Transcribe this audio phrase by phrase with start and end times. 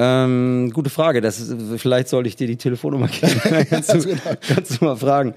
[0.00, 1.20] Ähm, gute Frage.
[1.20, 3.40] Das ist, vielleicht sollte ich dir die Telefonnummer geben.
[3.68, 5.34] kannst, du, kannst du mal fragen.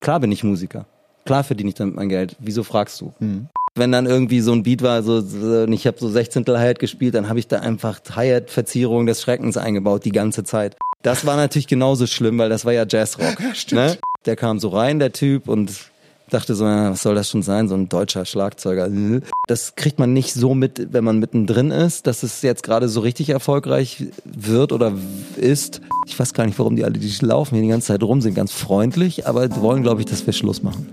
[0.00, 0.86] Klar bin ich Musiker.
[1.24, 2.34] Klar verdiene ich damit mein Geld.
[2.40, 3.12] Wieso fragst du?
[3.20, 3.48] Mhm.
[3.76, 6.44] Wenn dann irgendwie so ein Beat war, so, so ich habe so 16.
[6.48, 10.76] Hi-Hat gespielt, dann habe ich da einfach Hi-Hat-Verzierung des Schreckens eingebaut, die ganze Zeit.
[11.02, 13.40] Das war natürlich genauso schlimm, weil das war ja Jazzrock.
[13.40, 13.80] Ja, stimmt.
[13.80, 13.98] Ne?
[14.26, 15.91] Der kam so rein, der Typ, und
[16.32, 18.88] dachte so, was soll das schon sein, so ein deutscher Schlagzeuger.
[19.46, 23.00] Das kriegt man nicht so mit, wenn man mittendrin ist, dass es jetzt gerade so
[23.00, 24.92] richtig erfolgreich wird oder
[25.36, 25.80] ist.
[26.06, 28.34] Ich weiß gar nicht, warum die alle, die laufen hier die ganze Zeit rum, sind
[28.34, 30.86] ganz freundlich, aber wollen, glaube ich, dass wir Schluss machen.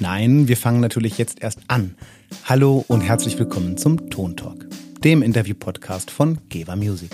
[0.00, 1.94] Nein, wir fangen natürlich jetzt erst an.
[2.44, 4.66] Hallo und herzlich willkommen zum Ton Talk,
[5.04, 7.10] dem Interview-Podcast von Geva Music.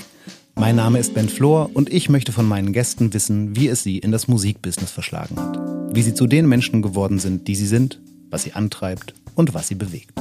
[0.58, 3.98] Mein Name ist Ben Flor und ich möchte von meinen Gästen wissen, wie es sie
[3.98, 5.56] in das Musikbusiness verschlagen hat.
[5.94, 9.68] Wie sie zu den Menschen geworden sind, die sie sind, was sie antreibt und was
[9.68, 10.18] sie bewegt.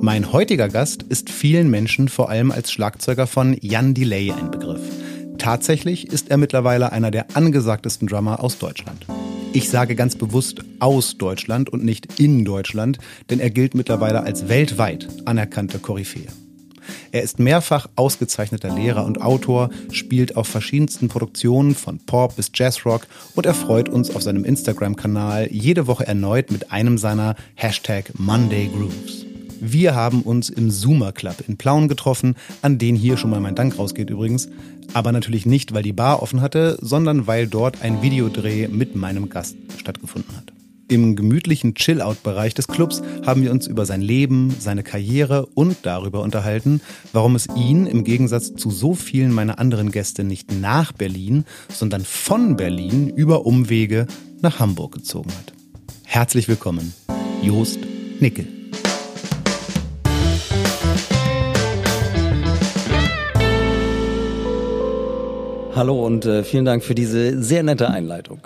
[0.00, 4.80] Mein heutiger Gast ist vielen Menschen vor allem als Schlagzeuger von Jan Delay ein Begriff.
[5.38, 9.06] Tatsächlich ist er mittlerweile einer der angesagtesten Drummer aus Deutschland.
[9.52, 14.48] Ich sage ganz bewusst aus Deutschland und nicht in Deutschland, denn er gilt mittlerweile als
[14.48, 16.28] weltweit anerkannte Koryphäe.
[17.12, 23.06] Er ist mehrfach ausgezeichneter Lehrer und Autor, spielt auf verschiedensten Produktionen von Pop bis Jazzrock
[23.34, 29.26] und erfreut uns auf seinem Instagram-Kanal jede Woche erneut mit einem seiner Hashtag Monday Grooves.
[29.62, 33.54] Wir haben uns im Zoomer Club in Plauen getroffen, an den hier schon mal mein
[33.54, 34.48] Dank rausgeht übrigens.
[34.94, 39.28] Aber natürlich nicht, weil die Bar offen hatte, sondern weil dort ein Videodreh mit meinem
[39.28, 40.52] Gast stattgefunden hat.
[40.90, 46.20] Im gemütlichen Chill-Out-Bereich des Clubs haben wir uns über sein Leben, seine Karriere und darüber
[46.20, 46.80] unterhalten,
[47.12, 52.04] warum es ihn im Gegensatz zu so vielen meiner anderen Gäste nicht nach Berlin, sondern
[52.04, 54.08] von Berlin über Umwege
[54.42, 55.52] nach Hamburg gezogen hat.
[56.04, 56.92] Herzlich willkommen,
[57.40, 57.78] Jost
[58.18, 58.59] Nickel.
[65.80, 68.40] Hallo und äh, vielen Dank für diese sehr nette Einleitung.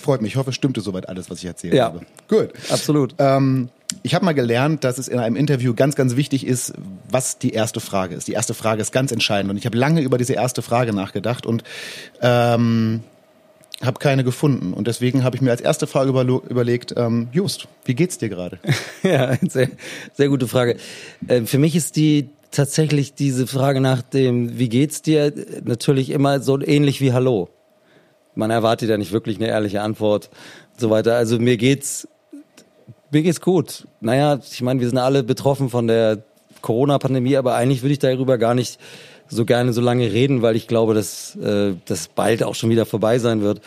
[0.00, 0.32] Freut mich.
[0.32, 2.00] Ich hoffe, es stimmte soweit alles, was ich erzählt ja, habe.
[2.28, 2.48] Gut.
[2.70, 3.14] Absolut.
[3.18, 3.68] Ähm,
[4.02, 6.72] ich habe mal gelernt, dass es in einem Interview ganz, ganz wichtig ist,
[7.10, 8.26] was die erste Frage ist.
[8.26, 9.50] Die erste Frage ist ganz entscheidend.
[9.50, 11.62] Und ich habe lange über diese erste Frage nachgedacht und
[12.22, 13.02] ähm,
[13.82, 14.72] habe keine gefunden.
[14.72, 18.60] Und deswegen habe ich mir als erste Frage überlegt, ähm, Just, wie geht's dir gerade?
[19.02, 19.68] ja, sehr,
[20.14, 20.78] sehr gute Frage.
[21.26, 25.32] Äh, für mich ist die tatsächlich diese Frage nach dem, wie geht's dir,
[25.64, 27.48] natürlich immer so ähnlich wie Hallo.
[28.34, 30.30] Man erwartet ja nicht wirklich eine ehrliche Antwort
[30.74, 31.16] und so weiter.
[31.16, 32.08] Also mir geht's,
[33.10, 33.86] mir geht's gut.
[34.00, 36.22] Naja, ich meine, wir sind alle betroffen von der
[36.62, 38.78] Corona-Pandemie, aber eigentlich würde ich darüber gar nicht
[39.28, 42.86] so gerne so lange reden, weil ich glaube, dass äh, das bald auch schon wieder
[42.86, 43.60] vorbei sein wird.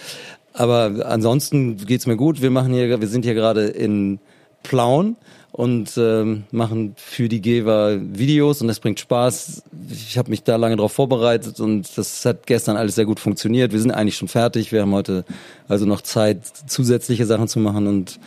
[0.54, 2.42] Aber ansonsten geht's mir gut.
[2.42, 4.20] Wir machen hier, wir sind hier gerade in
[4.64, 5.16] Plauen
[5.52, 9.64] und ähm, machen für die Geber Videos und das bringt Spaß.
[9.92, 13.74] Ich habe mich da lange darauf vorbereitet und das hat gestern alles sehr gut funktioniert.
[13.74, 14.72] Wir sind eigentlich schon fertig.
[14.72, 15.26] Wir haben heute
[15.68, 18.20] also noch Zeit, zusätzliche Sachen zu machen und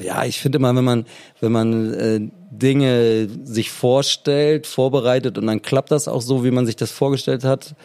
[0.00, 1.06] ja, ich finde immer, wenn man
[1.40, 2.20] wenn man äh,
[2.50, 7.44] Dinge sich vorstellt, vorbereitet und dann klappt das auch so, wie man sich das vorgestellt
[7.44, 7.76] hat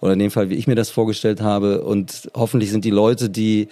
[0.00, 3.30] oder in dem Fall, wie ich mir das vorgestellt habe und hoffentlich sind die Leute,
[3.30, 3.68] die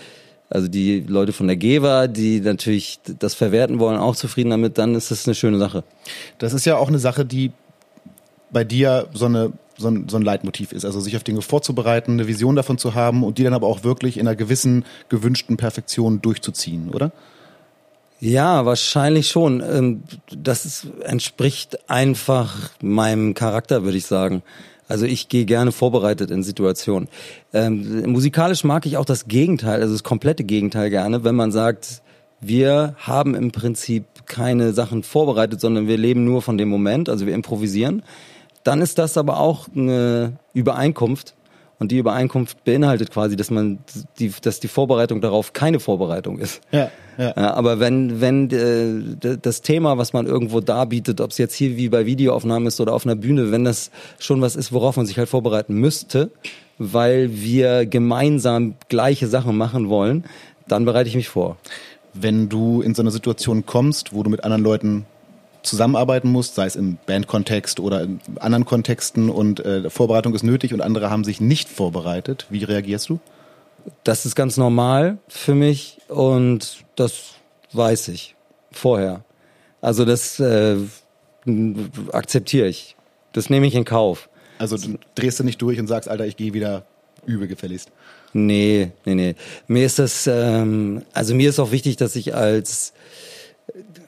[0.50, 4.94] also die Leute von der GEWA, die natürlich das verwerten wollen, auch zufrieden damit, dann
[4.94, 5.84] ist das eine schöne Sache.
[6.38, 7.52] Das ist ja auch eine Sache, die
[8.50, 12.12] bei dir so eine so ein, so ein Leitmotiv ist, also sich auf Dinge vorzubereiten,
[12.12, 15.56] eine Vision davon zu haben und die dann aber auch wirklich in einer gewissen gewünschten
[15.56, 17.12] Perfektion durchzuziehen, oder?
[18.20, 19.62] Ja, wahrscheinlich schon.
[19.62, 20.02] Ähm,
[20.36, 24.42] das ist, entspricht einfach meinem Charakter, würde ich sagen.
[24.90, 27.08] Also ich gehe gerne vorbereitet in Situationen.
[27.52, 32.02] Ähm, musikalisch mag ich auch das Gegenteil, also das komplette Gegenteil gerne, wenn man sagt,
[32.40, 37.26] wir haben im Prinzip keine Sachen vorbereitet, sondern wir leben nur von dem Moment, also
[37.26, 38.02] wir improvisieren.
[38.64, 41.34] Dann ist das aber auch eine Übereinkunft
[41.80, 43.78] und die Übereinkunft beinhaltet quasi, dass man
[44.18, 46.60] die, dass die Vorbereitung darauf keine Vorbereitung ist.
[46.70, 47.34] Ja, ja.
[47.34, 51.88] aber wenn, wenn äh, das Thema, was man irgendwo darbietet, ob es jetzt hier wie
[51.88, 55.18] bei Videoaufnahmen ist oder auf einer Bühne, wenn das schon was ist, worauf man sich
[55.18, 56.30] halt vorbereiten müsste,
[56.78, 60.24] weil wir gemeinsam gleiche Sachen machen wollen,
[60.68, 61.56] dann bereite ich mich vor.
[62.12, 65.06] Wenn du in so eine Situation kommst, wo du mit anderen Leuten
[65.62, 70.74] zusammenarbeiten musst, sei es im Bandkontext oder in anderen Kontexten und äh, Vorbereitung ist nötig
[70.74, 72.46] und andere haben sich nicht vorbereitet.
[72.50, 73.20] Wie reagierst du?
[74.04, 77.34] Das ist ganz normal für mich und das
[77.72, 78.34] weiß ich
[78.72, 79.24] vorher.
[79.80, 80.76] Also das äh,
[82.12, 82.96] akzeptiere ich.
[83.32, 84.28] Das nehme ich in Kauf.
[84.58, 86.84] Also du drehst du nicht durch und sagst, Alter, ich gehe wieder
[87.24, 87.90] übel gefälligst.
[88.32, 89.34] Nee, nee, nee.
[89.66, 92.92] Mir ist das, ähm, also mir ist auch wichtig, dass ich als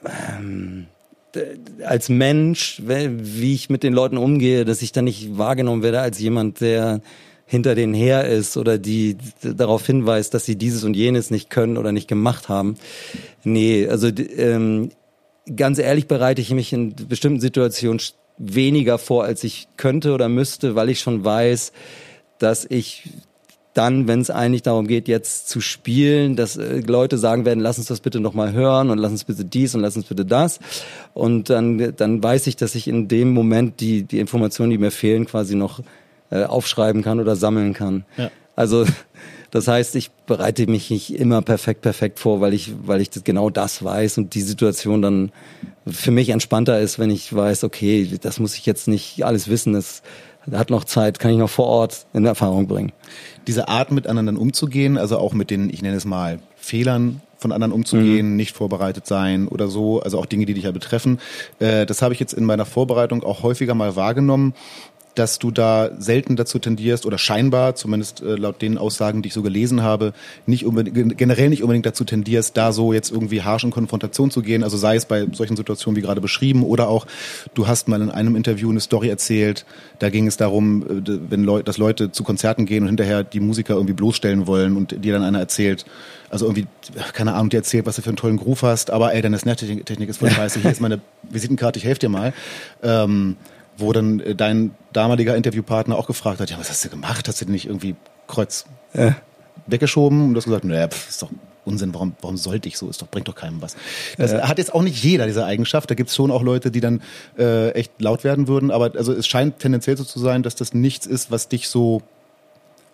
[0.05, 0.87] ähm,
[1.85, 6.19] als Mensch, wie ich mit den Leuten umgehe, dass ich dann nicht wahrgenommen werde als
[6.19, 7.01] jemand, der
[7.45, 11.77] hinter denen her ist oder die darauf hinweist, dass sie dieses und jenes nicht können
[11.77, 12.75] oder nicht gemacht haben.
[13.43, 14.89] Nee, also ähm,
[15.55, 18.01] ganz ehrlich bereite ich mich in bestimmten Situationen
[18.37, 21.73] weniger vor, als ich könnte oder müsste, weil ich schon weiß,
[22.39, 23.09] dass ich
[23.73, 27.77] dann, wenn es eigentlich darum geht, jetzt zu spielen, dass äh, Leute sagen werden, lass
[27.77, 30.59] uns das bitte nochmal hören und lass uns bitte dies und lass uns bitte das.
[31.13, 34.91] Und dann, dann weiß ich, dass ich in dem Moment die, die Informationen, die mir
[34.91, 35.81] fehlen, quasi noch
[36.29, 38.05] äh, aufschreiben kann oder sammeln kann.
[38.17, 38.29] Ja.
[38.55, 38.85] Also
[39.53, 43.23] das heißt, ich bereite mich nicht immer perfekt, perfekt vor, weil ich, weil ich das,
[43.23, 45.31] genau das weiß und die Situation dann
[45.85, 49.73] für mich entspannter ist, wenn ich weiß, okay, das muss ich jetzt nicht alles wissen,
[49.73, 50.01] das
[50.51, 52.93] hat noch Zeit, kann ich noch vor Ort in Erfahrung bringen.
[53.47, 57.51] Diese Art, mit anderen umzugehen, also auch mit den, ich nenne es mal, Fehlern von
[57.51, 58.35] anderen umzugehen, mhm.
[58.37, 61.19] nicht vorbereitet sein oder so, also auch Dinge, die dich ja betreffen.
[61.59, 64.53] Äh, das habe ich jetzt in meiner Vorbereitung auch häufiger mal wahrgenommen,
[65.15, 69.33] dass du da selten dazu tendierst oder scheinbar, zumindest äh, laut den Aussagen, die ich
[69.33, 70.13] so gelesen habe,
[70.45, 74.41] nicht unbedingt, generell nicht unbedingt dazu tendierst, da so jetzt irgendwie harsch in Konfrontation zu
[74.41, 74.63] gehen.
[74.63, 77.05] Also sei es bei solchen Situationen wie gerade beschrieben oder auch,
[77.53, 79.65] du hast mal in einem Interview eine Story erzählt,
[79.99, 83.39] da ging es darum, äh, wenn Leute, dass Leute zu Konzerten gehen und hinterher die
[83.39, 85.85] Musiker irgendwie bloßstellen wollen und dir dann einer erzählt,
[86.29, 86.65] also irgendwie,
[87.13, 90.09] keine Ahnung, dir erzählt, was du für einen tollen Groove hast, aber ey, deine Snare-Technik
[90.09, 90.99] ist voll scheiße, hier ist meine
[91.29, 92.33] Visitenkarte, ich helfe dir mal.
[92.81, 93.37] Ähm,
[93.77, 97.27] wo dann äh, dein damaliger Interviewpartner auch gefragt hat, ja, was hast du gemacht?
[97.27, 97.95] Hast du denn nicht irgendwie
[98.27, 99.15] Kreuz ja.
[99.67, 100.21] weggeschoben?
[100.21, 101.29] Und du hast gesagt, naja, pff, ist doch
[101.65, 102.89] Unsinn, warum, warum sollte ich so?
[102.89, 103.75] Ist doch, bringt doch keinem was.
[104.17, 104.47] Das ja.
[104.47, 105.89] hat jetzt auch nicht jeder diese Eigenschaft.
[105.89, 107.01] Da gibt es schon auch Leute, die dann
[107.37, 108.69] äh, echt laut werden würden.
[108.69, 112.01] Aber also es scheint tendenziell so zu sein, dass das nichts ist, was dich so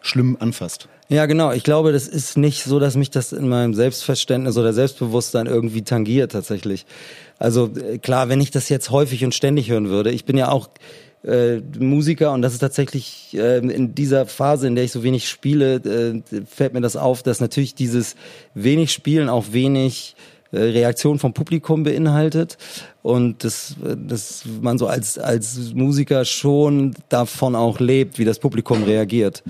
[0.02, 0.88] schlimm anfasst.
[1.10, 1.52] Ja, genau.
[1.52, 5.82] Ich glaube, das ist nicht so, dass mich das in meinem Selbstverständnis oder Selbstbewusstsein irgendwie
[5.82, 6.86] tangiert tatsächlich.
[7.40, 10.52] Also äh, klar, wenn ich das jetzt häufig und ständig hören würde, ich bin ja
[10.52, 10.70] auch
[11.24, 15.28] äh, Musiker und das ist tatsächlich äh, in dieser Phase, in der ich so wenig
[15.28, 18.16] spiele, äh, fällt mir das auf, dass natürlich dieses
[18.54, 20.16] wenig Spielen auch wenig
[20.52, 22.58] äh, Reaktion vom Publikum beinhaltet
[23.02, 28.84] und dass, dass man so als, als Musiker schon davon auch lebt, wie das Publikum
[28.84, 29.44] reagiert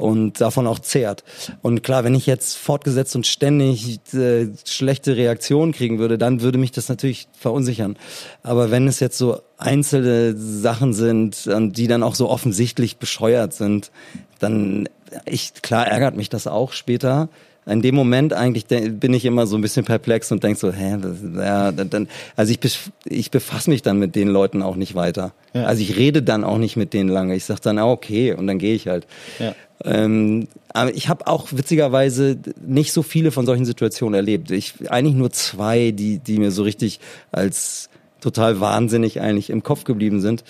[0.00, 1.24] und davon auch zehrt.
[1.62, 6.58] Und klar, wenn ich jetzt fortgesetzt und ständig äh, schlechte Reaktionen kriegen würde, dann würde
[6.58, 7.96] mich das natürlich verunsichern.
[8.42, 13.90] Aber wenn es jetzt so einzelne Sachen sind, die dann auch so offensichtlich bescheuert sind,
[14.38, 14.88] dann
[15.26, 17.28] ich klar ärgert mich das auch später
[17.66, 20.96] in dem Moment eigentlich bin ich immer so ein bisschen perplex und denk so, hä,
[21.00, 22.58] das, ja, dann, also ich,
[23.04, 25.32] ich befasse mich dann mit den Leuten auch nicht weiter.
[25.52, 25.64] Ja.
[25.64, 27.36] Also ich rede dann auch nicht mit denen lange.
[27.36, 29.06] Ich sag dann, ah, okay, und dann gehe ich halt.
[29.38, 29.54] Ja.
[29.84, 34.50] Ähm, aber ich habe auch witzigerweise nicht so viele von solchen Situationen erlebt.
[34.50, 37.00] Ich eigentlich nur zwei, die, die mir so richtig
[37.32, 37.88] als
[38.20, 40.44] total wahnsinnig eigentlich im Kopf geblieben sind.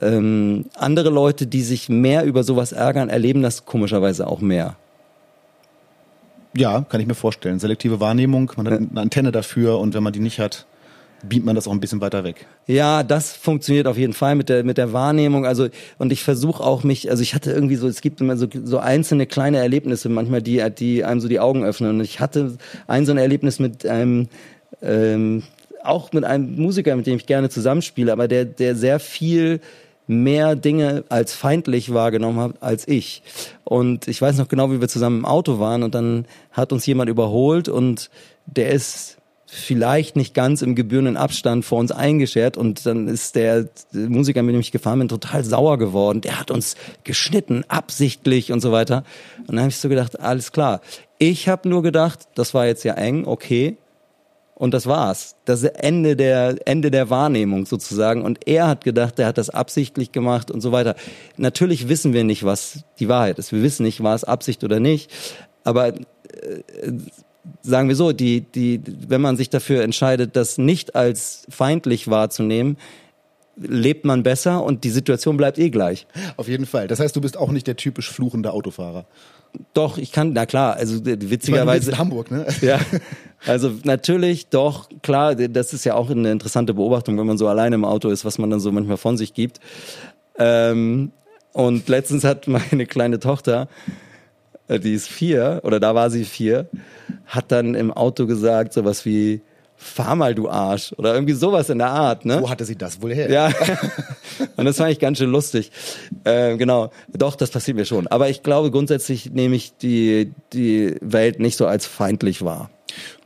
[0.00, 4.76] Ähm, andere Leute, die sich mehr über sowas ärgern, erleben das komischerweise auch mehr.
[6.56, 7.58] Ja, kann ich mir vorstellen.
[7.58, 10.66] Selektive Wahrnehmung, man hat eine Antenne dafür und wenn man die nicht hat,
[11.22, 12.46] beamt man das auch ein bisschen weiter weg.
[12.66, 15.46] Ja, das funktioniert auf jeden Fall mit der mit der Wahrnehmung.
[15.46, 15.68] Also
[15.98, 18.78] und ich versuche auch mich, also ich hatte irgendwie so, es gibt immer so, so
[18.78, 21.90] einzelne kleine Erlebnisse manchmal, die die einem so die Augen öffnen.
[21.90, 24.28] Und ich hatte ein so ein Erlebnis mit einem
[24.82, 25.42] ähm,
[25.82, 29.60] auch mit einem Musiker, mit dem ich gerne zusammenspiele, aber der der sehr viel
[30.06, 33.22] mehr Dinge als feindlich wahrgenommen hat als ich.
[33.64, 36.86] Und ich weiß noch genau, wie wir zusammen im Auto waren und dann hat uns
[36.86, 38.10] jemand überholt und
[38.46, 39.15] der ist
[39.46, 44.54] vielleicht nicht ganz im gebührenden Abstand vor uns eingeschert und dann ist der Musiker, mit
[44.54, 46.20] dem ich gefahren bin, total sauer geworden.
[46.20, 46.74] Der hat uns
[47.04, 49.04] geschnitten, absichtlich und so weiter.
[49.40, 50.80] Und dann habe ich so gedacht, alles klar.
[51.18, 53.78] Ich habe nur gedacht, das war jetzt ja eng, okay,
[54.58, 55.36] und das war's.
[55.44, 58.22] Das Ende der, Ende der Wahrnehmung sozusagen.
[58.22, 60.96] Und er hat gedacht, er hat das absichtlich gemacht und so weiter.
[61.36, 63.52] Natürlich wissen wir nicht, was die Wahrheit ist.
[63.52, 65.10] Wir wissen nicht, war es Absicht oder nicht.
[65.62, 66.02] Aber äh,
[67.62, 72.76] sagen wir so, die, die, wenn man sich dafür entscheidet, das nicht als feindlich wahrzunehmen,
[73.56, 76.06] lebt man besser und die Situation bleibt eh gleich.
[76.36, 76.88] Auf jeden Fall.
[76.88, 79.06] Das heißt, du bist auch nicht der typisch fluchende Autofahrer.
[79.72, 81.92] Doch, ich kann, na klar, also witzigerweise.
[81.92, 82.46] in Hamburg, ne?
[82.60, 82.78] Ja.
[83.46, 87.76] Also natürlich, doch, klar, das ist ja auch eine interessante Beobachtung, wenn man so alleine
[87.76, 89.60] im Auto ist, was man dann so manchmal von sich gibt.
[90.38, 91.12] Ähm,
[91.52, 94.05] und letztens hat meine kleine Tochter, äh,
[94.68, 96.68] die ist vier, oder da war sie vier,
[97.26, 99.40] hat dann im Auto gesagt, sowas wie,
[99.76, 100.92] fahr mal, du Arsch.
[100.96, 102.40] Oder irgendwie sowas in der Art, ne?
[102.40, 103.30] Wo hatte sie das wohl her?
[103.30, 103.50] Ja.
[104.56, 105.70] Und das fand ich ganz schön lustig.
[106.24, 106.90] Äh, genau.
[107.12, 108.06] Doch, das passiert mir schon.
[108.06, 112.70] Aber ich glaube, grundsätzlich nehme ich die, die Welt nicht so als feindlich wahr.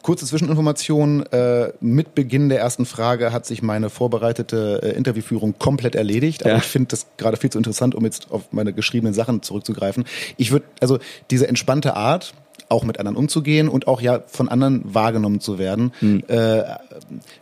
[0.02, 1.26] Kurze Zwischeninformation.
[1.26, 6.42] Äh, mit Beginn der ersten Frage hat sich meine vorbereitete äh, Interviewführung komplett erledigt.
[6.42, 6.58] Aber Ja.
[6.58, 10.04] ich finde das gerade viel zu interessant, um jetzt auf meine geschriebenen Sachen zurückzugreifen.
[10.36, 10.98] Ich würde, also
[11.30, 12.32] diese entspannte Art,
[12.70, 15.92] auch mit anderen umzugehen und auch ja von anderen wahrgenommen zu werden.
[16.28, 16.62] Äh,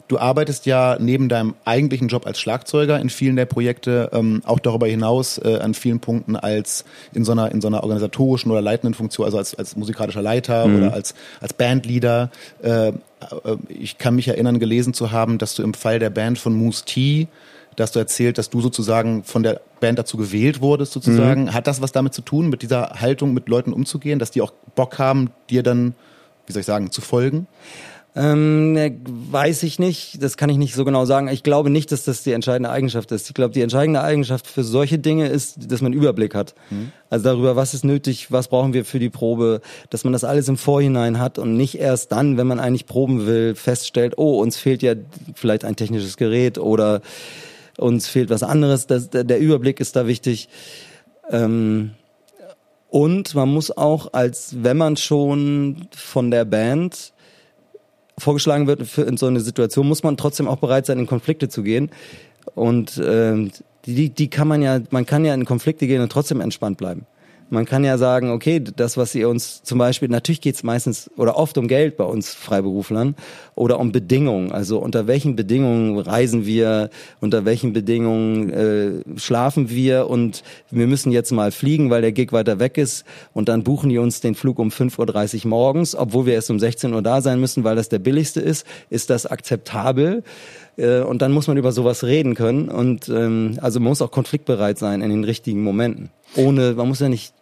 [0.08, 4.58] du arbeitest ja neben deinem eigentlichen Job als Schlagzeuger in vielen der Projekte ähm, auch
[4.58, 8.62] darüber hinaus äh, an vielen Punkten als in so einer in so einer organisatorischen oder
[8.62, 12.30] leitenden Funktion, also als als musikalischer Leiter oder als als Bandleader.
[12.62, 12.92] Äh, äh,
[13.68, 16.84] ich kann mich erinnern, gelesen zu haben, dass du im Fall der Band von Moose
[16.84, 17.28] T
[17.78, 21.54] da hast du erzählt, dass du sozusagen von der Band dazu gewählt wurdest, sozusagen.
[21.54, 24.52] Hat das was damit zu tun, mit dieser Haltung mit Leuten umzugehen, dass die auch
[24.74, 25.94] Bock haben, dir dann,
[26.46, 27.46] wie soll ich sagen, zu folgen?
[28.16, 31.28] Ähm, ne, weiß ich nicht, das kann ich nicht so genau sagen.
[31.28, 33.28] Ich glaube nicht, dass das die entscheidende Eigenschaft ist.
[33.28, 36.56] Ich glaube, die entscheidende Eigenschaft für solche Dinge ist, dass man Überblick hat.
[37.10, 40.48] Also darüber, was ist nötig, was brauchen wir für die Probe, dass man das alles
[40.48, 44.56] im Vorhinein hat und nicht erst dann, wenn man eigentlich proben will, feststellt, oh, uns
[44.56, 44.94] fehlt ja
[45.34, 47.02] vielleicht ein technisches Gerät oder
[47.78, 48.86] uns fehlt was anderes.
[48.86, 50.48] Das, der Überblick ist da wichtig.
[51.30, 51.92] Ähm,
[52.90, 57.12] und man muss auch, als wenn man schon von der Band
[58.16, 61.48] vorgeschlagen wird für in so eine Situation, muss man trotzdem auch bereit sein, in Konflikte
[61.48, 61.90] zu gehen.
[62.54, 63.52] Und ähm,
[63.84, 67.06] die, die kann man ja, man kann ja in Konflikte gehen und trotzdem entspannt bleiben.
[67.50, 71.36] Man kann ja sagen, okay, das, was ihr uns zum Beispiel, natürlich geht's meistens oder
[71.36, 73.14] oft um Geld bei uns Freiberuflern
[73.54, 74.52] oder um Bedingungen.
[74.52, 76.90] Also unter welchen Bedingungen reisen wir,
[77.20, 82.32] unter welchen Bedingungen äh, schlafen wir und wir müssen jetzt mal fliegen, weil der Gig
[82.32, 86.26] weiter weg ist und dann buchen die uns den Flug um 5.30 Uhr morgens, obwohl
[86.26, 88.66] wir erst um 16 Uhr da sein müssen, weil das der billigste ist.
[88.90, 90.22] Ist das akzeptabel?
[90.76, 94.10] Äh, Und dann muss man über sowas reden können und ähm, also man muss auch
[94.10, 96.10] konfliktbereit sein in den richtigen Momenten.
[96.36, 97.34] Ohne, man muss ja nicht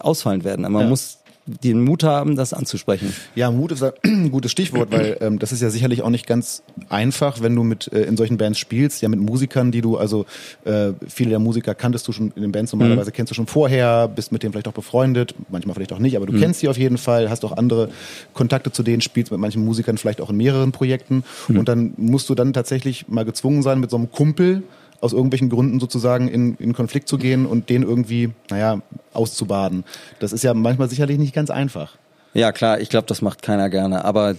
[0.00, 0.88] ausfallend werden, aber man Ja.
[0.88, 3.12] muss den Mut haben, das anzusprechen.
[3.34, 6.62] Ja, Mut ist ein gutes Stichwort, weil ähm, das ist ja sicherlich auch nicht ganz
[6.88, 10.26] einfach, wenn du mit äh, in solchen Bands spielst, ja mit Musikern, die du, also
[10.64, 14.06] äh, viele der Musiker kanntest du schon in den Bands normalerweise, kennst du schon vorher,
[14.06, 16.78] bist mit denen vielleicht auch befreundet, manchmal vielleicht auch nicht, aber du kennst sie auf
[16.78, 17.88] jeden Fall, hast auch andere
[18.32, 22.28] Kontakte zu denen, spielst mit manchen Musikern vielleicht auch in mehreren Projekten und dann musst
[22.28, 24.62] du dann tatsächlich mal gezwungen sein, mit so einem Kumpel
[25.00, 28.80] aus irgendwelchen Gründen sozusagen in, in Konflikt zu gehen und den irgendwie, naja,
[29.12, 29.84] auszubaden.
[30.18, 31.96] Das ist ja manchmal sicherlich nicht ganz einfach.
[32.34, 34.04] Ja, klar, ich glaube, das macht keiner gerne.
[34.04, 34.36] Aber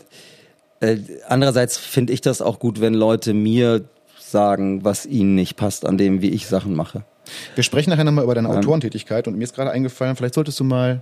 [0.80, 3.84] äh, andererseits finde ich das auch gut, wenn Leute mir
[4.20, 7.04] sagen, was ihnen nicht passt an dem, wie ich Sachen mache.
[7.56, 10.64] Wir sprechen nachher nochmal über deine Autorentätigkeit und mir ist gerade eingefallen, vielleicht solltest du
[10.64, 11.02] mal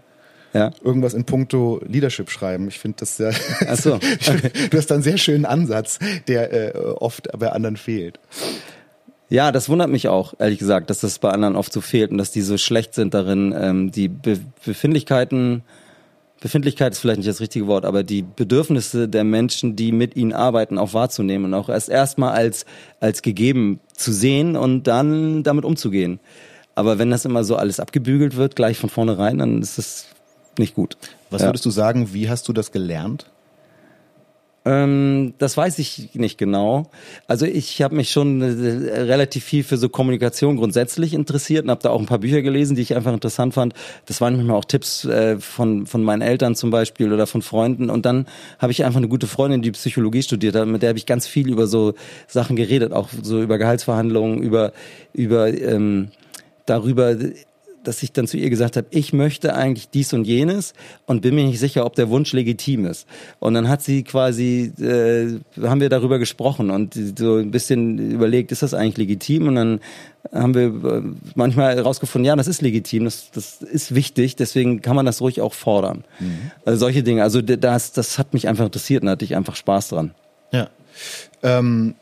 [0.54, 0.72] Ja.
[0.84, 2.68] irgendwas in puncto Leadership schreiben.
[2.68, 3.34] Ich finde das sehr,
[3.68, 4.00] Ach so,
[4.72, 8.20] du hast da einen sehr schönen Ansatz, der äh, oft bei anderen fehlt.
[9.30, 12.18] Ja, das wundert mich auch, ehrlich gesagt, dass das bei anderen oft so fehlt und
[12.18, 15.64] dass die so schlecht sind darin, ähm, die Be Befindlichkeiten,
[16.42, 20.34] Befindlichkeit ist vielleicht nicht das richtige Wort, aber die Bedürfnisse der Menschen, die mit ihnen
[20.34, 22.66] arbeiten, auch wahrzunehmen und auch erst erstmal als,
[23.00, 26.20] als gegeben zu sehen und dann damit umzugehen.
[26.76, 30.06] Aber wenn das immer so alles abgebügelt wird, gleich von vornherein, dann ist das
[30.58, 30.98] nicht gut.
[31.30, 31.50] Was Ja.
[31.50, 33.30] würdest du sagen, wie hast du das gelernt?
[34.66, 36.89] Ähm, das weiß ich nicht genau.
[37.28, 41.82] Also ich habe mich schon äh, relativ viel für so Kommunikation grundsätzlich interessiert und habe
[41.82, 43.74] da auch ein paar Bücher gelesen, die ich einfach interessant fand.
[44.06, 47.89] Das waren manchmal auch Tipps äh, von von meinen Eltern zum Beispiel oder von Freunden.
[47.89, 48.28] Und dann
[48.60, 51.25] habe ich einfach eine gute Freundin, die Psychologie studiert hat, mit der habe ich ganz
[51.25, 51.94] viel über so
[52.28, 54.74] Sachen geredet, auch so über Gehaltsverhandlungen, über
[55.13, 56.10] über ähm,
[56.66, 57.16] darüber
[57.84, 60.74] dass ich dann zu ihr gesagt habe, ich möchte eigentlich dies und jenes
[61.06, 63.08] und bin mir nicht sicher, ob der Wunsch legitim ist.
[63.40, 68.52] Und dann hat sie quasi, äh, haben wir darüber gesprochen und so ein bisschen überlegt,
[68.52, 69.48] ist das eigentlich legitim?
[69.48, 69.80] Und dann
[70.34, 71.02] haben wir äh,
[71.36, 75.42] manchmal herausgefunden, ja, das ist legitim, das, das ist wichtig, deswegen kann man das ruhig
[75.42, 76.04] auch fordern.
[76.66, 79.56] Also solche Dinge, also das, das hat mich einfach interessiert und da hatte ich einfach
[79.56, 80.12] Spaß dran.
[80.52, 80.70] Ja.
[81.44, 81.96] Ähm,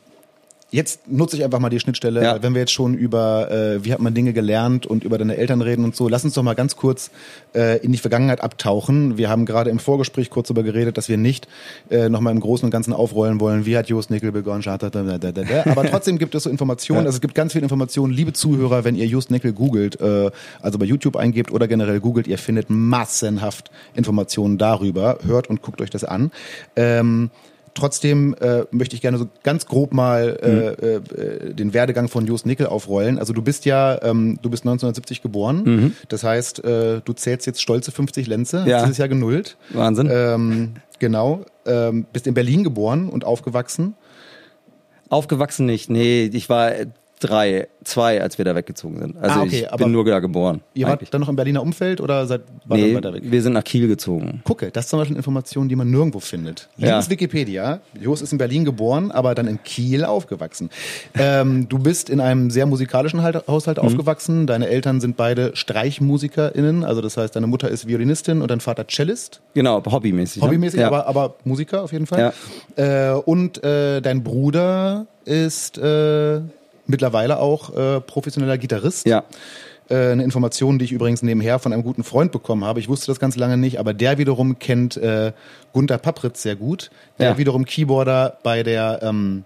[0.70, 2.42] jetzt nutze ich einfach mal die Schnittstelle, Ja.
[2.42, 5.62] wenn wir jetzt schon über, äh, wie hat man Dinge gelernt und über deine Eltern
[5.62, 6.08] reden und so.
[6.08, 7.10] Lass uns doch mal ganz kurz
[7.54, 9.16] äh, in die Vergangenheit abtauchen.
[9.16, 11.48] Wir haben gerade im Vorgespräch kurz darüber geredet, dass wir nicht
[11.90, 16.18] äh, nochmal im Großen und Ganzen aufrollen wollen, wie hat Just Nickel begonnen, aber trotzdem
[16.18, 18.12] gibt es so Informationen, also es gibt ganz viele Informationen.
[18.12, 22.26] Liebe Zuhörer, wenn ihr Just Nickel googelt, äh, also bei YouTube eingebt oder generell googelt,
[22.26, 25.18] ihr findet massenhaft Informationen darüber.
[25.24, 26.30] Hört und guckt euch das an.
[26.76, 27.30] Ähm,
[27.78, 32.44] Trotzdem äh, möchte ich gerne so ganz grob mal äh, äh, den Werdegang von Jost
[32.44, 33.18] Nickel aufrollen.
[33.18, 35.94] Also du bist ja, ähm, du bist 1970 geboren.
[36.08, 38.64] Das heißt, äh, du zählst jetzt stolze 50 Lenze.
[38.66, 38.78] Ja.
[38.78, 39.56] Hast dieses Jahr genullt.
[39.70, 40.08] Wahnsinn.
[40.10, 41.44] Ähm, genau.
[41.66, 43.94] ähm, bist in Berlin geboren und aufgewachsen.
[45.08, 46.72] Aufgewachsen nicht, nee, ich war
[47.18, 49.16] drei, zwei, als wir da weggezogen sind.
[49.18, 50.60] Also Ah, okay, ich bin nur da geboren.
[50.74, 51.00] Ihr eigentlich.
[51.08, 53.22] wart dann noch im Berliner Umfeld oder seid wart nee, weiter weg?
[53.24, 54.40] wir sind nach Kiel gezogen.
[54.44, 56.68] Gucke, das ist zum Beispiel eine Information, die man nirgendwo findet.
[56.76, 56.88] Ja.
[56.90, 60.70] Liebes Wikipedia, Jos ist in Berlin geboren, aber dann in Kiel aufgewachsen.
[61.14, 63.42] Ähm, du bist in einem sehr musikalischen Halt- Mhm.
[63.52, 64.46] Haushalt aufgewachsen.
[64.46, 68.86] Deine Eltern sind beide StreichmusikerInnen, also das heißt, deine Mutter ist Violinistin und dein Vater
[68.88, 69.40] Cellist.
[69.54, 70.42] Genau, hobbymäßig.
[70.42, 70.86] Hobbymäßig, ja.
[70.86, 72.32] aber, aber Musiker auf jeden Fall.
[72.76, 76.40] Äh, und äh, dein Bruder ist äh,
[76.88, 79.06] mittlerweile auch äh, professioneller Gitarrist.
[79.06, 79.24] Ja.
[79.88, 82.80] Äh, eine Information, die ich übrigens nebenher von einem guten Freund bekommen habe.
[82.80, 85.32] Ich wusste das ganz lange nicht, aber der wiederum kennt äh,
[85.72, 87.38] Gunther Papritz sehr gut, der Ja.
[87.38, 89.44] wiederum Keyboarder bei der ähm,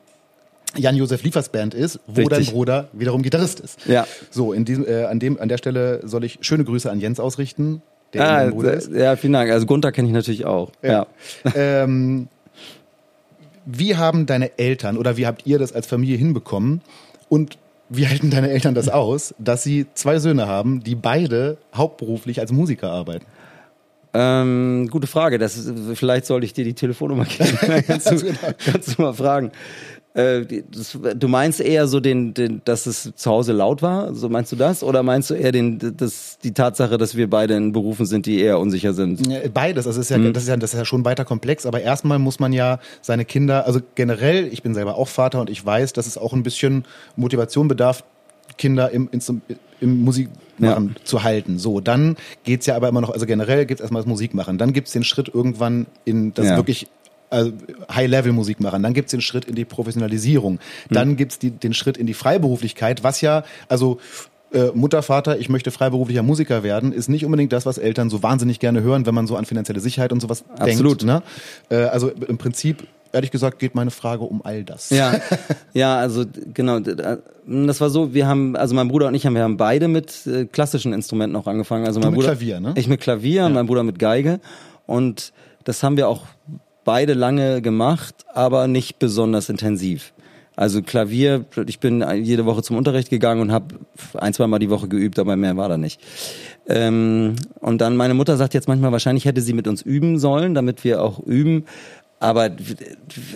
[0.76, 2.46] Jan-Josef Liefers Band ist, wo Richtig.
[2.46, 3.87] dein Bruder wiederum Gitarrist ist.
[3.87, 4.06] Ja.
[4.30, 7.20] So, in diesem, äh, an, dem, an der Stelle soll ich schöne Grüße an Jens
[7.20, 7.82] ausrichten,
[8.14, 8.90] der Ah, Bruder ist.
[8.90, 9.50] ja, vielen Dank.
[9.50, 10.72] Also Gunther kenne ich natürlich auch.
[10.82, 11.06] Ja.
[11.54, 12.28] ähm,
[13.64, 16.80] wie haben deine Eltern oder wie habt ihr das als Familie hinbekommen?
[17.33, 17.57] Und
[17.89, 22.53] wie halten deine Eltern das aus, dass sie zwei Söhne haben, die beide hauptberuflich als
[22.53, 23.25] Musiker arbeiten?
[24.12, 25.39] Ähm, gute Frage.
[25.39, 27.57] Das ist, vielleicht sollte ich dir die Telefonnummer geben.
[27.87, 28.35] kannst, du,
[28.71, 29.51] kannst du mal fragen.
[30.14, 34.14] Äh, das, du meinst eher so den, den, dass es zu Hause laut war?
[34.14, 34.83] So meinst du das?
[34.83, 38.38] Oder meinst du eher den, das, die Tatsache, dass wir beide in Berufen sind, die
[38.40, 39.23] eher unsicher sind?
[39.54, 40.35] Beides, also ist ja, Mhm.
[40.35, 43.25] das, ist ja, das ist ja schon weiter komplex, aber erstmal muss man ja seine
[43.25, 46.42] Kinder, also generell, ich bin selber auch Vater und ich weiß, dass es auch ein
[46.42, 46.85] bisschen
[47.16, 48.04] Motivation bedarf,
[48.59, 49.40] Kinder im, Instrum-
[49.81, 51.59] im Musikmachen zu halten.
[51.59, 54.59] So, dann geht's ja aber immer noch, also generell geht's erstmal das Musikmachen.
[54.59, 56.57] Dann gibt's den Schritt irgendwann in das Ja.
[56.57, 56.87] wirklich
[57.33, 57.53] also
[57.91, 58.83] High-Level-Musik machen.
[58.83, 60.59] Dann gibt's den Schritt in die Professionalisierung.
[60.91, 63.99] Dann gibt's die, den Schritt in die Freiberuflichkeit, was ja, also
[64.53, 68.23] äh, Mutter, Vater, ich möchte freiberuflicher Musiker werden, ist nicht unbedingt das, was Eltern so
[68.23, 71.03] wahnsinnig gerne hören, wenn man so an finanzielle Sicherheit und sowas Absolut.
[71.03, 71.05] denkt.
[71.05, 71.23] Ne?
[71.71, 74.91] Äh, also im Prinzip, ehrlich gesagt, geht meine Frage um all das.
[74.91, 75.15] Ja,
[75.73, 76.81] ja, also genau.
[76.81, 80.27] Das war so, wir haben, also mein Bruder und ich haben, wir haben beide mit
[80.27, 81.87] äh, klassischen Instrumenten auch angefangen.
[81.87, 82.75] Also mein mit Bruder, Klavier, ne?
[82.77, 84.41] Ich mit Klavier und mein Bruder mit Geige.
[84.87, 85.33] Und
[85.65, 86.27] das haben wir auch
[86.85, 90.12] beide lange gemacht, aber nicht besonders intensiv.
[90.55, 93.77] Also Klavier, ich bin jede Woche zum Unterricht gegangen und habe
[94.15, 96.01] ein, zwei Mal die Woche geübt, aber mehr war da nicht.
[96.69, 100.55] Ähm, und dann meine Mutter sagt jetzt manchmal, wahrscheinlich hätte sie mit uns üben sollen,
[100.55, 101.64] damit wir auch üben.
[102.21, 102.51] Aber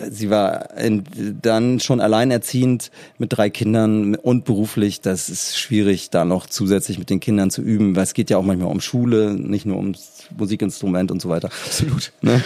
[0.09, 1.03] sie war in,
[1.41, 5.01] dann schon alleinerziehend mit drei Kindern und beruflich.
[5.01, 8.37] Das ist schwierig, da noch zusätzlich mit den Kindern zu üben, weil es geht ja
[8.37, 11.49] auch manchmal um Schule, nicht nur ums Musikinstrument und so weiter.
[11.65, 12.13] Absolut.
[12.21, 12.41] Ne?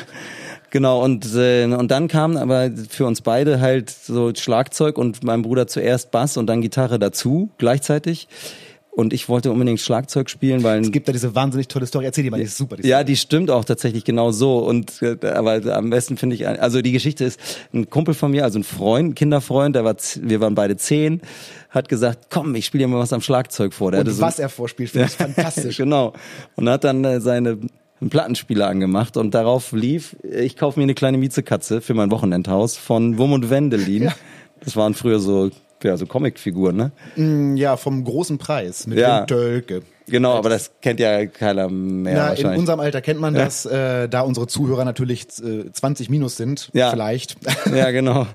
[0.71, 5.41] Genau, und, äh, und dann kam aber für uns beide halt so Schlagzeug und mein
[5.41, 8.29] Bruder zuerst Bass und dann Gitarre dazu, gleichzeitig.
[8.93, 12.05] Und ich wollte unbedingt Schlagzeug spielen, weil Es gibt da diese wahnsinnig tolle Story.
[12.05, 12.75] Erzähl die mal, die ist super.
[12.75, 14.59] Die ja, die stimmt auch tatsächlich genau so.
[14.59, 17.39] Und äh, aber am besten finde ich, also die Geschichte ist,
[17.73, 21.21] ein Kumpel von mir, also ein Freund, Kinderfreund, der war, wir waren beide zehn,
[21.69, 23.91] hat gesagt, komm, ich spiele dir mal was am Schlagzeug vor.
[23.91, 25.77] Der und hatte so was er vorspielt, finde ich fantastisch.
[25.77, 26.11] genau.
[26.55, 27.59] Und hat dann äh, seine
[28.01, 32.75] einen Plattenspieler angemacht und darauf lief, ich kaufe mir eine kleine Miezekatze für mein Wochenendhaus
[32.77, 34.03] von Wum und Wendelin.
[34.11, 34.13] Ja.
[34.63, 35.49] Das waren früher so,
[35.81, 36.91] ja, so Comicfiguren, ne?
[37.15, 39.21] Mm, Ja, vom großen Preis mit Ja.
[39.21, 39.81] dem Tölke.
[40.07, 44.07] Genau, aber das kennt ja keiner mehr Na, in unserem Alter kennt man das, äh,
[44.09, 46.91] da unsere Zuhörer natürlich äh, 20 minus sind, Ja.
[46.91, 47.37] vielleicht.
[47.73, 48.27] Ja, genau.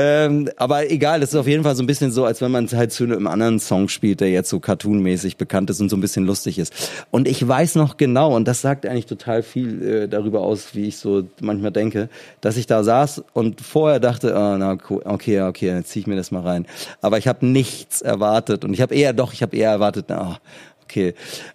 [0.00, 2.68] Ähm, aber egal, das ist auf jeden Fall so ein bisschen so, als wenn man
[2.68, 6.00] halt zu einem anderen Song spielt, der jetzt so cartoonmäßig bekannt ist und so ein
[6.00, 6.72] bisschen lustig ist.
[7.10, 10.86] Und ich weiß noch genau, und das sagt eigentlich total viel äh, darüber aus, wie
[10.86, 15.66] ich so manchmal denke, dass ich da saß und vorher dachte, ah, na okay, okay,
[15.66, 16.66] dann zieh ich mir das mal rein.
[17.00, 20.38] Aber ich habe nichts erwartet und ich habe eher, doch, ich habe eher erwartet, na,
[20.84, 21.14] okay.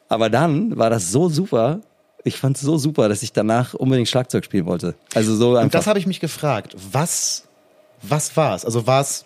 [0.10, 1.80] Aber dann war das so super,
[2.26, 4.96] ich fand es so super, dass ich danach unbedingt Schlagzeug spielen wollte.
[5.16, 5.64] Also so einfach.
[5.64, 6.76] Und das habe ich mich gefragt.
[6.92, 7.46] Was,
[8.04, 8.66] was war es?
[8.66, 9.26] Also war es,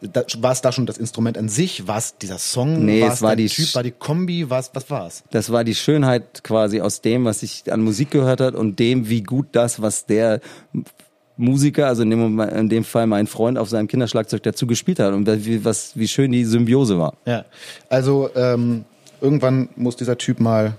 [0.00, 1.86] da, war es da schon das Instrument an sich?
[1.86, 2.84] War es dieser Song?
[2.84, 3.74] Nee, war es war der die Typ?
[3.74, 4.48] War die Kombi?
[4.48, 5.22] Was, was war es?
[5.30, 9.08] Das war die Schönheit quasi aus dem, was ich an Musik gehört hat und dem,
[9.08, 10.40] wie gut das, was der
[11.36, 15.14] Musiker, also in dem, in dem Fall mein Freund auf seinem Kinderschlagzeug dazu gespielt hat
[15.14, 17.14] und wie, was, wie schön die Symbiose war.
[17.24, 17.44] Ja.
[17.88, 18.84] Also ähm,
[19.20, 20.74] irgendwann muss dieser Typ mal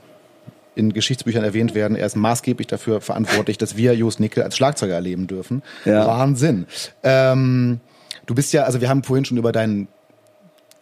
[0.76, 1.96] in Geschichtsbüchern erwähnt werden.
[1.98, 5.64] Er ist maßgeblich dafür verantwortlich, dass wir Jos Nickel als Schlagzeuger erleben dürfen.
[5.86, 6.08] Ja.
[6.08, 6.66] Wahnsinn.
[7.04, 7.80] Ähm,
[8.26, 9.88] du bist ja, also wir haben vorhin schon über deinen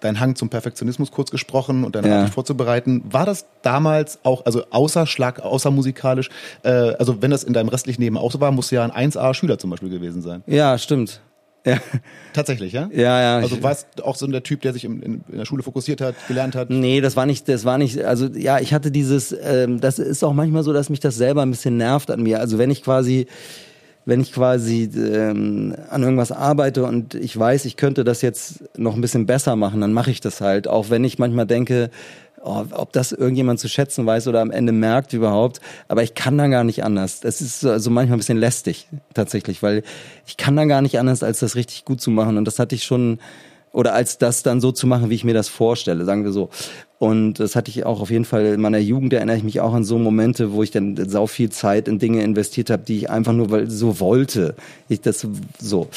[0.02, 2.18] deinen Hang zum Perfektionismus kurz gesprochen und deine Ja.
[2.20, 3.04] Art, dich vorzubereiten.
[3.10, 6.30] War das damals auch, also außer Schlag, außer musikalisch,
[6.64, 9.10] äh, also wenn das in deinem restlichen Leben auch so war, musst du ja ein
[9.12, 10.42] 1A-Schüler zum Beispiel gewesen sein.
[10.48, 11.22] Ja, stimmt.
[11.70, 11.78] Ja,
[12.34, 12.90] Tatsächlich, ja?
[12.94, 13.22] ja.
[13.22, 13.38] ja.
[13.38, 16.02] Also warst du auch so der Typ, der sich in, in, in der Schule fokussiert
[16.02, 16.70] hat, gelernt hat?
[16.70, 20.24] Nee, das war nicht, das war nicht, also ja, ich hatte dieses, ähm, das ist
[20.24, 22.40] auch manchmal so, dass mich das selber ein bisschen nervt an mir.
[22.40, 23.28] Also wenn ich quasi
[24.06, 28.96] wenn ich quasi ähm, an irgendwas arbeite und ich weiß, ich könnte das jetzt noch
[28.96, 30.68] ein bisschen besser machen, dann mache ich das halt.
[30.68, 31.92] Auch wenn ich manchmal denke,
[32.44, 35.60] oh, ob das irgendjemand zu schätzen weiß oder am Ende merkt überhaupt.
[35.88, 37.20] Aber ich kann dann gar nicht anders.
[37.20, 39.84] Das ist so also manchmal ein bisschen lästig tatsächlich, weil
[40.26, 42.38] ich kann dann gar nicht anders, als das richtig gut zu machen.
[42.38, 43.20] Und das hatte ich schon
[43.72, 46.50] oder als das dann so zu machen, wie ich mir das vorstelle, sagen wir so.
[46.98, 49.74] Und das hatte ich auch auf jeden Fall in meiner Jugend, erinnere ich mich auch
[49.74, 53.10] an so Momente, wo ich dann sau viel Zeit in Dinge investiert habe, die ich
[53.10, 54.56] einfach nur weil so wollte.
[54.90, 55.26] Ich das
[55.60, 55.88] so.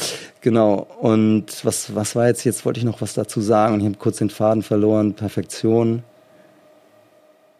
[0.42, 0.86] Genau.
[1.00, 3.96] Und was, was war jetzt, jetzt wollte ich noch was dazu sagen und ich habe
[3.98, 5.14] kurz den Faden verloren.
[5.14, 6.02] Perfektion.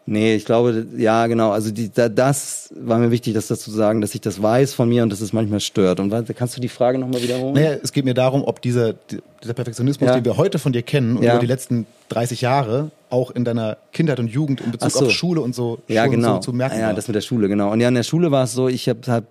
[0.05, 1.51] Nee, ich glaube, ja, genau.
[1.51, 4.89] Also die, da, das war mir wichtig, das dazu sagen, dass ich das weiß von
[4.89, 6.01] mir und dass es manchmal stört.
[6.01, 7.53] Und kannst du die Frage nochmal wiederholen?
[7.53, 8.93] Naja, es geht mir darum, ob dieser,
[9.41, 10.15] dieser Perfektionismus, ja.
[10.15, 11.31] den wir heute von dir kennen und ja.
[11.31, 15.05] über die letzten 30 Jahre auch in deiner Kindheit und Jugend in Bezug so.
[15.05, 16.35] auf Schule und so ja, genau.
[16.35, 16.93] so zu merken Ja, war.
[16.93, 17.71] das mit der Schule, genau.
[17.71, 19.23] Und ja, in der Schule war es so, ich habe hab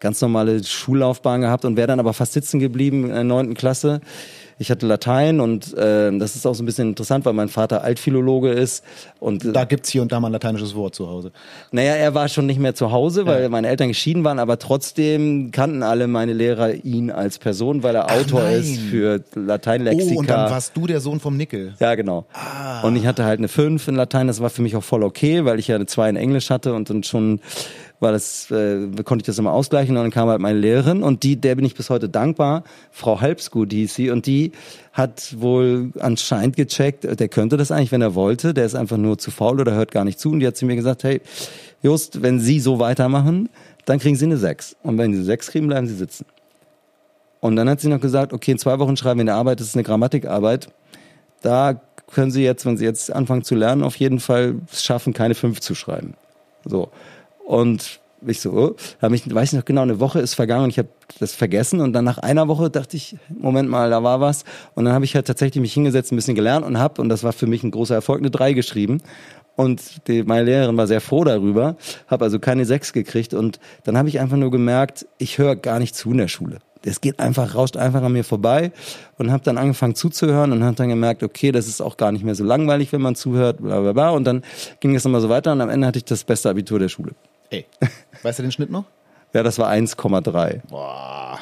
[0.00, 4.00] ganz normale Schullaufbahn gehabt und wäre dann aber fast sitzen geblieben in der neunten Klasse
[4.62, 7.82] ich hatte Latein und äh, das ist auch so ein bisschen interessant, weil mein Vater
[7.82, 8.84] Altphilologe ist.
[9.18, 11.32] Und da gibt's hier und da mal ein lateinisches Wort zu Hause.
[11.72, 13.48] Naja, er war schon nicht mehr zu Hause, weil ja.
[13.48, 18.08] meine Eltern geschieden waren, aber trotzdem kannten alle meine Lehrer ihn als Person, weil er
[18.08, 18.60] Ach, Autor nein.
[18.60, 20.14] ist für Lateinlexika.
[20.14, 21.74] Oh, und dann warst du der Sohn vom Nickel.
[21.80, 22.26] Ja, genau.
[22.32, 22.82] Ah.
[22.82, 25.44] Und ich hatte halt eine 5 in Latein, das war für mich auch voll okay,
[25.44, 27.40] weil ich ja eine 2 in Englisch hatte und dann schon
[28.02, 31.22] war das, äh, konnte ich das immer ausgleichen und dann kam halt meine Lehrerin und
[31.22, 34.52] die, der bin ich bis heute dankbar, Frau Halbsgut hieß sie und die
[34.92, 39.18] hat wohl anscheinend gecheckt, der könnte das eigentlich, wenn er wollte, der ist einfach nur
[39.18, 41.22] zu faul oder hört gar nicht zu und die hat zu mir gesagt, hey,
[41.82, 43.48] Just, wenn Sie so weitermachen,
[43.84, 46.24] dann kriegen Sie eine 6 und wenn Sie eine 6 kriegen, bleiben Sie sitzen.
[47.40, 49.66] Und dann hat sie noch gesagt, okay, in zwei Wochen schreiben wir eine Arbeit, das
[49.66, 50.68] ist eine Grammatikarbeit.
[51.40, 55.34] Da können Sie jetzt, wenn Sie jetzt anfangen zu lernen, auf jeden Fall schaffen, keine
[55.34, 56.14] 5 zu schreiben.
[56.64, 56.90] So.
[57.46, 60.70] Und ich so, oh, habe ich, weiß ich noch genau, eine Woche ist vergangen und
[60.70, 64.20] ich habe das vergessen und dann nach einer Woche dachte ich, Moment mal, da war
[64.20, 67.08] was und dann habe ich halt tatsächlich mich hingesetzt, ein bisschen gelernt und habe und
[67.08, 69.02] das war für mich ein großer Erfolg, eine drei geschrieben
[69.56, 71.76] und die, meine Lehrerin war sehr froh darüber,
[72.06, 75.78] habe also keine sechs gekriegt und dann habe ich einfach nur gemerkt, ich höre gar
[75.78, 76.58] nicht zu in der Schule.
[76.84, 78.72] Es geht einfach, rauscht einfach an mir vorbei
[79.16, 82.24] und habe dann angefangen zuzuhören und habe dann gemerkt, okay, das ist auch gar nicht
[82.24, 84.10] mehr so langweilig, wenn man zuhört, bla bla bla.
[84.10, 84.42] Und dann
[84.80, 87.12] ging es immer so weiter und am Ende hatte ich das beste Abitur der Schule.
[87.52, 87.66] Ey,
[88.22, 88.84] weißt du den Schnitt noch?
[89.34, 90.60] Ja, das war 1,3.
[90.68, 91.38] Boah.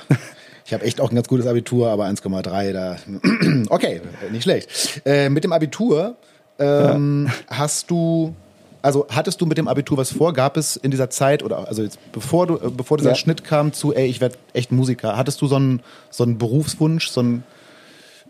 [0.67, 2.97] Ich habe echt auch ein ganz gutes Abitur, aber 1,3 da.
[3.71, 5.03] okay, nicht schlecht.
[5.05, 6.17] Äh, mit dem Abitur
[6.61, 7.57] ähm, ja.
[7.59, 8.35] hast du,
[8.83, 10.33] also hattest du mit dem Abitur was vor?
[10.33, 13.17] Gab es in dieser Zeit oder also jetzt bevor du, äh, bevor dieser ja.
[13.17, 17.09] Schnitt kam zu, ey, ich werde echt Musiker, hattest du so einen so einen Berufswunsch,
[17.09, 17.45] so einen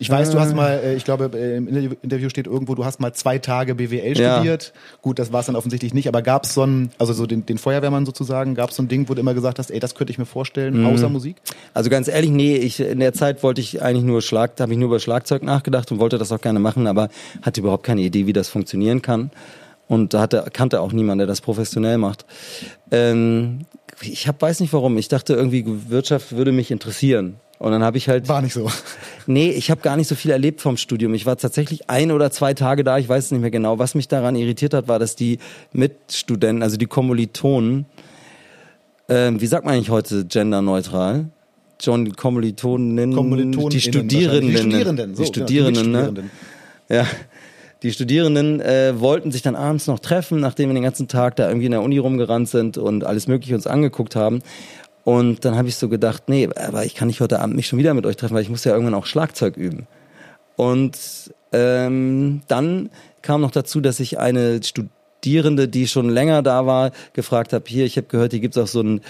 [0.00, 1.68] ich weiß, du hast mal, äh, ich glaube, äh, im
[2.00, 4.72] Interview steht irgendwo, du hast mal zwei Tage BWL studiert.
[4.74, 4.98] Ja.
[5.02, 7.44] Gut, das war es dann offensichtlich nicht, aber gab es so ein, also so den,
[7.44, 9.94] den Feuerwehrmann sozusagen, gab es so ein Ding, wo du immer gesagt hast, ey, das
[9.94, 10.86] könnte ich mir vorstellen, mhm.
[10.86, 11.36] außer Musik?
[11.74, 14.78] Also ganz ehrlich, nee, ich in der Zeit wollte ich eigentlich nur Schlag, habe ich
[14.78, 17.10] nur über Schlagzeug nachgedacht und wollte das auch gerne machen, aber
[17.42, 19.30] hatte überhaupt keine Idee, wie das funktionieren kann.
[19.86, 22.24] Und da hatte, kannte auch niemand, der das professionell macht.
[22.90, 23.66] Ähm,
[24.00, 24.96] ich hab, weiß nicht warum.
[24.96, 27.36] Ich dachte irgendwie, Wirtschaft würde mich interessieren.
[27.60, 28.26] Und dann habe ich halt.
[28.26, 28.70] War nicht so.
[29.26, 31.12] Nee, ich habe gar nicht so viel erlebt vom Studium.
[31.12, 33.78] Ich war tatsächlich ein oder zwei Tage da, ich weiß es nicht mehr genau.
[33.78, 35.38] Was mich daran irritiert hat, war, dass die
[35.72, 37.84] Mitstudenten, also die Kommilitonen,
[39.08, 41.26] äh, wie sagt man eigentlich heute genderneutral?
[41.78, 46.30] John Kommilitonen, Kommilitonen die Studierenden, die Studierenden, so, die Studierenden, ja, ne?
[46.88, 47.06] Ja,
[47.82, 51.48] die Studierenden äh, wollten sich dann abends noch treffen, nachdem wir den ganzen Tag da
[51.48, 54.40] irgendwie in der Uni rumgerannt sind und alles Mögliche uns angeguckt haben.
[55.10, 57.80] Und dann habe ich so gedacht, nee, aber ich kann nicht heute Abend mich schon
[57.80, 59.88] wieder mit euch treffen, weil ich muss ja irgendwann auch Schlagzeug üben.
[60.54, 60.96] Und
[61.52, 67.52] ähm, dann kam noch dazu, dass ich eine Studierende, die schon länger da war, gefragt
[67.52, 69.00] habe, hier, ich habe gehört, hier gibt es auch so einen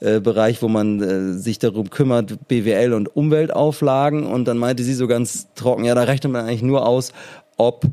[0.00, 4.24] äh, Bereich, wo man äh, sich darum kümmert, BWL und Umweltauflagen.
[4.24, 7.12] Und dann meinte sie so ganz trocken, ja, da rechnet man eigentlich nur aus,
[7.58, 7.84] ob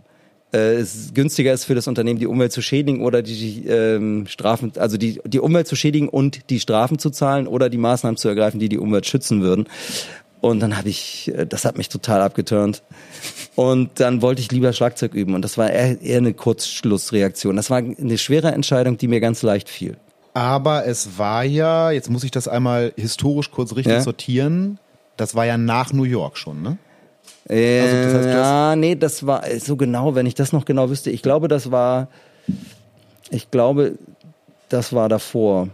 [0.51, 4.97] es günstiger ist für das Unternehmen, die Umwelt zu schädigen oder die ähm, Strafen, also
[4.97, 8.60] die, die Umwelt zu schädigen und die Strafen zu zahlen oder die Maßnahmen zu ergreifen,
[8.60, 9.67] die die Umwelt schützen würden.
[10.39, 12.83] Und dann habe ich, äh, das hat mich total abgeturnt.
[13.55, 15.33] Und dann wollte ich lieber Schlagzeug üben.
[15.33, 17.55] Und das war eher, eher eine Kurzschlussreaktion.
[17.55, 19.97] Das war eine schwere Entscheidung, die mir ganz leicht fiel.
[20.33, 24.01] Aber es war ja, jetzt muss ich das einmal historisch kurz richtig ja?
[24.01, 24.77] sortieren,
[25.17, 26.77] das war ja nach New York schon, ne?
[27.49, 30.89] Äh, also das heißt, ja, nee, das war so genau, wenn ich das noch genau
[30.89, 31.10] wüsste.
[31.12, 32.07] Ich glaube, das war,
[33.29, 33.97] ich glaube,
[34.69, 35.69] das war davor.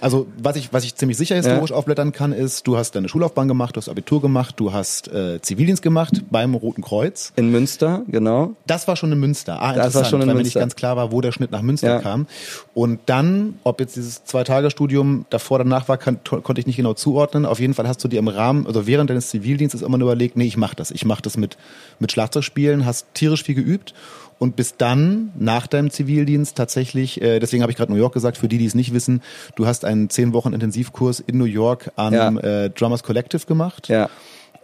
[0.00, 1.76] Also was ich, was ich ziemlich sicher historisch Ja.
[1.76, 5.40] aufblättern kann, ist, du hast deine Schullaufbahn gemacht, du hast Abitur gemacht, du hast äh,
[5.42, 7.32] Zivildienst gemacht beim Roten Kreuz.
[7.36, 8.54] In Münster, genau.
[8.66, 9.60] Das war schon in Münster.
[9.60, 10.58] Ah, Das war schon in weil mir Münster.
[10.60, 12.00] nicht ganz klar war, wo der Schnitt nach Münster Ja.
[12.00, 12.26] kam.
[12.74, 17.44] Und dann, ob jetzt dieses Zwei-Tage-Studium davor, danach war, kann, konnte ich nicht genau zuordnen.
[17.46, 20.36] Auf jeden Fall hast du dir im Rahmen, also während deines Zivildienstes immer nur überlegt,
[20.36, 20.90] nee, ich mach das.
[20.90, 21.56] Ich mach das mit,
[21.98, 23.94] mit Schlagzeugspielen, hast tierisch viel geübt
[24.38, 28.36] und bis dann, nach deinem Zivildienst tatsächlich, äh, deswegen habe ich gerade New York gesagt,
[28.36, 29.22] für die, die es nicht wissen,
[29.54, 32.28] du hast einen zehn Wochen Intensivkurs in New York am Ja.
[32.64, 33.88] äh, Drummers Collective gemacht.
[33.88, 34.10] Ja.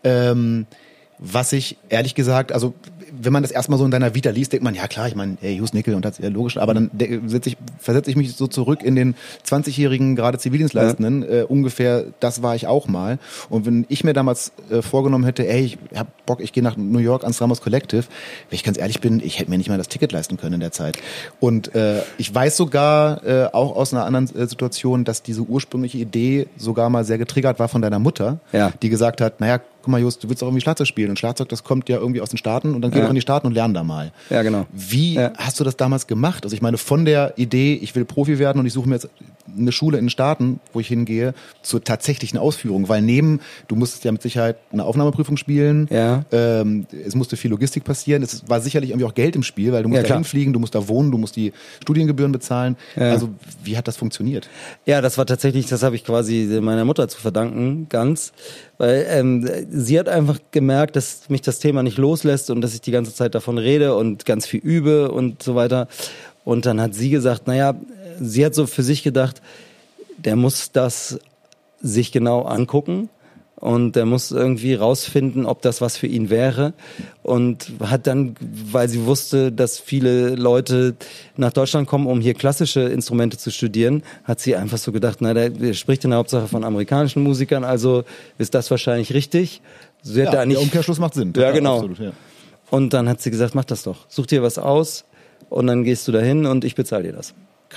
[0.04, 0.66] Ähm,
[1.24, 2.74] was ich ehrlich gesagt, also
[3.20, 5.36] wenn man das erstmal so in deiner Vita liest, denkt man, ja klar, ich meine,
[5.40, 8.46] hey, Hughes Nickel und das ist ja logisch, aber dann ich, versetze ich mich so
[8.48, 9.14] zurück in den
[9.46, 13.18] 20-jährigen gerade Zivildienstleistenden, äh, ungefähr, das war ich auch mal.
[13.48, 16.76] Und wenn ich mir damals äh, vorgenommen hätte, ey, ich hab Bock, ich gehe nach
[16.76, 18.04] New York ans Ramos Collective,
[18.48, 20.60] wenn ich ganz ehrlich bin, ich hätte mir nicht mal das Ticket leisten können in
[20.60, 20.96] der Zeit.
[21.38, 25.98] Und äh, ich weiß sogar äh, auch aus einer anderen äh, Situation, dass diese ursprüngliche
[25.98, 28.72] Idee sogar mal sehr getriggert war von deiner Mutter, Ja.
[28.82, 31.10] die gesagt hat, naja, guck mal, Just, du willst doch irgendwie Schlagzeug spielen.
[31.10, 33.04] Und Schlagzeug, das kommt ja irgendwie aus den Staaten und dann geh Ja.
[33.04, 34.12] doch in die Staaten und lern da mal.
[34.30, 34.66] Ja, genau.
[34.72, 35.32] Wie Ja.
[35.36, 36.44] hast du das damals gemacht?
[36.44, 39.08] Also ich meine, von der Idee, ich will Profi werden und ich suche mir jetzt
[39.58, 42.88] eine Schule in den Staaten, wo ich hingehe, zur tatsächlichen Ausführung.
[42.88, 45.88] Weil neben, du musstest ja mit Sicherheit eine Aufnahmeprüfung spielen.
[45.90, 46.24] Ja.
[46.32, 48.22] Ähm, es musste viel Logistik passieren.
[48.22, 50.60] Es war sicherlich irgendwie auch Geld im Spiel, weil du musst Ja, da hinfliegen, du
[50.60, 52.76] musst da wohnen, du musst die Studiengebühren bezahlen.
[52.96, 53.10] Ja.
[53.10, 53.30] Also
[53.64, 54.48] wie hat das funktioniert?
[54.86, 58.32] Ja, das war tatsächlich, das habe ich quasi meiner Mutter zu verdanken, ganz.
[58.82, 62.80] Weil ähm, sie hat einfach gemerkt, dass mich das Thema nicht loslässt und dass ich
[62.80, 65.86] die ganze Zeit davon rede und ganz viel übe und so weiter.
[66.44, 67.76] Und dann hat sie gesagt, naja,
[68.20, 69.40] sie hat so für sich gedacht,
[70.16, 71.20] der muss das
[71.80, 73.08] sich genau angucken
[73.62, 76.72] und der muss irgendwie rausfinden, ob das was für ihn wäre
[77.22, 80.96] und hat dann, weil sie wusste, dass viele Leute
[81.36, 85.32] nach Deutschland kommen, um hier klassische Instrumente zu studieren, hat sie einfach so gedacht, na,
[85.32, 88.02] der spricht in der Hauptsache von amerikanischen Musikern, also
[88.36, 89.62] ist das wahrscheinlich richtig.
[90.02, 91.32] Sie hat da nicht, der Umkehrschluss macht Sinn.
[91.36, 91.76] Ja, genau.
[91.76, 92.10] Absolut, ja.
[92.68, 94.06] und dann hat sie gesagt, mach das doch.
[94.08, 95.04] Such dir was aus
[95.50, 97.32] und dann gehst du dahin und ich bezahle dir das.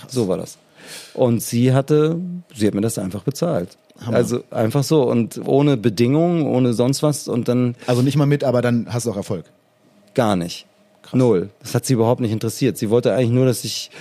[0.08, 0.58] So war das.
[1.14, 2.20] Und sie hatte,
[2.54, 3.78] sie hat mir das einfach bezahlt.
[4.12, 8.44] Also einfach so und ohne Bedingungen, ohne sonst was und dann Also nicht mal mit,
[8.44, 9.46] aber dann hast du auch Erfolg.
[10.14, 10.66] gar nicht.
[11.14, 11.50] Null.
[11.62, 12.78] Das hat sie überhaupt nicht interessiert.
[12.78, 13.92] Sie wollte eigentlich nur, dass ich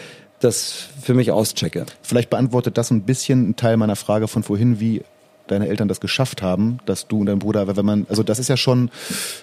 [0.40, 1.86] das für mich auschecke.
[2.02, 5.02] Vielleicht beantwortet das ein bisschen einen Teil meiner Frage von vorhin, wie
[5.46, 8.48] deine Eltern das geschafft haben, dass du und dein Bruder, wenn man, also das ist
[8.48, 8.90] ja schon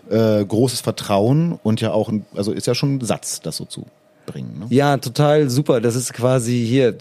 [0.10, 3.66] äh, großes Vertrauen und ja auch, ein, also ist ja schon ein Satz, das so
[3.66, 3.86] zu
[4.26, 4.60] bringen.
[4.60, 4.66] Ne?
[4.70, 5.82] Ja, total super.
[5.82, 6.96] Das ist quasi hier,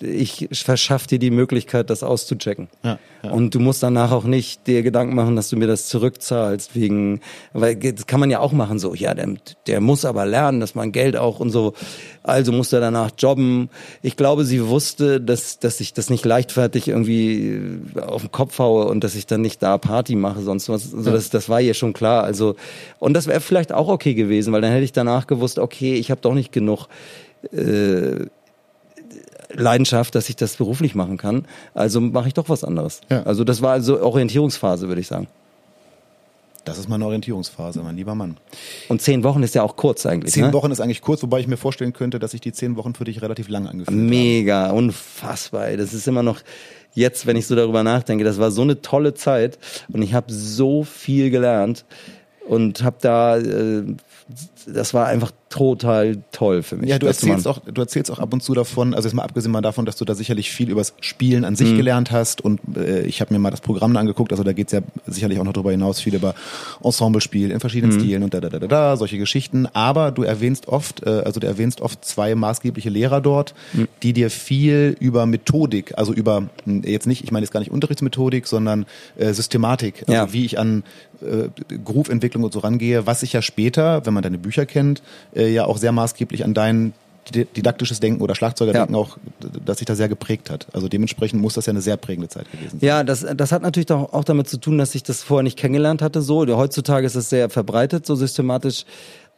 [0.00, 2.68] ich verschaffe dir die Möglichkeit, das auszuchecken.
[2.82, 3.30] Ja, ja.
[3.30, 7.20] Und du musst danach auch nicht dir Gedanken machen, dass du mir das zurückzahlst, wegen,
[7.52, 9.34] weil das kann man ja auch machen, so, ja, der,
[9.66, 11.74] der muss aber lernen, dass man Geld auch und so,
[12.22, 13.70] also muss er danach jobben.
[14.02, 17.60] Ich glaube, sie wusste, dass, dass ich das nicht leichtfertig irgendwie
[18.00, 20.94] auf den Kopf haue und dass ich dann nicht da Party mache, sonst was.
[20.94, 22.22] Also das, das war ihr schon klar.
[22.22, 22.54] Also,
[22.98, 26.10] und das wäre vielleicht auch okay gewesen, weil dann hätte ich danach gewusst, okay, ich
[26.10, 26.86] habe doch nicht genug
[27.52, 28.26] äh,
[29.50, 31.46] Leidenschaft, dass ich das beruflich machen kann.
[31.74, 33.00] Also mache ich doch was anderes.
[33.10, 33.22] Ja.
[33.22, 35.28] Also das war also Orientierungsphase, würde ich sagen.
[36.64, 38.36] Das ist meine Orientierungsphase, mein lieber Mann.
[38.88, 40.34] Und zehn Wochen ist ja auch kurz eigentlich.
[40.34, 40.52] Zehn ne?
[40.52, 43.04] Wochen ist eigentlich kurz, wobei ich mir vorstellen könnte, dass sich die zehn Wochen für
[43.04, 44.06] dich relativ lang angefühlt haben.
[44.06, 45.74] Mega, unfassbar.
[45.78, 46.40] Das ist immer noch
[46.92, 49.58] jetzt, wenn ich so darüber nachdenke, das war so eine tolle Zeit
[49.90, 51.86] und ich habe so viel gelernt
[52.46, 53.84] und habe da, äh,
[54.66, 56.90] das war einfach total toll für mich.
[56.90, 59.50] Ja, du erzählst auch, du erzählst auch ab und zu davon, also jetzt mal abgesehen
[59.50, 61.56] mal davon, dass du da sicherlich viel übers Spielen an Mhm.
[61.56, 64.72] sich gelernt hast und äh, ich habe mir mal das Programm angeguckt, also da geht's
[64.72, 66.34] ja sicherlich auch noch darüber hinaus viel über
[66.82, 68.00] Ensemblespiel in verschiedenen Mhm.
[68.00, 71.40] Stilen und da, da, da, da, da, solche Geschichten, aber du erwähnst oft, äh, also
[71.40, 73.88] du erwähnst oft zwei maßgebliche Lehrer dort, Mhm.
[74.02, 77.70] die dir viel über Methodik, also über, mh, jetzt nicht, ich meine jetzt gar nicht
[77.70, 80.32] Unterrichtsmethodik, sondern äh, Systematik, also Ja.
[80.32, 80.84] wie ich an
[81.20, 81.48] äh,
[81.84, 85.02] Groove-Entwicklung und so rangehe, was sich ja später, wenn man deine Bücher kennt,
[85.38, 86.92] äh, ja auch sehr maßgeblich an dein
[87.34, 89.00] di- didaktisches Denken oder Schlagzeugerdenken Ja.
[89.00, 90.66] auch, d- das sich da sehr geprägt hat.
[90.72, 92.86] Also dementsprechend muss das ja eine sehr prägende Zeit gewesen sein.
[92.88, 95.58] Ja, das, das hat natürlich doch auch damit zu tun, dass ich das vorher nicht
[95.58, 96.20] kennengelernt hatte.
[96.22, 98.84] So, heutzutage ist es sehr verbreitet, so systematisch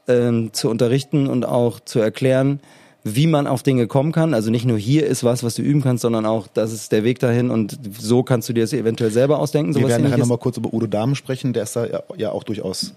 [0.08, 2.60] ähm, zu unterrichten und auch zu erklären,
[3.02, 4.34] wie man auf Dinge kommen kann.
[4.34, 7.02] Also nicht nur hier ist was, was du üben kannst, sondern auch das ist der
[7.02, 9.74] Weg dahin und so kannst du dir das eventuell selber ausdenken.
[9.74, 12.44] Wir werden nachher nochmal kurz über Udo Dahmen sprechen, der ist da ja, ja auch
[12.44, 12.92] durchaus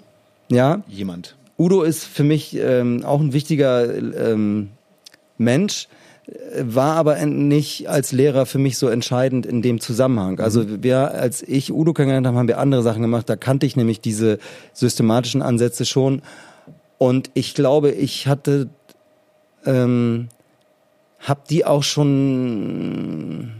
[0.50, 1.36] Ja, jemand.
[1.58, 4.70] Udo ist für mich ähm, auch ein wichtiger ähm,
[5.38, 5.88] Mensch,
[6.58, 10.40] war aber nicht als Lehrer für mich so entscheidend in dem Zusammenhang.
[10.40, 13.30] Also wir, als ich Udo kennengelernt habe, haben wir andere Sachen gemacht.
[13.30, 14.40] Da kannte ich nämlich diese
[14.72, 16.22] systematischen Ansätze schon.
[16.98, 18.70] Und ich glaube, ich hatte,
[19.66, 20.30] ähm,
[21.20, 23.52] hab die auch schon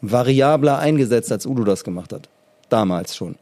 [0.00, 2.30] variabler eingesetzt, als Udo das gemacht hat.
[2.70, 3.36] Damals schon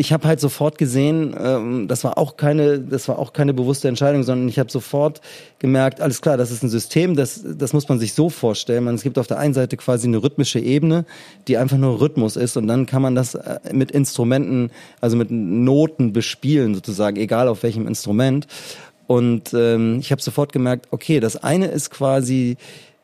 [0.00, 3.86] ich habe halt sofort gesehen, ähm, das war auch keine, das war auch keine bewusste
[3.86, 5.20] Entscheidung, sondern ich habe sofort
[5.58, 8.84] gemerkt, alles klar, das ist ein System, das, das muss man sich so vorstellen.
[8.84, 11.04] Man, es gibt auf der einen Seite quasi eine rhythmische Ebene,
[11.48, 14.70] die einfach nur Rhythmus ist, und dann kann man das äh, mit Instrumenten,
[15.02, 18.46] also mit Noten bespielen sozusagen, egal auf welchem Instrument.
[19.06, 22.56] Und ähm, ich habe sofort gemerkt, okay, das eine ist quasi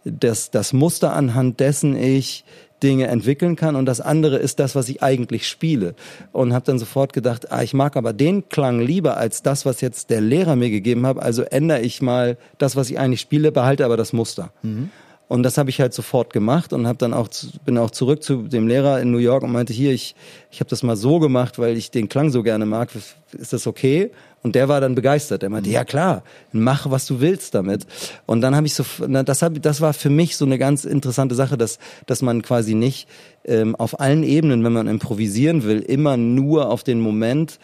[0.04, 2.44] das, das Muster anhand dessen ich
[2.82, 5.94] Dinge entwickeln kann und das andere ist das, was ich eigentlich spiele.
[6.32, 9.80] Und habe dann sofort gedacht, ah, ich mag aber den Klang lieber als das, was
[9.80, 11.18] jetzt der Lehrer mir gegeben hat.
[11.18, 14.52] Also ändere ich mal das, was ich eigentlich spiele, behalte aber das Muster.
[14.62, 14.90] Mhm.
[15.28, 17.28] Und das habe ich halt sofort gemacht und habe dann auch
[17.64, 20.14] bin auch zurück zu dem Lehrer in New York und meinte hier ich
[20.52, 22.90] ich habe das mal so gemacht, weil ich den Klang so gerne mag.
[23.32, 24.12] Ist das okay?
[24.44, 25.42] Und der war dann begeistert.
[25.42, 27.84] Er meinte, ja klar, mach was du willst damit.
[28.26, 31.34] Und dann habe ich so, das hab, das war für mich so eine ganz interessante
[31.34, 33.08] Sache, dass dass man quasi nicht
[33.44, 37.58] ähm, auf allen Ebenen, wenn man improvisieren will, immer nur auf den Moment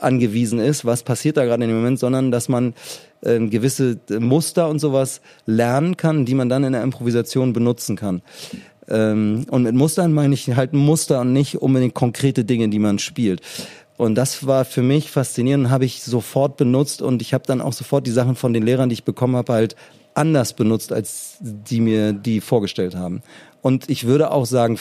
[0.00, 2.74] angewiesen ist, was passiert da gerade in dem Moment, sondern dass man
[3.24, 8.22] äh, gewisse Muster und sowas lernen kann, die man dann in der Improvisation benutzen kann.
[8.88, 12.98] Ähm, und mit Mustern meine ich halt Muster und nicht unbedingt konkrete Dinge, die man
[12.98, 13.40] spielt.
[13.96, 17.72] Und das war für mich faszinierend, habe ich sofort benutzt und ich habe dann auch
[17.72, 19.76] sofort die Sachen von den Lehrern, die ich bekommen habe, halt
[20.14, 23.22] anders benutzt, als die mir die vorgestellt haben.
[23.62, 24.78] Und ich würde auch sagen,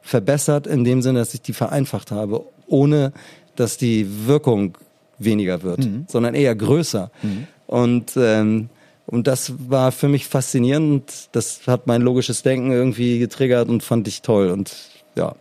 [0.00, 3.12] verbessert in dem Sinne, dass ich die vereinfacht habe, ohne
[3.56, 4.76] dass die Wirkung
[5.18, 6.06] weniger wird, mhm.
[6.08, 7.10] sondern eher größer.
[7.22, 7.46] Mhm.
[7.74, 8.68] Und ähm,
[9.06, 11.28] und das war für mich faszinierend.
[11.32, 14.50] Das hat mein logisches Denken irgendwie getriggert und fand ich toll.
[14.50, 14.74] Und
[15.16, 15.34] ja,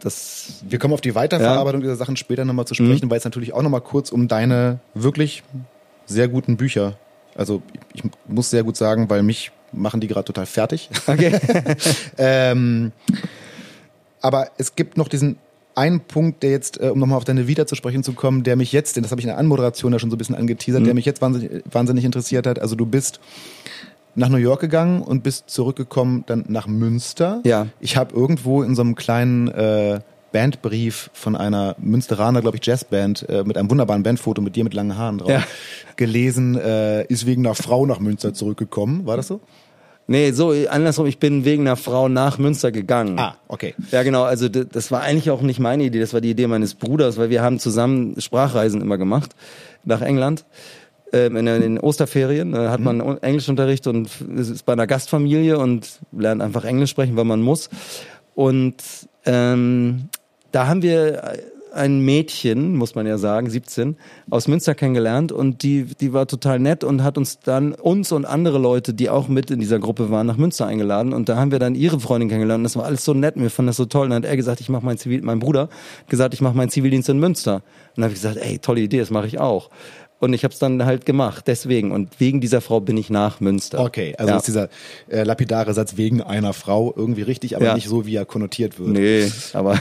[0.00, 0.62] das.
[0.66, 1.88] Wir kommen auf die Weiterverarbeitung ja.
[1.88, 3.10] dieser Sachen später nochmal zu sprechen, mhm.
[3.10, 5.42] weil es natürlich auch nochmal kurz um deine wirklich
[6.06, 6.98] sehr guten Bücher.
[7.36, 10.88] Also ich muss sehr gut sagen, weil mich machen die gerade total fertig.
[11.06, 11.38] Okay.
[12.18, 12.90] ähm,
[14.22, 15.36] aber es gibt noch diesen
[15.80, 18.54] ein Punkt, der jetzt, äh, um nochmal auf deine Vita zu sprechen zu kommen, der
[18.56, 20.82] mich jetzt, denn das habe ich in der Anmoderation ja schon so ein bisschen angeteasert,
[20.82, 20.84] mhm.
[20.84, 22.58] der mich jetzt wahnsinnig, wahnsinnig interessiert hat.
[22.58, 23.18] Also du bist
[24.14, 27.40] nach New York gegangen und bist zurückgekommen dann nach Münster.
[27.44, 27.68] Ja.
[27.80, 30.00] Ich habe irgendwo in so einem kleinen äh,
[30.32, 34.74] Bandbrief von einer Münsteraner, glaube ich, Jazzband äh, mit einem wunderbaren Bandfoto mit dir mit
[34.74, 35.42] langen Haaren drauf ja.
[35.96, 39.06] gelesen, äh, ist wegen einer Frau nach Münster zurückgekommen.
[39.06, 39.40] War das so?
[40.10, 43.16] Nee, so andersrum, ich bin wegen einer Frau nach Münster gegangen.
[43.16, 43.76] Ah, okay.
[43.92, 46.74] Ja, genau, also das war eigentlich auch nicht meine Idee, das war die Idee meines
[46.74, 49.36] Bruders, weil wir haben zusammen Sprachreisen immer gemacht
[49.84, 50.44] nach England.
[51.12, 53.18] Ähm, in den Osterferien da hat man mhm.
[53.20, 57.70] Englischunterricht und ist bei einer Gastfamilie und lernt einfach Englisch sprechen, weil man muss.
[58.34, 58.82] Und
[59.26, 60.08] ähm,
[60.50, 61.34] da haben wir
[61.72, 63.96] ein Mädchen, muss man ja sagen, 17,
[64.30, 68.24] aus Münster kennengelernt und die, die war total nett und hat uns dann, uns und
[68.24, 71.52] andere Leute, die auch mit in dieser Gruppe waren, nach Münster eingeladen und da haben
[71.52, 73.86] wir dann ihre Freundin kennengelernt und das war alles so nett, wir fanden das so
[73.86, 75.68] toll und dann hat er gesagt, ich mache mein Zivil, mein Bruder
[76.08, 77.62] gesagt, ich mache meinen Zivildienst in Münster und
[77.96, 79.70] dann habe ich gesagt, ey, tolle Idee, das mache ich auch.
[80.20, 81.92] Und ich habe es dann halt gemacht, deswegen.
[81.92, 83.80] Und wegen dieser Frau bin ich nach Münster.
[83.80, 84.36] Okay, also ja.
[84.36, 84.68] ist dieser
[85.08, 87.74] äh, lapidare Satz wegen einer Frau irgendwie richtig, aber ja.
[87.74, 88.90] nicht so, wie er konnotiert wird.
[88.90, 89.80] Nee, aber.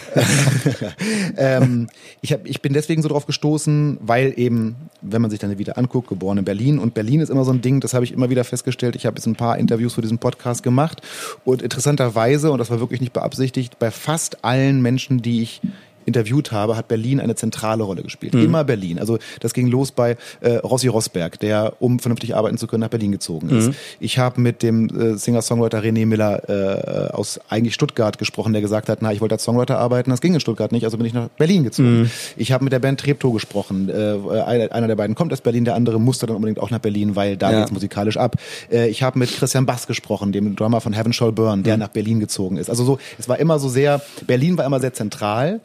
[1.38, 1.90] ähm,
[2.22, 5.78] ich, hab, ich bin deswegen so drauf gestoßen, weil eben, wenn man sich dann wieder
[5.78, 6.80] anguckt, geboren in Berlin.
[6.80, 8.96] Und Berlin ist immer so ein Ding, das habe ich immer wieder festgestellt.
[8.96, 11.02] Ich habe jetzt ein paar Interviews für diesen Podcast gemacht.
[11.44, 15.60] Und interessanterweise, und das war wirklich nicht beabsichtigt, bei fast allen Menschen, die ich
[16.10, 18.34] interviewt habe, hat Berlin eine zentrale Rolle gespielt.
[18.34, 18.44] Mhm.
[18.44, 19.00] Immer Berlin.
[19.00, 22.90] Also das ging los bei äh, Rossi Rosberg, der, um vernünftig arbeiten zu können, nach
[22.90, 23.68] Berlin gezogen ist.
[23.68, 23.76] Mhm.
[24.00, 28.90] Ich habe mit dem äh, Singer-Songwriter René Miller äh, aus eigentlich Stuttgart gesprochen, der gesagt
[28.90, 31.14] hat, na, ich wollte als Songwriter arbeiten, das ging in Stuttgart nicht, also bin ich
[31.14, 32.02] nach Berlin gezogen.
[32.02, 32.12] Mhm.
[32.36, 33.90] Ich habe mit der Band Treptow gesprochen.
[33.90, 37.16] Äh, einer der beiden kommt aus Berlin, der andere musste dann unbedingt auch nach Berlin,
[37.16, 37.60] weil da ja.
[37.60, 38.36] geht's musikalisch ab.
[38.72, 41.82] Äh, ich habe mit Christian Bass gesprochen, dem Drummer von Heaven Shall Burn, der mhm.
[41.82, 42.70] nach Berlin gezogen ist.
[42.70, 45.62] Also so, es war immer so sehr, Berlin war immer sehr zentral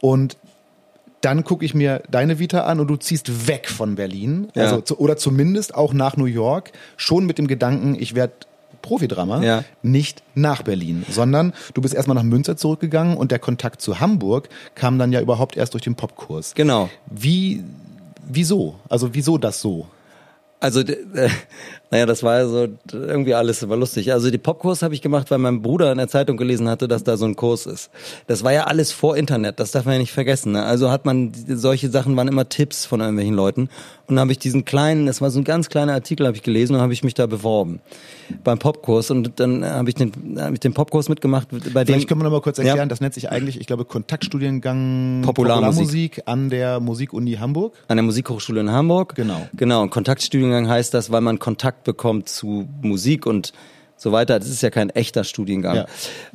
[0.00, 0.36] und
[1.20, 4.64] dann gucke ich mir deine Vita an und du ziehst weg von Berlin, ja.
[4.64, 8.34] also zu, oder zumindest auch nach New York, schon mit dem Gedanken, ich werde
[8.82, 9.64] Profidrama, ja.
[9.82, 14.48] nicht nach Berlin, sondern du bist erstmal nach Münster zurückgegangen und der Kontakt zu Hamburg
[14.76, 16.54] kam dann ja überhaupt erst durch den Popkurs.
[16.54, 16.88] Genau.
[17.10, 17.64] Wie,
[18.26, 18.76] wieso?
[18.88, 19.88] Also wieso das so?
[20.60, 21.30] Also, äh,
[21.90, 24.12] naja, das war so irgendwie alles war lustig.
[24.12, 27.02] Also die Popkurs habe ich gemacht, weil mein Bruder in der Zeitung gelesen hatte, dass
[27.02, 27.90] da so ein Kurs ist.
[28.26, 30.52] Das war ja alles vor Internet, das darf man ja nicht vergessen.
[30.52, 30.64] Ne?
[30.64, 33.70] Also hat man solche Sachen waren immer Tipps von irgendwelchen Leuten.
[34.06, 36.42] Und dann habe ich diesen kleinen, das war so ein ganz kleiner Artikel, habe ich
[36.42, 37.80] gelesen und habe ich mich da beworben
[38.44, 41.48] beim Popkurs und dann habe ich den hab ich den Popkurs mitgemacht.
[41.50, 42.86] Bei Vielleicht dem, können wir noch mal kurz erklären, ja.
[42.86, 46.16] das nennt sich eigentlich, ich glaube, Kontaktstudiengang Popularmusik.
[46.16, 47.74] Popularmusik an der Musikuni Hamburg.
[47.88, 49.14] An der Musikhochschule in Hamburg.
[49.14, 49.46] Genau.
[49.54, 49.82] Genau.
[49.82, 53.52] Und Kontaktstudiengang heißt das, weil man Kontakt bekommt zu Musik und
[53.96, 54.38] so weiter.
[54.38, 55.76] Das ist ja kein echter Studiengang.
[55.76, 55.86] Ja.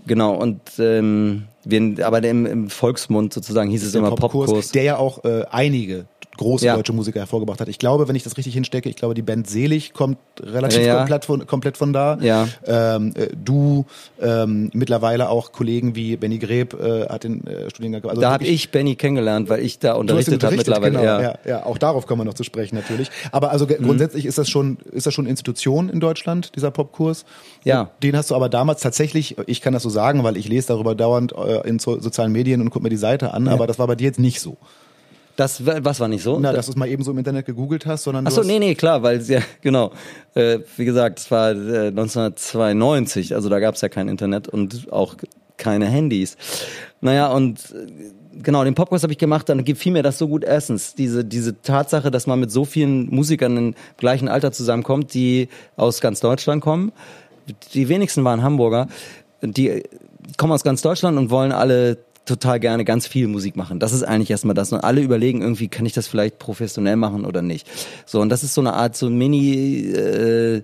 [0.05, 4.71] Genau, und ähm, wir, aber im, im Volksmund sozusagen hieß es Der immer Popkurs, Popkurs.
[4.71, 6.05] der ja auch äh, einige
[6.37, 6.75] große Ja.
[6.75, 7.67] deutsche Musiker hervorgebracht hat.
[7.67, 10.97] Ich glaube, wenn ich das richtig hinstecke, ich glaube, die Band Selig kommt relativ Ja.
[10.97, 12.17] komplett, von, komplett von da.
[12.21, 12.47] Ja.
[12.65, 13.85] Ähm, äh, du,
[14.21, 18.11] ähm, mittlerweile auch Kollegen wie Benny Greb äh, hat den äh, Studiengang gemacht.
[18.13, 20.91] Also da habe ich Benny kennengelernt, weil ich da unterrichtet habe mittlerweile.
[20.91, 21.03] genau.
[21.03, 21.17] ja.
[21.17, 21.23] Mhm.
[21.23, 23.09] ja, ja, auch darauf kommen wir noch zu sprechen natürlich.
[23.31, 27.25] Aber also ge- grundsätzlich ist das schon, ist das schon Institution in Deutschland, dieser Popkurs.
[27.63, 27.81] Ja.
[27.81, 30.69] Und Den hast du aber damals tatsächlich, ich kann das so sagen, weil ich lese
[30.69, 33.77] darüber dauernd äh, in so, sozialen Medien und gucke mir die Seite an, aber das
[33.79, 34.57] war bei dir jetzt nicht so.
[35.35, 36.39] Das wa- was war nicht so?
[36.39, 38.75] Na, dass du es mal eben so im Internet gegoogelt hast, sondern Achso, nee, nee,
[38.75, 39.91] klar, weil ja, genau.
[40.35, 44.91] Äh, wie gesagt, es war äh, 1992, also da gab es ja kein Internet und
[44.91, 45.15] auch
[45.57, 46.37] keine Handys.
[47.01, 50.43] Naja, und äh, genau, den Popkurs habe ich gemacht, dann gefiel mir das so gut.
[50.43, 55.49] Erstens, diese, diese Tatsache, dass man mit so vielen Musikern im gleichen Alter zusammenkommt, die
[55.77, 56.91] aus ganz Deutschland kommen.
[57.73, 58.87] Die wenigsten waren Hamburger.
[59.41, 59.83] Die
[60.37, 63.79] kommen aus ganz Deutschland und wollen alle total gerne ganz viel Musik machen.
[63.79, 64.71] Das ist eigentlich erstmal das.
[64.71, 67.69] Und alle überlegen irgendwie, kann ich das vielleicht professionell machen oder nicht.
[68.05, 70.61] So, und das ist so eine Art so Mini äh,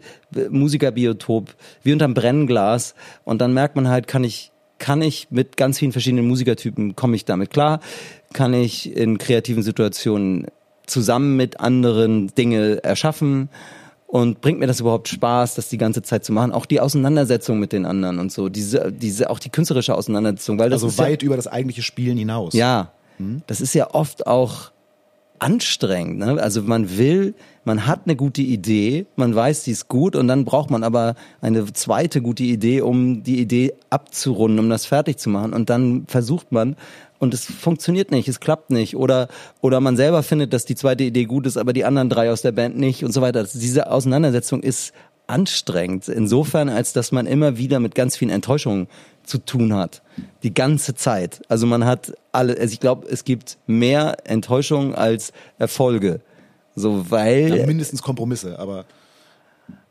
[0.50, 1.54] Musikerbiotop,
[1.84, 2.96] wie unterm Brennglas.
[3.26, 7.16] Und dann merkt man halt, kann ich, kann ich mit ganz vielen verschiedenen Musikertypen, komme
[7.16, 7.82] ich damit klar?
[8.34, 10.48] Kann ich in kreativen Situationen
[10.86, 13.50] zusammen mit anderen Dinge erschaffen?
[14.12, 16.52] Und bringt mir das überhaupt Spaß, das die ganze Zeit zu machen?
[16.52, 20.72] Auch die Auseinandersetzung mit den anderen und so, diese, diese, auch die künstlerische Auseinandersetzung, weil
[20.72, 22.54] das also ist ja, weit über das eigentliche Spielen hinaus.
[22.54, 22.92] ja,
[23.46, 24.72] das ist ja oft auch
[25.40, 26.20] anstrengend.
[26.20, 26.42] Ne?
[26.42, 27.34] Also man will,
[27.66, 31.16] man hat eine gute Idee, man weiß, die ist gut und dann braucht man aber
[31.42, 35.54] eine zweite gute Idee, um die Idee abzurunden, um das fertig zu machen.
[35.54, 36.76] Und dann versucht man
[37.20, 38.96] und es funktioniert nicht, es klappt nicht.
[38.96, 39.28] Oder,
[39.62, 42.42] oder man selber findet, dass die zweite Idee gut ist, aber die anderen drei aus
[42.42, 43.40] der Band nicht und so weiter.
[43.40, 44.94] Also diese Auseinandersetzung ist
[45.28, 46.08] anstrengend.
[46.08, 48.88] Insofern, als dass man immer wieder mit ganz vielen Enttäuschungen
[49.24, 50.02] zu tun hat.
[50.44, 51.42] Die ganze Zeit.
[51.50, 56.22] Also man hat alle, also ich glaube, es gibt mehr Enttäuschungen als Erfolge.
[56.76, 57.56] So, weil.
[57.56, 58.86] Ja, mindestens Kompromisse, aber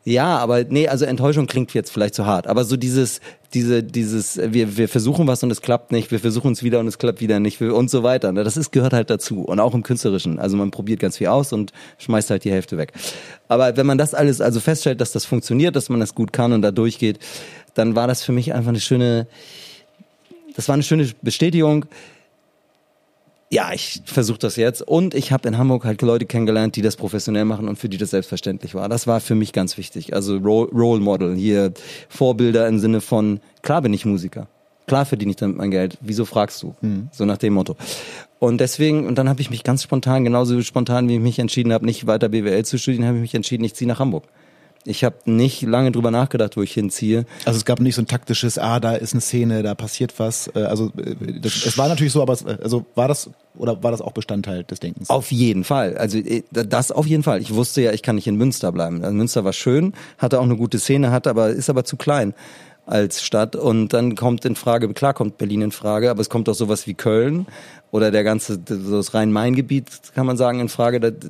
[0.09, 2.47] Ja, aber nee, also Enttäuschung klingt jetzt vielleicht zu hart.
[2.47, 3.21] Aber so dieses,
[3.53, 6.87] diese, dieses, wir, wir versuchen was und es klappt nicht, wir versuchen es wieder und
[6.87, 8.33] es klappt wieder nicht und so weiter.
[8.33, 9.43] ne, Das ist, gehört halt dazu.
[9.43, 10.39] Und auch im Künstlerischen.
[10.39, 12.95] Also man probiert ganz viel aus und schmeißt halt die Hälfte weg.
[13.49, 16.55] Aber wenn man das alles also feststellt, dass das funktioniert, dass man das gut kann
[16.55, 17.19] und da durchgeht,
[17.75, 19.27] dann war das für mich einfach eine schöne,
[20.57, 21.85] das war eine schöne Bestätigung.
[23.51, 24.83] Ja, ich versuche das jetzt.
[24.83, 27.97] Und ich habe in Hamburg halt Leute kennengelernt, die das professionell machen und für die
[27.97, 28.91] das selbstverständlich war.
[28.91, 30.13] Das war für mich ganz wichtig.
[30.15, 31.73] Also Ro- Role Model, hier
[32.11, 34.49] Vorbilder im Sinne von, klar bin ich Musiker.
[34.87, 35.97] Klar verdiene ich damit mein Geld.
[36.01, 36.75] Wieso fragst du?
[37.13, 37.77] So nach dem Motto.
[38.39, 41.73] Und deswegen, und dann habe ich mich ganz spontan, genauso spontan, wie ich mich entschieden
[41.73, 44.25] habe, nicht weiter BWL zu studieren, habe ich mich entschieden, ich ziehe nach Hamburg.
[44.89, 47.27] Ich habe nicht lange drüber nachgedacht, wo ich hinziehe.
[47.45, 50.49] Also es gab nicht so ein taktisches, ah, da ist eine Szene, da passiert was.
[50.55, 53.83] Äh, Also äh, das, es war natürlich so, aber es, äh, also war das oder
[53.83, 55.11] war das auch Bestandteil des Denkens?
[55.11, 55.97] Auf jeden Fall.
[55.99, 56.19] Also
[56.53, 57.41] das auf jeden Fall.
[57.41, 59.03] Ich wusste ja, ich kann nicht in Münster bleiben.
[59.03, 62.35] Also Münster war schön, hatte auch eine gute Szene, hatte aber ist aber zu klein
[62.87, 63.57] als Stadt.
[63.57, 66.87] Und dann kommt in Frage, klar kommt Berlin in Frage, aber es kommt auch sowas
[66.87, 67.47] wie Köln
[67.91, 71.01] oder der ganze so das Rhein-Main-Gebiet kann man sagen in Frage.
[71.01, 71.27] Da- da-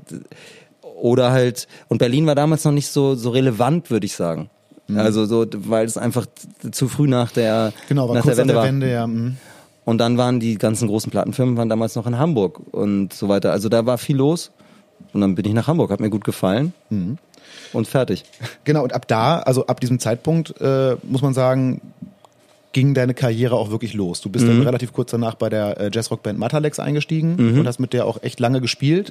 [1.01, 4.51] Oder halt und Berlin war damals noch nicht so so relevant, würde ich sagen.
[4.97, 6.25] Also so, weil es einfach
[6.71, 8.65] zu früh nach der Genau, war nach der Wende der war.
[8.67, 9.07] Wende, ja.
[9.07, 9.37] mhm.
[9.85, 13.53] Und dann waren die ganzen großen Plattenfirmen waren damals noch in Hamburg und so weiter.
[13.53, 14.51] Also da war viel los.
[15.13, 16.75] Und dann bin ich nach Hamburg, hat mir gut gefallen.
[17.73, 18.25] Und fertig.
[18.65, 21.81] Genau, und ab da, also ab diesem Zeitpunkt, äh, muss man sagen,
[22.73, 24.21] ging deine Karriere auch wirklich los.
[24.21, 24.49] Du bist Mhm.
[24.59, 27.61] dann relativ kurz danach bei der äh, Jazzrockband Matalex eingestiegen Mhm.
[27.61, 29.11] und hast mit der auch echt lange gespielt.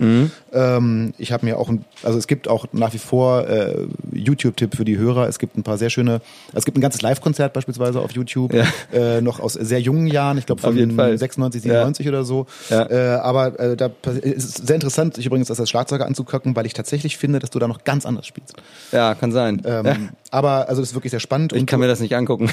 [0.53, 4.75] Ähm, ich habe mir auch, ein, also es gibt auch nach wie vor äh, YouTube-Tipp
[4.75, 5.27] für die Hörer.
[5.27, 6.21] Es gibt ein paar sehr schöne,
[6.53, 8.65] es gibt ein ganzes Live-Konzert beispielsweise auf YouTube, Ja.
[8.93, 11.17] äh, noch aus sehr jungen Jahren, ich glaube von Fall.
[11.17, 12.45] 96, 97 oder so.
[12.69, 12.89] Ja.
[12.89, 13.89] Äh, aber äh, da
[14.21, 17.57] ist sehr interessant, sich übrigens das als Schlagzeuger anzugucken, weil ich tatsächlich finde, dass du
[17.59, 18.53] da noch ganz anders spielst.
[18.91, 19.61] Ja, kann sein.
[19.65, 19.95] Ähm, ja.
[20.29, 21.53] Aber also das ist wirklich sehr spannend.
[21.53, 22.49] Ich kann mir das nicht angucken.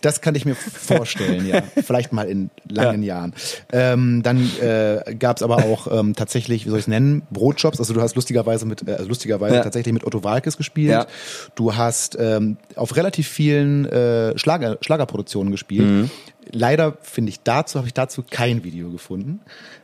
[0.00, 1.62] das kann ich mir vorstellen, ja.
[1.84, 3.34] Vielleicht mal in langen Jahren.
[3.72, 7.78] Ähm, dann äh, gab es aber auch ähm, tatsächlich, wie soll ich es nennen, Brotjobs.
[7.78, 9.62] Also du hast lustigerweise mit, äh, lustigerweise Ja.
[9.62, 10.90] tatsächlich mit Otto Walkes gespielt.
[10.92, 11.06] Ja.
[11.54, 15.86] Du hast ähm, auf relativ vielen äh, Schlager, Schlagerproduktionen gespielt.
[15.86, 16.10] Mhm.
[16.52, 19.40] Leider finde ich dazu, habe ich dazu kein Video gefunden.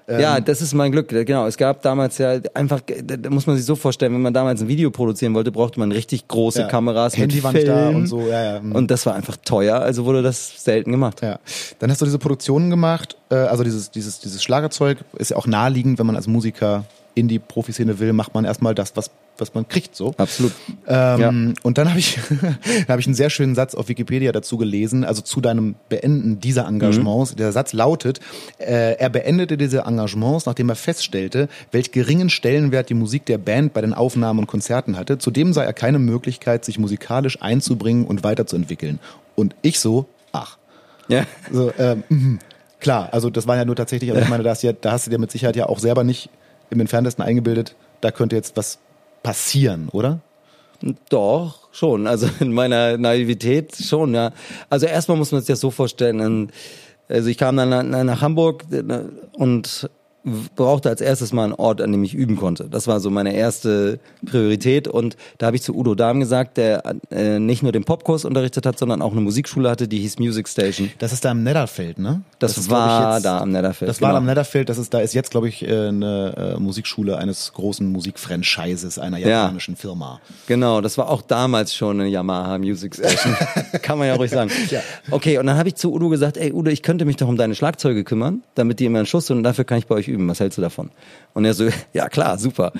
[0.08, 1.08] Ja, das ist mein Glück.
[1.08, 1.46] Genau.
[1.46, 4.68] Es gab damals ja einfach, da muss man sich so vorstellen, wenn man damals ein
[4.68, 6.66] Video produzieren wollte, brauchte man richtig große Ja.
[6.68, 7.96] Kameras Handy mit nicht da Film.
[7.96, 8.60] und so, ja, ja.
[8.60, 8.72] Mhm.
[8.72, 11.22] Und das war einfach teuer, also wurde das selten gemacht.
[11.22, 11.38] Ja,
[11.78, 15.46] dann hast du diese Produktionen gemacht, äh, also dieses, dieses, dieses Schlagerzeug ist ja auch
[15.46, 16.84] naheliegend, wenn man als Musiker
[17.14, 20.14] in die Profiszene will, macht man erstmal das, was was man kriegt so.
[20.16, 20.52] Absolut.
[20.86, 21.32] Ähm, ja.
[21.62, 22.18] Und dann habe ich,
[22.88, 26.66] hab ich einen sehr schönen Satz auf Wikipedia dazu gelesen, also zu deinem Beenden dieser
[26.66, 27.32] Engagements.
[27.32, 27.36] Mhm.
[27.36, 28.20] Der Satz lautet,
[28.58, 33.72] äh, er beendete diese Engagements, nachdem er feststellte, welch geringen Stellenwert die Musik der Band
[33.72, 35.18] bei den Aufnahmen und Konzerten hatte.
[35.18, 38.98] Zudem sei er keine Möglichkeit, sich musikalisch einzubringen und weiterzuentwickeln.
[39.34, 40.58] Und ich so, ach.
[41.08, 41.26] Ja.
[41.50, 42.38] So, ähm, mh.
[42.80, 44.92] klar, also das war ja nur tatsächlich, also ich meine, da hast, du ja, da
[44.92, 46.30] hast du dir mit Sicherheit ja auch selber nicht
[46.72, 48.78] im entferntesten eingebildet, da könnte jetzt was
[49.22, 50.20] passieren, oder?
[51.10, 52.06] Doch, schon.
[52.06, 54.32] Also in meiner Naivität schon, ja.
[54.68, 56.50] Also erstmal muss man sich das so vorstellen.
[57.08, 58.82] Also ich kam dann nach Hamburg äh,
[59.34, 59.90] und
[60.54, 62.68] brauchte als erstes mal einen Ort, an dem ich üben konnte.
[62.70, 66.82] Das war so meine erste Priorität und da habe ich zu Udo Dahm gesagt, der
[67.10, 70.48] äh, nicht nur den Popkurs unterrichtet hat, sondern auch eine Musikschule hatte, die hieß Music
[70.48, 70.90] Station.
[70.98, 72.22] Das ist da am Netherfeld, ne?
[72.38, 73.88] Das, das war jetzt, da am Netherfeld.
[73.88, 74.10] Das genau.
[74.10, 77.52] war am Netherfeld, das ist da ist jetzt glaube ich äh, eine äh, Musikschule eines
[77.52, 79.80] großen Musikfranchises einer japanischen ja.
[79.80, 80.20] Firma.
[80.46, 83.34] Genau, das war auch damals schon eine Yamaha Music Station.
[83.82, 84.50] Kann man ja ruhig sagen.
[84.70, 84.80] ja.
[85.10, 87.36] Okay, und dann habe ich zu Udo gesagt, ey Udo, ich könnte mich doch um
[87.36, 90.11] deine Schlagzeuge kümmern, damit die immer einen Schuss sind und dafür kann ich bei euch
[90.12, 90.28] üben.
[90.28, 90.90] Was hältst du davon?
[91.34, 92.72] Und er so, ja klar, super.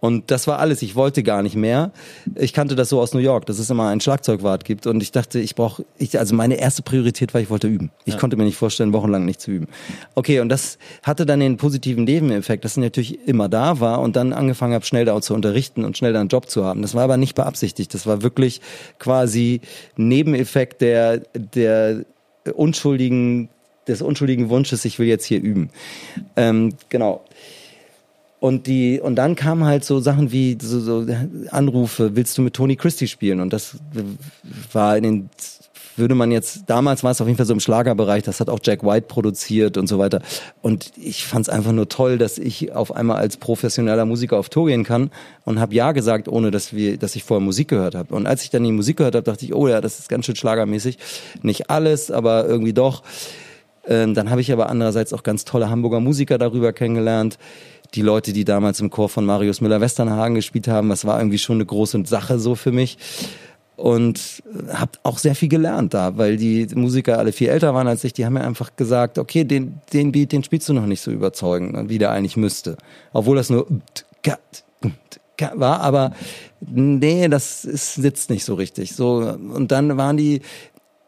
[0.00, 0.80] Und das war alles.
[0.82, 1.92] Ich wollte gar nicht mehr.
[2.34, 4.86] Ich kannte das so aus New York, dass es immer einen Schlagzeugwart gibt.
[4.86, 7.90] Und ich dachte, ich brauche, ich, also meine erste Priorität war, ich wollte üben.
[8.06, 8.20] Ich ja.
[8.20, 9.68] konnte mir nicht vorstellen, wochenlang nicht zu üben.
[10.14, 14.16] Okay, und das hatte dann den positiven Nebeneffekt, dass ich natürlich immer da war und
[14.16, 16.80] dann angefangen habe, schnell da zu unterrichten und schnell da einen Job zu haben.
[16.80, 17.92] Das war aber nicht beabsichtigt.
[17.92, 18.62] Das war wirklich
[18.98, 19.60] quasi
[19.96, 22.06] Nebeneffekt der, der
[22.54, 23.50] unschuldigen
[23.88, 25.70] des unschuldigen Wunsches, ich will jetzt hier üben.
[26.36, 27.24] Ähm, genau.
[28.38, 31.06] Und die und dann kamen halt so Sachen wie so, so
[31.50, 33.40] Anrufe, willst du mit Tony Christie spielen?
[33.40, 33.76] Und das
[34.72, 35.30] war in den
[36.00, 38.58] würde man jetzt, damals war es auf jeden Fall so im Schlagerbereich, das hat auch
[38.62, 40.20] Jack White produziert und so weiter.
[40.62, 44.48] Und ich fand es einfach nur toll, dass ich auf einmal als professioneller Musiker auf
[44.48, 45.10] Tour gehen kann
[45.44, 48.14] und habe ja gesagt, ohne dass wir, dass ich vorher Musik gehört habe.
[48.14, 50.26] Und als ich dann die Musik gehört habe, dachte ich, oh ja, das ist ganz
[50.26, 50.98] schön schlagermäßig.
[51.42, 53.02] Nicht alles, aber irgendwie doch.
[53.90, 57.38] Ähm, dann habe ich aber andererseits auch ganz tolle Hamburger Musiker darüber kennengelernt.
[57.94, 61.56] Die Leute, die damals im Chor von Marius Müller-Westernhagen gespielt haben, das war irgendwie schon
[61.56, 62.96] eine große Sache so für mich.
[63.74, 68.04] Und habe auch sehr viel gelernt da, weil die Musiker alle viel älter waren als
[68.04, 68.12] ich.
[68.12, 71.10] Die haben mir einfach gesagt, okay, den, den Beat, den spielst du noch nicht so
[71.10, 72.76] überzeugend, wie der eigentlich müsste.
[73.12, 73.66] Obwohl das nur
[75.54, 76.12] war, aber
[76.60, 78.94] nee, das ist, sitzt nicht so richtig.
[78.94, 80.42] So und dann waren die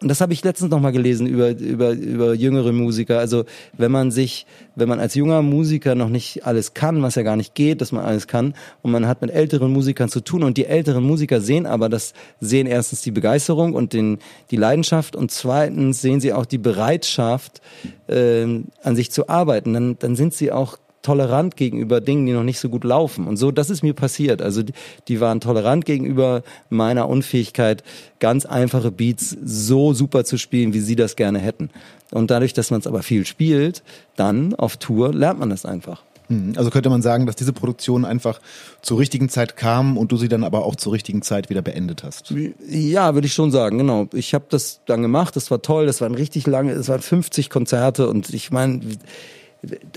[0.03, 3.21] und das habe ich letztens noch mal gelesen über, über, über jüngere Musiker.
[3.21, 3.45] Also
[3.77, 7.37] wenn man sich, wenn man als junger Musiker noch nicht alles kann, was ja gar
[7.37, 10.57] nicht geht, dass man alles kann, und man hat mit älteren Musikern zu tun und
[10.57, 14.19] die älteren Musiker sehen aber das, sehen erstens die Begeisterung und den,
[14.51, 17.61] die Leidenschaft und zweitens sehen sie auch die Bereitschaft,
[18.09, 18.43] äh,
[18.83, 19.73] an sich zu arbeiten.
[19.73, 23.27] Dann, dann sind sie auch tolerant gegenüber Dingen, die noch nicht so gut laufen.
[23.27, 24.41] Und so, das ist mir passiert.
[24.41, 24.73] Also die,
[25.09, 27.83] die waren tolerant gegenüber meiner Unfähigkeit,
[28.21, 31.71] ganz einfache Beats so super zu spielen, wie sie das gerne hätten.
[32.13, 33.83] Und dadurch, dass man es aber viel spielt,
[34.17, 36.03] dann auf Tour lernt man das einfach.
[36.29, 36.55] Mhm.
[36.57, 38.41] Also könnte man sagen, dass diese Produktion einfach
[38.81, 42.03] zur richtigen Zeit kam und du sie dann aber auch zur richtigen Zeit wieder beendet
[42.03, 42.33] hast.
[42.69, 44.09] Ja, würde ich schon sagen, genau.
[44.13, 47.51] Ich habe das dann gemacht, das war toll, das waren richtig lange, es waren 50
[47.51, 48.81] Konzerte und ich meine,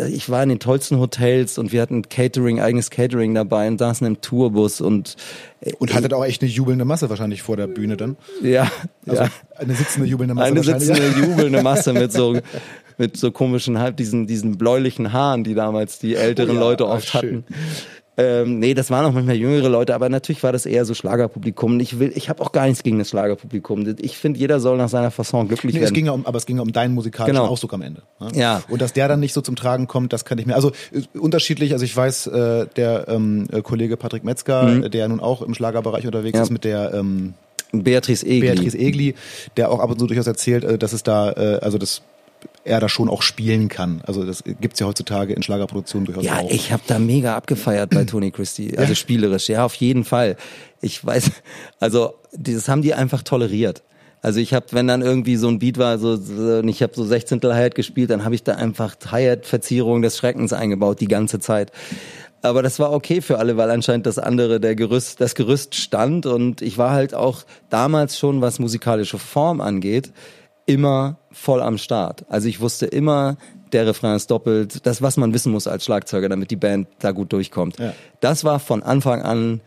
[0.07, 4.05] ich war in den tollsten Hotels und wir hatten Catering, eigenes Catering dabei und saßen
[4.05, 5.15] im Tourbus und
[5.61, 8.15] äh, und hattet auch echt eine jubelnde Masse wahrscheinlich vor der Bühne dann.
[8.43, 8.71] Ja,
[9.07, 9.29] also ja.
[9.55, 10.47] eine sitzende jubelnde Masse.
[10.47, 12.37] Eine sitzende jubelnde Masse mit so
[12.97, 16.87] mit so komischen halb diesen diesen bläulichen Haaren, die damals die älteren oh ja, Leute
[16.87, 17.43] oft hatten.
[18.17, 21.79] Ähm, nee, das waren auch manchmal jüngere Leute, aber natürlich war das eher so Schlagerpublikum.
[21.81, 23.95] Ich will, ich habe auch gar nichts gegen das Schlagerpublikum.
[23.99, 25.91] Ich finde, jeder soll nach seiner Fasson glücklich nee, werden.
[25.91, 27.47] Es ging ja um, aber es ging ja um deinen musikalischen genau.
[27.47, 28.03] Ausdruck am Ende.
[28.19, 28.29] Ne?
[28.33, 28.63] Ja.
[28.69, 30.55] Und dass der dann nicht so zum Tragen kommt, das kann ich mir.
[30.55, 31.73] Also äh, unterschiedlich.
[31.73, 34.91] Also ich weiß, äh, der ähm, äh, Kollege Patrick Metzger, mhm.
[34.91, 36.43] der nun auch im Schlagerbereich unterwegs ja.
[36.43, 37.33] ist, mit der ähm,
[37.73, 38.41] Beatrice Egli.
[38.41, 39.15] Beatrice Egli,
[39.57, 42.01] der auch ab und zu durchaus erzählt, äh, dass es da, äh, also das
[42.65, 44.01] er da schon auch spielen kann.
[44.05, 46.49] Also das gibt's ja heutzutage in Schlagerproduktionen durchaus ja, auch.
[46.49, 48.95] Ja, ich habe da mega abgefeiert bei Tony Christie, also ja.
[48.95, 49.47] spielerisch.
[49.47, 50.35] Ja, auf jeden Fall.
[50.81, 51.31] Ich weiß,
[51.79, 53.83] also das haben die einfach toleriert.
[54.21, 57.05] Also ich habe, wenn dann irgendwie so ein Beat war, so, so ich habe so
[57.05, 57.41] 16.
[57.43, 61.71] Hi-Hat gespielt, dann habe ich da einfach Hi-Hat-Verzierung des Schreckens eingebaut die ganze Zeit.
[62.41, 66.25] Aber das war okay für alle, weil anscheinend das andere, der Gerüst, das Gerüst stand
[66.25, 70.11] und ich war halt auch damals schon, was musikalische Form angeht,
[70.65, 72.25] immer voll am Start.
[72.29, 73.37] Also ich wusste immer,
[73.71, 77.11] der Refrain ist doppelt, das, was man wissen muss als Schlagzeuger, damit die Band da
[77.11, 77.79] gut durchkommt.
[77.79, 77.93] Ja.
[78.19, 79.61] Das war von Anfang an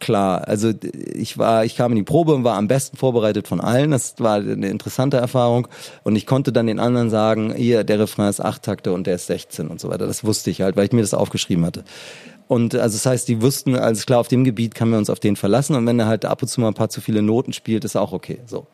[0.00, 0.46] klar.
[0.48, 3.90] Also ich war, ich kam in die Probe und war am besten vorbereitet von allen.
[3.90, 5.68] Das war eine interessante Erfahrung.
[6.02, 9.16] Und ich konnte dann den anderen sagen, hier, der Refrain ist acht Takte und der
[9.16, 10.06] ist 16 und so weiter.
[10.06, 11.84] Das wusste ich halt, weil ich mir das aufgeschrieben hatte.
[12.48, 15.20] Und also das heißt, die wussten, alles klar, auf dem Gebiet kann man uns auf
[15.20, 15.74] den verlassen.
[15.76, 17.96] Und wenn er halt ab und zu mal ein paar zu viele Noten spielt, ist
[17.96, 18.40] auch okay.
[18.46, 18.66] So.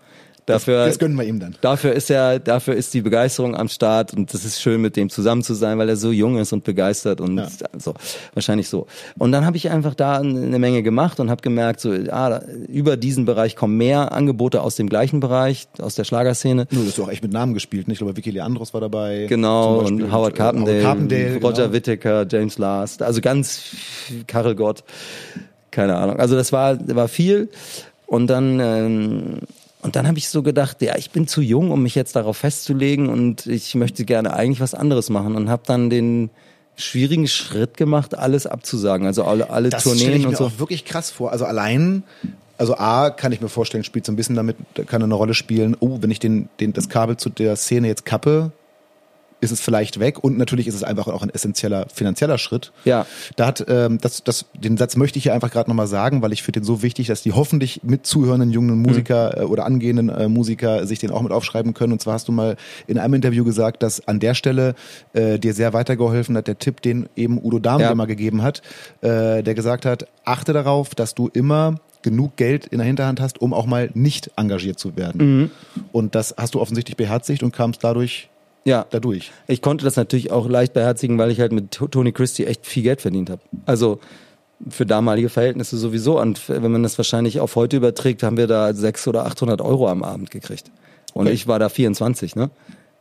[0.47, 1.55] Dafür, das gönnen wir ihm dann.
[1.61, 5.09] Dafür ist er, dafür ist die Begeisterung am Start und das ist schön, mit dem
[5.09, 7.49] zusammen zu sein, weil er so jung ist und begeistert und ja.
[7.78, 7.95] so
[8.34, 8.88] wahrscheinlich so.
[9.18, 12.97] Und dann habe ich einfach da eine Menge gemacht und habe gemerkt, so ah, über
[12.97, 16.66] diesen Bereich kommen mehr Angebote aus dem gleichen Bereich, aus der Schlagerszene.
[16.70, 17.97] Nur, du hast auch echt mit Namen gespielt, nicht?
[17.97, 19.26] Ich glaube, Vicky Leandros war dabei.
[19.28, 21.72] Genau und Howard Carpendale, Howard Carpendale Roger genau.
[21.72, 23.76] Whittaker, James Last, also ganz
[24.26, 24.82] Karel Gott,
[25.70, 26.16] keine Ahnung.
[26.18, 27.49] Also das war war viel.
[28.07, 29.38] Und dann ähm,
[29.83, 32.37] und dann habe ich so gedacht, ja, ich bin zu jung, um mich jetzt darauf
[32.37, 36.30] festzulegen und ich möchte gerne eigentlich was anderes machen und habe dann den
[36.76, 40.47] schwierigen Schritt gemacht, alles abzusagen, also alle, alle das Tourneen ich mir und so.
[40.47, 41.33] Auch wirklich krass vor.
[41.33, 42.05] Also allein,
[42.59, 44.57] also A kann ich mir vorstellen, spielt so ein bisschen damit,
[44.87, 45.76] kann eine Rolle spielen.
[45.80, 48.53] Oh, wenn ich den, den das Kabel zu der Szene jetzt kappe,
[49.43, 52.72] ist es vielleicht weg und natürlich ist es einfach auch ein essentieller finanzieller Schritt.
[52.84, 53.07] Ja.
[53.36, 56.32] Da hat ähm, das, das, den Satz möchte ich hier einfach gerade nochmal sagen, weil
[56.32, 59.43] ich finde den so wichtig, dass die hoffentlich mit zuhörenden jungen Musiker mhm.
[59.43, 61.93] äh, oder angehenden äh, Musiker sich den auch mit aufschreiben können.
[61.93, 64.74] Und zwar hast du mal in einem Interview gesagt, dass an der Stelle
[65.12, 67.95] äh, dir sehr weitergeholfen hat, der Tipp, den eben Udo Dahm ja.
[67.95, 68.62] mal gegeben hat,
[69.01, 73.40] äh, der gesagt hat, achte darauf, dass du immer genug Geld in der Hinterhand hast,
[73.40, 75.40] um auch mal nicht engagiert zu werden.
[75.40, 75.51] Mhm.
[75.93, 78.28] Und das hast du offensichtlich beherzigt und kamst dadurch
[78.64, 78.86] ja.
[78.90, 79.32] dadurch.
[79.46, 82.82] Ich konnte das natürlich auch leicht beherzigen, weil ich halt mit Tony Christie echt viel
[82.82, 83.42] Geld verdient habe.
[83.66, 84.00] Also
[84.68, 86.20] für damalige Verhältnisse sowieso.
[86.20, 89.88] Und wenn man das wahrscheinlich auf heute überträgt, haben wir da 600 oder 800 Euro
[89.88, 90.70] am Abend gekriegt.
[91.14, 91.34] Und okay.
[91.34, 92.50] ich war da 24, ne?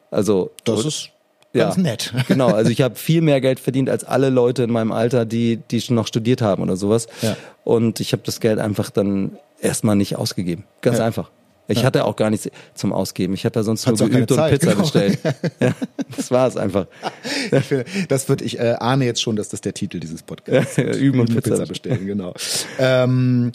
[0.09, 0.51] Also.
[0.63, 1.09] Das ist
[1.53, 2.13] ganz ja, nett.
[2.27, 5.57] genau, also ich habe viel mehr Geld verdient als alle Leute in meinem Alter, die,
[5.57, 7.07] die schon noch studiert haben oder sowas.
[7.21, 7.37] Ja.
[7.63, 10.65] Und ich habe das Geld einfach dann erstmal nicht ausgegeben.
[10.81, 11.05] Ganz ja.
[11.05, 11.29] einfach.
[11.71, 13.33] Ich hatte auch gar nichts zum Ausgeben.
[13.33, 14.81] Ich habe ja sonst Hat's nur geübt und Pizza genau.
[14.81, 15.19] bestellt.
[15.59, 15.73] ja,
[16.15, 16.87] das war es einfach.
[18.09, 20.99] das wird, ich äh, ahne jetzt schon, dass das der Titel dieses Podcasts ist.
[20.99, 22.33] Üben und Pizza, Pizza bestellen, genau.
[22.79, 23.51] ähm,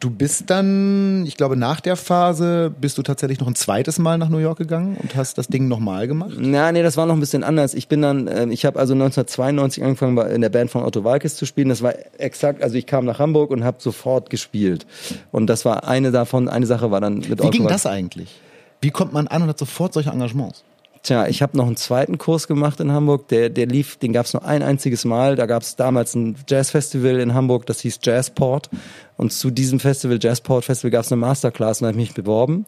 [0.00, 4.16] Du bist dann, ich glaube, nach der Phase bist du tatsächlich noch ein zweites Mal
[4.16, 6.34] nach New York gegangen und hast das Ding nochmal gemacht?
[6.38, 7.74] Na, nee, das war noch ein bisschen anders.
[7.74, 11.36] Ich bin dann, äh, ich habe also 1992 angefangen, in der Band von Otto Walkes
[11.36, 11.68] zu spielen.
[11.68, 14.86] Das war exakt, also ich kam nach Hamburg und habe sofort gespielt.
[15.32, 18.40] Und das war eine davon, eine Sache war dann mit Wie Otto ging das eigentlich?
[18.80, 20.62] Wie kommt man an und hat sofort solche Engagements?
[21.02, 24.26] Tja, ich habe noch einen zweiten Kurs gemacht in Hamburg, der, der lief, den gab
[24.26, 25.36] es nur ein einziges Mal.
[25.36, 28.68] Da gab es damals ein Jazzfestival in Hamburg, das hieß Jazzport.
[29.16, 32.14] Und zu diesem Festival, Jazzport Festival, gab es eine Masterclass und da habe ich mich
[32.14, 32.66] beworben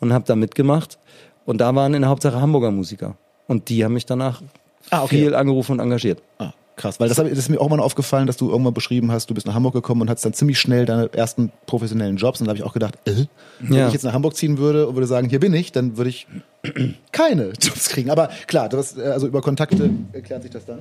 [0.00, 0.98] und habe da mitgemacht.
[1.44, 3.16] Und da waren in der Hauptsache Hamburger Musiker.
[3.46, 4.42] Und die haben mich danach
[4.90, 5.16] ah, okay.
[5.16, 6.22] viel angerufen und engagiert.
[6.38, 6.52] Ah.
[6.78, 9.34] Krass, weil das, das ist mir auch mal aufgefallen, dass du irgendwann beschrieben hast, du
[9.34, 12.40] bist nach Hamburg gekommen und hattest dann ziemlich schnell deine ersten professionellen Jobs.
[12.40, 13.26] Und da habe ich auch gedacht, äh,
[13.58, 13.86] wenn ja.
[13.88, 16.28] ich jetzt nach Hamburg ziehen würde und würde sagen, hier bin ich, dann würde ich
[17.12, 18.10] keine Jobs kriegen.
[18.10, 20.78] Aber klar, das, äh, also über Kontakte erklärt sich das dann.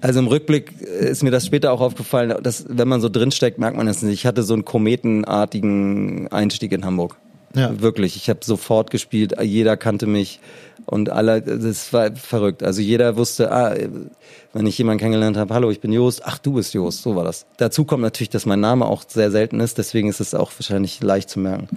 [0.00, 3.76] Also im Rückblick ist mir das später auch aufgefallen, dass wenn man so drinsteckt, merkt
[3.76, 4.14] man es nicht.
[4.14, 7.16] Ich hatte so einen kometenartigen Einstieg in Hamburg.
[7.54, 7.80] Ja.
[7.80, 10.40] Wirklich, ich habe sofort gespielt, jeder kannte mich
[10.86, 12.62] und alle, das war verrückt.
[12.62, 13.74] Also jeder wusste, ah,
[14.52, 17.24] wenn ich jemanden kennengelernt habe, hallo, ich bin Jost, ach, du bist Jost, so war
[17.24, 17.46] das.
[17.58, 21.02] Dazu kommt natürlich, dass mein Name auch sehr selten ist, deswegen ist es auch wahrscheinlich
[21.02, 21.68] leicht zu merken.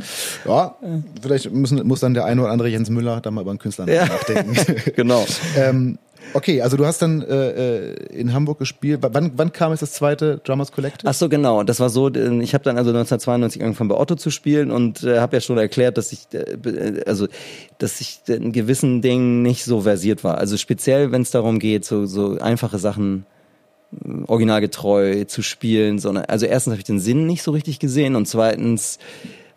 [0.45, 0.75] Ja,
[1.21, 3.87] vielleicht müssen, muss dann der eine oder andere Jens Müller da mal über einen Künstler
[3.87, 4.05] ja.
[4.05, 4.55] nachdenken.
[4.95, 5.25] genau.
[5.57, 5.97] ähm,
[6.33, 8.99] Okay, also du hast dann äh, äh in Hamburg gespielt.
[9.01, 11.09] Wann, wann kam jetzt das zweite Drummers Collective?
[11.09, 11.63] Ach so, genau.
[11.63, 15.19] Das war so, ich habe dann also 1992 angefangen bei Otto zu spielen und äh,
[15.19, 17.27] habe ja schon erklärt, dass ich äh, also
[17.77, 20.37] dass ich in gewissen Dingen nicht so versiert war.
[20.37, 23.25] Also speziell, wenn es darum geht, so, so einfache Sachen
[23.91, 28.15] äh, originalgetreu zu spielen, sondern also erstens habe ich den Sinn nicht so richtig gesehen
[28.15, 28.99] und zweitens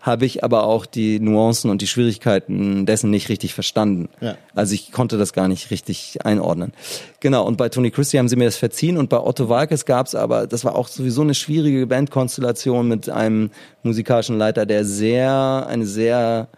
[0.06, 4.08] habe ich aber auch die Nuancen und die Schwierigkeiten dessen nicht richtig verstanden.
[4.20, 4.36] Ja.
[4.54, 6.72] Also ich konnte das gar nicht richtig einordnen.
[7.18, 10.06] Genau, und bei Tony Christie haben sie mir das verziehen und bei Otto Walkes gab
[10.06, 13.50] es aber, das war auch sowieso eine schwierige Bandkonstellation mit einem
[13.82, 16.48] musikalischen Leiter, der sehr, eine sehr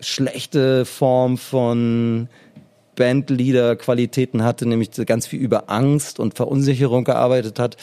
[0.00, 2.28] schlechte Form von
[2.96, 7.76] Bandleader-Qualitäten hatte, nämlich ganz viel über Angst und Verunsicherung gearbeitet hat.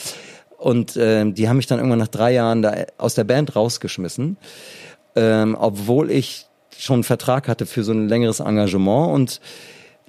[0.67, 4.35] Und äh, die haben mich dann irgendwann nach drei Jahren da aus der Band rausgeschmissen,
[5.15, 6.45] ähm, obwohl ich
[6.77, 9.41] schon einen Vertrag hatte für so ein längeres Engagement und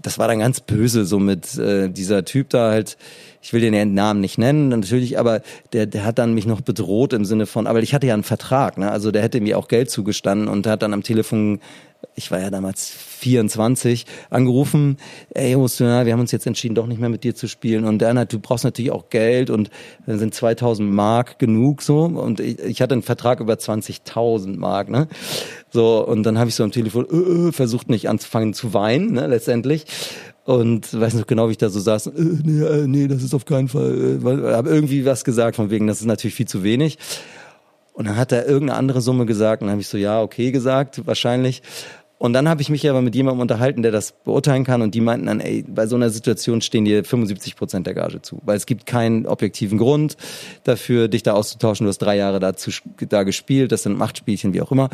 [0.02, 2.96] das war dann ganz böse, so mit äh, dieser Typ da halt,
[3.40, 5.42] ich will den Namen nicht nennen, natürlich, aber
[5.72, 8.24] der, der hat dann mich noch bedroht im Sinne von, aber ich hatte ja einen
[8.24, 8.90] Vertrag, ne?
[8.90, 11.60] Also der hätte mir auch Geld zugestanden und hat dann am Telefon
[12.14, 14.96] ich war ja damals 24, angerufen,
[15.34, 17.84] ey, Hostina, wir haben uns jetzt entschieden, doch nicht mehr mit dir zu spielen.
[17.84, 19.70] Und dann du brauchst natürlich auch Geld und
[20.06, 22.04] dann sind 2000 Mark genug so.
[22.04, 25.08] Und ich, ich hatte einen Vertrag über 20.000 Mark, ne?
[25.70, 29.12] So, und dann habe ich so am Telefon äh, äh, versucht, nicht anzufangen zu weinen,
[29.12, 29.84] ne, letztendlich.
[30.44, 32.06] und weiß noch genau, wie ich da so saß.
[32.06, 32.12] Äh,
[32.42, 34.18] nee, äh, nee, das ist auf keinen Fall.
[34.24, 36.98] Äh, habe irgendwie was gesagt von wegen, das ist natürlich viel zu wenig.
[37.92, 40.52] Und dann hat er irgendeine andere Summe gesagt und dann habe ich so, ja, okay
[40.52, 41.62] gesagt, wahrscheinlich.
[42.18, 45.00] Und dann habe ich mich aber mit jemandem unterhalten, der das beurteilen kann und die
[45.00, 48.56] meinten dann, ey, bei so einer Situation stehen dir 75 Prozent der Gage zu, weil
[48.56, 50.16] es gibt keinen objektiven Grund
[50.64, 51.84] dafür, dich da auszutauschen.
[51.84, 52.72] Du hast drei Jahre dazu,
[53.08, 54.90] da gespielt, das sind Machtspielchen, wie auch immer.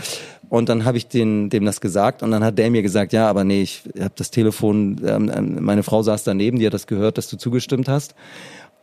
[0.51, 3.27] Und dann habe ich den, dem das gesagt und dann hat der mir gesagt, ja,
[3.27, 6.87] aber nee, ich habe das Telefon, ähm, ähm, meine Frau saß daneben, die hat das
[6.87, 8.15] gehört, dass du zugestimmt hast.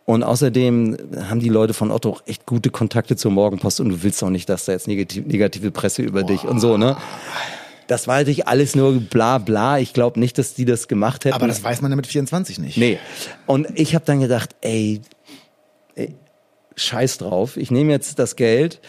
[0.05, 0.97] Und außerdem
[1.29, 4.31] haben die Leute von Otto auch echt gute Kontakte zur Morgenpost und du willst auch
[4.31, 6.27] nicht, dass da jetzt negativ, negative Presse über Boah.
[6.27, 6.97] dich und so, ne?
[7.87, 9.79] Das war natürlich alles nur bla bla.
[9.79, 11.35] Ich glaube nicht, dass die das gemacht hätten.
[11.35, 12.77] Aber das weiß man ja mit 24 nicht.
[12.77, 12.99] Nee.
[13.45, 15.01] Und ich habe dann gedacht, ey,
[15.95, 16.15] ey
[16.75, 17.57] scheiß drauf.
[17.57, 18.79] Ich nehme jetzt das Geld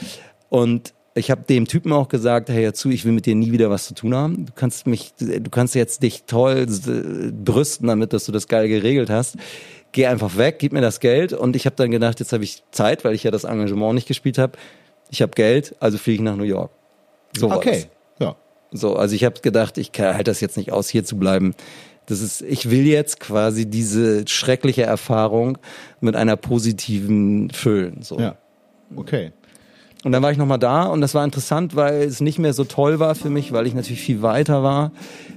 [0.49, 3.53] und ich habe dem Typen auch gesagt, hey, hör zu, ich will mit dir nie
[3.53, 4.47] wieder was zu tun haben.
[4.47, 9.11] Du kannst mich, du kannst jetzt dich toll brüsten damit, dass du das geil geregelt
[9.11, 9.37] hast.
[9.93, 11.35] Geh einfach weg, gib mir das Geld.
[11.35, 14.09] Und ich habe dann gedacht, jetzt habe ich Zeit, weil ich ja das Engagement nicht
[14.09, 14.53] gespielt habe.
[15.11, 16.71] Ich habe Geld, also fliege ich nach New York.
[17.37, 17.85] So okay.
[18.73, 21.55] So, also ich habe gedacht, ich halte das jetzt nicht aus, hier zu bleiben.
[22.07, 25.59] Das ist, ich will jetzt quasi diese schreckliche Erfahrung
[26.01, 28.03] mit einer positiven füllen.
[28.03, 28.19] So.
[28.19, 28.37] Ja.
[28.97, 29.33] Okay.
[30.05, 32.65] Und dann war ich nochmal da und das war interessant, weil es nicht mehr so
[32.65, 34.91] toll war für mich, weil ich natürlich viel weiter war.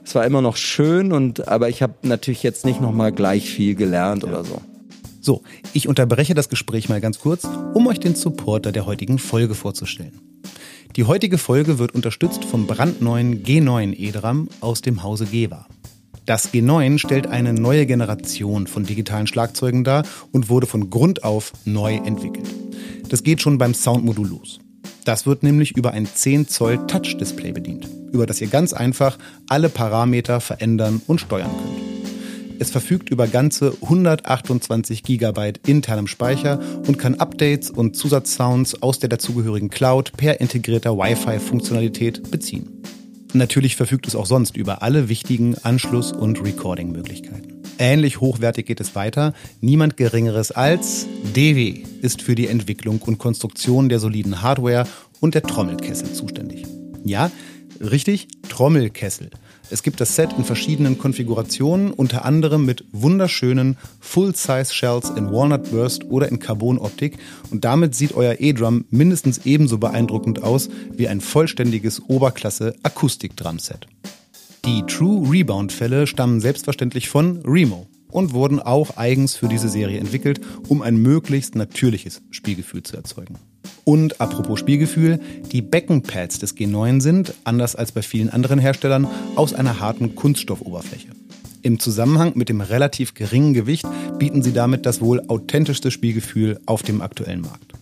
[0.04, 3.76] Es war immer noch schön und aber ich habe natürlich jetzt nicht nochmal gleich viel
[3.76, 4.30] gelernt ja.
[4.30, 4.62] oder so.
[5.22, 9.54] So, ich unterbreche das Gespräch mal ganz kurz, um euch den Supporter der heutigen Folge
[9.54, 10.20] vorzustellen.
[10.96, 15.66] Die heutige Folge wird unterstützt vom brandneuen G9 E-Drum aus dem Hause Geva.
[16.26, 21.52] Das G9 stellt eine neue Generation von digitalen Schlagzeugen dar und wurde von Grund auf
[21.66, 22.48] neu entwickelt.
[23.10, 24.60] Das geht schon beim Soundmodul los.
[25.04, 29.18] Das wird nämlich über ein 10 Zoll Touch-Display bedient, über das ihr ganz einfach
[29.50, 31.95] alle Parameter verändern und steuern könnt.
[32.58, 39.10] Es verfügt über ganze 128 GB internem Speicher und kann Updates und Zusatzsounds aus der
[39.10, 42.82] dazugehörigen Cloud per integrierter Wi-Fi-Funktionalität beziehen.
[43.34, 47.62] Natürlich verfügt es auch sonst über alle wichtigen Anschluss- und Recording-Möglichkeiten.
[47.78, 49.34] Ähnlich hochwertig geht es weiter.
[49.60, 54.88] Niemand Geringeres als DW ist für die Entwicklung und Konstruktion der soliden Hardware
[55.20, 56.66] und der Trommelkessel zuständig.
[57.04, 57.30] Ja,
[57.82, 59.30] richtig, Trommelkessel.
[59.72, 66.06] Es gibt das Set in verschiedenen Konfigurationen, unter anderem mit wunderschönen Full-Size-Shells in Walnut Burst
[66.06, 67.18] oder in Carbon-Optik
[67.50, 73.88] und damit sieht euer E-Drum mindestens ebenso beeindruckend aus wie ein vollständiges Oberklasse-Akustik-Drum-Set.
[74.66, 80.42] Die True Rebound-Fälle stammen selbstverständlich von Remo und wurden auch eigens für diese Serie entwickelt,
[80.68, 83.38] um ein möglichst natürliches Spielgefühl zu erzeugen.
[83.84, 85.20] Und apropos Spielgefühl,
[85.52, 91.10] die Beckenpads des G9 sind, anders als bei vielen anderen Herstellern, aus einer harten Kunststoffoberfläche.
[91.62, 93.88] Im Zusammenhang mit dem relativ geringen Gewicht
[94.20, 97.74] bieten sie damit das wohl authentischste Spielgefühl auf dem aktuellen Markt.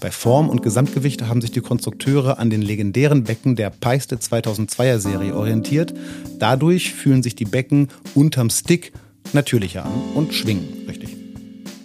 [0.00, 4.98] Bei Form und Gesamtgewicht haben sich die Konstrukteure an den legendären Becken der Peiste 2002er
[4.98, 5.94] Serie orientiert.
[6.38, 8.92] Dadurch fühlen sich die Becken unterm Stick
[9.32, 11.16] natürlicher an und schwingen richtig.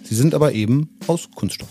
[0.04, 1.70] Sie sind aber eben aus Kunststoff.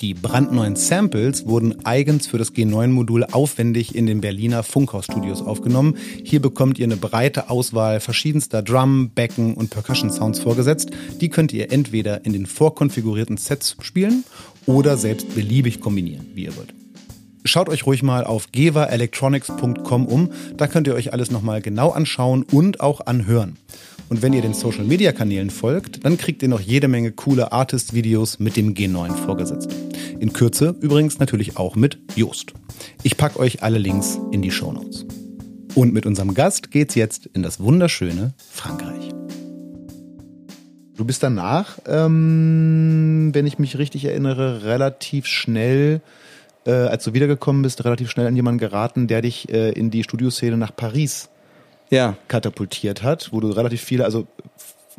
[0.00, 5.98] Die brandneuen Samples wurden eigens für das G9-Modul aufwendig in den Berliner Funkhaus-Studios aufgenommen.
[6.24, 10.90] Hier bekommt ihr eine breite Auswahl verschiedenster Drum, Becken und Percussion-Sounds vorgesetzt.
[11.20, 14.24] Die könnt ihr entweder in den vorkonfigurierten Sets spielen
[14.64, 16.72] oder selbst beliebig kombinieren, wie ihr wollt.
[17.44, 20.30] Schaut euch ruhig mal auf gevaelectronics.com um.
[20.56, 23.56] Da könnt ihr euch alles nochmal genau anschauen und auch anhören.
[24.10, 27.52] Und wenn ihr den Social Media Kanälen folgt, dann kriegt ihr noch jede Menge coole
[27.52, 29.72] Artist-Videos mit dem G9 vorgesetzt.
[30.18, 32.52] In Kürze übrigens natürlich auch mit Joost.
[33.04, 35.06] Ich packe euch alle Links in die Show Notes.
[35.76, 39.10] Und mit unserem Gast geht's jetzt in das wunderschöne Frankreich.
[40.96, 46.00] Du bist danach, ähm, wenn ich mich richtig erinnere, relativ schnell,
[46.66, 50.02] äh, als du wiedergekommen bist, relativ schnell an jemanden geraten, der dich äh, in die
[50.02, 51.28] Studioszene nach Paris
[51.90, 52.16] ja.
[52.28, 54.26] katapultiert hat, wo du relativ viele, also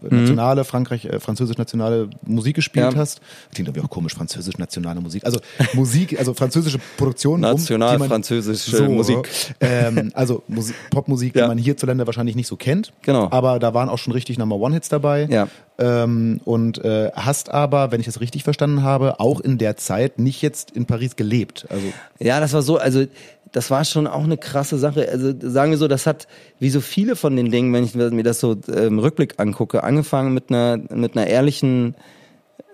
[0.01, 0.21] mhm.
[0.21, 2.99] nationale, Frankreich, äh, französisch-nationale Musik gespielt ja.
[2.99, 3.21] hast.
[3.53, 5.25] Klingt aber auch komisch, französisch-nationale Musik.
[5.25, 5.39] Also
[5.73, 7.41] Musik, also französische Produktion.
[7.41, 9.27] National-französische so, Musik.
[9.59, 11.43] Ähm, also Musik, Popmusik, ja.
[11.43, 12.91] die man hierzulande wahrscheinlich nicht so kennt.
[13.01, 13.27] Genau.
[13.31, 15.27] Aber da waren auch schon richtig Number One-Hits dabei.
[15.29, 15.47] Ja.
[15.77, 20.19] Ähm, und äh, hast aber, wenn ich das richtig verstanden habe, auch in der Zeit
[20.19, 21.65] nicht jetzt in Paris gelebt.
[21.69, 21.87] Also
[22.19, 23.05] ja, das war so, also
[23.51, 25.09] das war schon auch eine krasse Sache.
[25.09, 26.27] Also sagen wir so, das hat
[26.59, 30.33] wie so viele von den Dingen, wenn ich mir das so im Rückblick angucke, angefangen
[30.33, 31.95] mit einer mit einer ehrlichen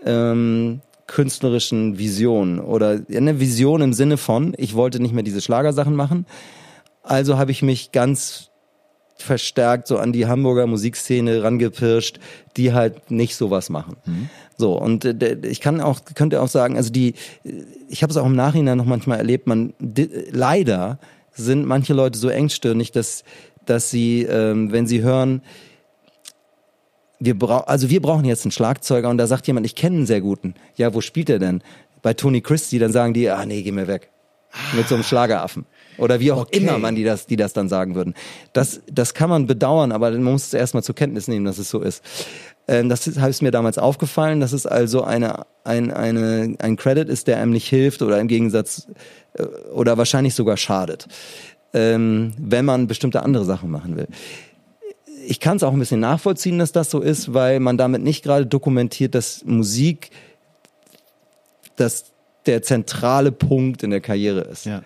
[0.06, 5.96] ähm, künstlerischen Vision oder eine Vision im Sinne von, ich wollte nicht mehr diese Schlagersachen
[5.96, 6.26] machen,
[7.02, 8.52] also habe ich mich ganz
[9.18, 12.20] verstärkt so an die Hamburger Musikszene rangepirscht,
[12.56, 13.98] die halt nicht sowas machen.
[14.06, 14.30] Mhm.
[14.58, 17.14] So und äh, ich kann auch könnte auch sagen, also die
[17.88, 21.00] ich habe es auch im Nachhinein noch manchmal erlebt, man di, leider
[21.32, 23.24] sind manche Leute so engstirnig, dass
[23.66, 25.42] dass sie ähm, wenn sie hören
[27.20, 30.06] wir brauchen also wir brauchen jetzt einen Schlagzeuger und da sagt jemand, ich kenne einen
[30.06, 30.56] sehr guten.
[30.76, 31.62] Ja, wo spielt er denn?
[32.02, 34.10] Bei Tony Christie, dann sagen die, ah nee, geh mir weg.
[34.76, 35.66] Mit so einem Schlageraffen.
[35.98, 36.60] Oder wie auch okay.
[36.60, 38.14] immer man die das, die das dann sagen würden.
[38.54, 41.70] Das, das kann man bedauern, aber man muss es erstmal zur Kenntnis nehmen, dass es
[41.70, 42.04] so ist.
[42.68, 47.28] Ähm, das ist, mir damals aufgefallen, dass es also eine, ein, eine, ein Credit ist,
[47.28, 48.88] der einem nicht hilft oder im Gegensatz
[49.34, 51.08] äh, oder wahrscheinlich sogar schadet,
[51.74, 54.08] ähm, wenn man bestimmte andere Sachen machen will.
[55.26, 58.24] Ich kann es auch ein bisschen nachvollziehen, dass das so ist, weil man damit nicht
[58.24, 60.12] gerade dokumentiert, dass Musik
[61.76, 62.12] das
[62.46, 64.66] der zentrale Punkt in der Karriere ist.
[64.66, 64.84] Ja.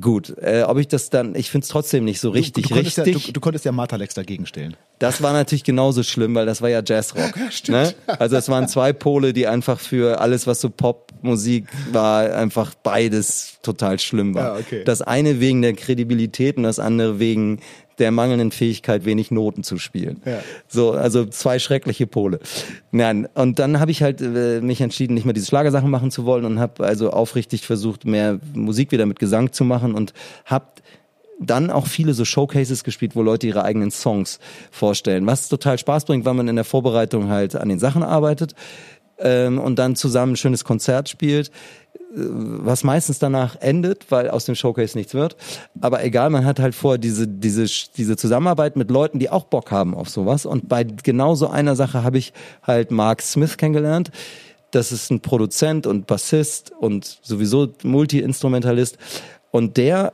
[0.00, 2.80] Gut, äh, ob ich das dann, ich finde es trotzdem nicht so richtig du, du
[2.80, 3.06] richtig.
[3.06, 4.76] Ja, du, du, konntest ja Martha Lex dagegen stellen.
[4.98, 7.32] Das war natürlich genauso schlimm, weil das war ja Jazzrock.
[7.64, 7.94] Ja, ne?
[8.06, 13.58] Also es waren zwei Pole, die einfach für alles, was so Popmusik war, einfach beides
[13.62, 14.54] total schlimm war.
[14.54, 14.84] Ja, okay.
[14.84, 17.60] Das eine wegen der Kredibilität und das andere wegen
[17.98, 20.22] der mangelnden Fähigkeit, wenig Noten zu spielen.
[20.24, 20.40] Ja.
[20.68, 22.40] So, also zwei schreckliche Pole.
[22.90, 26.24] Nein, und dann habe ich halt äh, mich entschieden, nicht mehr diese Schlagersachen machen zu
[26.24, 30.12] wollen und habe also aufrichtig versucht, mehr Musik wieder mit Gesang zu machen und
[30.44, 30.66] habe
[31.46, 34.38] dann auch viele so Showcases gespielt, wo Leute ihre eigenen Songs
[34.70, 38.54] vorstellen, was total Spaß bringt, weil man in der Vorbereitung halt an den Sachen arbeitet
[39.22, 41.50] ähm, und dann zusammen ein schönes Konzert spielt
[42.14, 45.36] was meistens danach endet, weil aus dem Showcase nichts wird.
[45.80, 47.64] Aber egal, man hat halt vor diese, diese,
[47.96, 50.44] diese Zusammenarbeit mit Leuten, die auch Bock haben auf sowas.
[50.44, 54.10] Und bei genau so einer Sache habe ich halt Mark Smith kennengelernt.
[54.70, 58.98] Das ist ein Produzent und Bassist und sowieso Multi-Instrumentalist.
[59.50, 60.12] Und der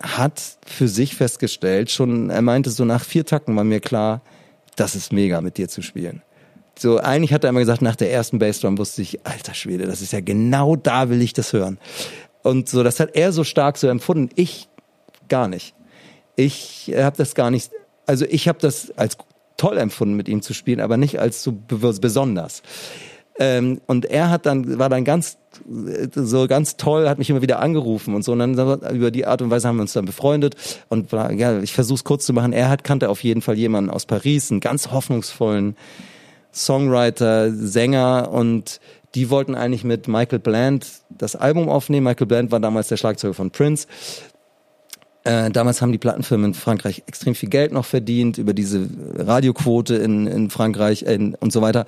[0.00, 4.20] hat für sich festgestellt, schon, er meinte so nach vier Tacken war mir klar,
[4.76, 6.22] das ist mega mit dir zu spielen.
[6.78, 10.00] So, eigentlich hat er immer gesagt, nach der ersten Bassdrum wusste ich, alter Schwede, das
[10.00, 11.78] ist ja genau da will ich das hören.
[12.42, 14.30] Und so, das hat er so stark so empfunden.
[14.34, 14.68] Ich
[15.28, 15.74] gar nicht.
[16.36, 17.70] Ich habe das gar nicht,
[18.06, 19.16] also ich habe das als
[19.56, 22.62] toll empfunden, mit ihm zu spielen, aber nicht als so besonders.
[23.38, 25.38] Ähm, und er hat dann, war dann ganz,
[26.14, 28.32] so ganz toll, hat mich immer wieder angerufen und so.
[28.32, 30.56] Und dann über die Art und Weise haben wir uns dann befreundet.
[30.88, 32.52] Und ja, ich versuche es kurz zu machen.
[32.52, 35.76] Er hat, kannte auf jeden Fall jemanden aus Paris, einen ganz hoffnungsvollen,
[36.52, 38.80] Songwriter, Sänger und
[39.14, 42.04] die wollten eigentlich mit Michael Bland das Album aufnehmen.
[42.04, 43.86] Michael Bland war damals der Schlagzeuger von Prince.
[45.24, 49.94] Äh, damals haben die Plattenfirmen in Frankreich extrem viel Geld noch verdient über diese Radioquote
[49.96, 51.86] in, in Frankreich äh, und so weiter.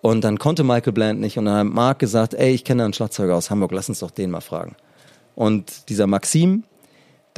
[0.00, 2.92] Und dann konnte Michael Bland nicht und dann hat Mark gesagt, ey, ich kenne einen
[2.92, 4.76] Schlagzeuger aus Hamburg, lass uns doch den mal fragen.
[5.34, 6.64] Und dieser Maxim,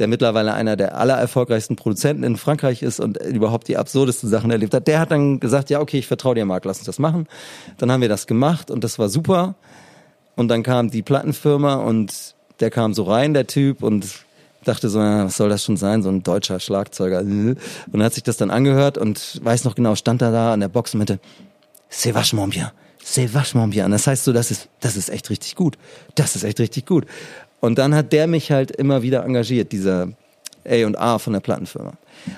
[0.01, 4.49] der mittlerweile einer der aller erfolgreichsten Produzenten in Frankreich ist und überhaupt die absurdesten Sachen
[4.49, 6.97] erlebt hat, der hat dann gesagt, ja, okay, ich vertraue dir, Marc, lass uns das
[6.97, 7.27] machen.
[7.77, 9.53] Dann haben wir das gemacht und das war super.
[10.35, 14.07] Und dann kam die Plattenfirma und der kam so rein, der Typ, und
[14.63, 17.19] dachte so, was soll das schon sein, so ein deutscher Schlagzeuger.
[17.19, 20.67] Und hat sich das dann angehört und weiß noch genau, stand er da an der
[20.67, 21.19] Box und meinte,
[21.91, 22.71] c'est vachement bien,
[23.03, 23.91] c'est vachement bien.
[23.91, 25.77] Das heißt so, das ist, das ist echt richtig gut.
[26.15, 27.05] Das ist echt richtig gut.
[27.61, 30.09] Und dann hat der mich halt immer wieder engagiert, dieser
[30.65, 31.93] A&A von der Plattenfirma.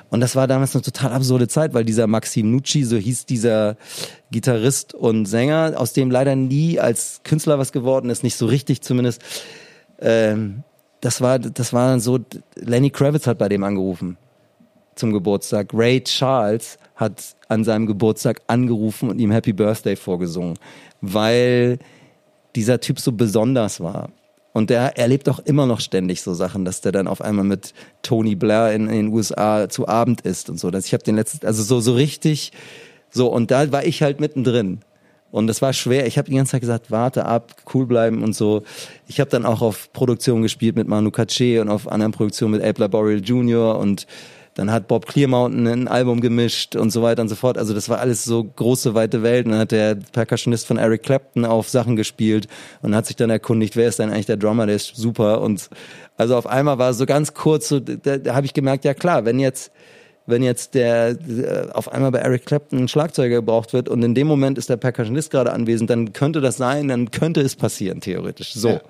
[0.09, 3.75] Und das war damals eine total absurde Zeit, weil dieser Maxim Nucci, so hieß dieser
[4.31, 8.81] Gitarrist und Sänger, aus dem leider nie als Künstler was geworden ist, nicht so richtig
[8.81, 9.21] zumindest.
[9.99, 10.63] Ähm,
[11.01, 12.19] das war, das war so,
[12.55, 14.17] Lenny Kravitz hat bei dem angerufen
[14.95, 15.69] zum Geburtstag.
[15.73, 20.57] Ray Charles hat an seinem Geburtstag angerufen und ihm Happy Birthday vorgesungen,
[21.01, 21.79] weil
[22.55, 24.09] dieser Typ so besonders war.
[24.53, 27.73] Und der erlebt auch immer noch ständig so Sachen, dass der dann auf einmal mit
[28.03, 30.69] Tony Blair in, in den USA zu Abend ist und so.
[30.69, 32.51] Dass ich habe den letzten, also so so richtig,
[33.09, 34.81] so und da war ich halt mittendrin.
[35.31, 36.05] Und das war schwer.
[36.05, 38.61] Ich habe die ganze Zeit gesagt, warte ab, cool bleiben und so.
[39.07, 42.63] Ich habe dann auch auf Produktionen gespielt mit Manu Katché und auf anderen Produktionen mit
[42.63, 43.79] Abe Laboriel Jr.
[43.79, 44.05] und
[44.55, 47.57] dann hat Bob Clearmountain ein Album gemischt und so weiter und so fort.
[47.57, 49.45] Also das war alles so große, weite Welt.
[49.45, 52.47] Und dann hat der Percussionist von Eric Clapton auf Sachen gespielt
[52.81, 55.41] und hat sich dann erkundigt, wer ist denn eigentlich der Drummer, der ist super.
[55.41, 55.69] Und
[56.17, 59.25] also auf einmal war so ganz kurz, so, da, da habe ich gemerkt, ja klar,
[59.25, 59.71] wenn jetzt
[60.25, 61.17] wenn jetzt der
[61.73, 64.77] auf einmal bei Eric Clapton ein Schlagzeuger gebraucht wird und in dem Moment ist der
[64.77, 68.53] Percussionist gerade anwesend, dann könnte das sein, dann könnte es passieren, theoretisch.
[68.53, 68.69] So.
[68.69, 68.81] Ja.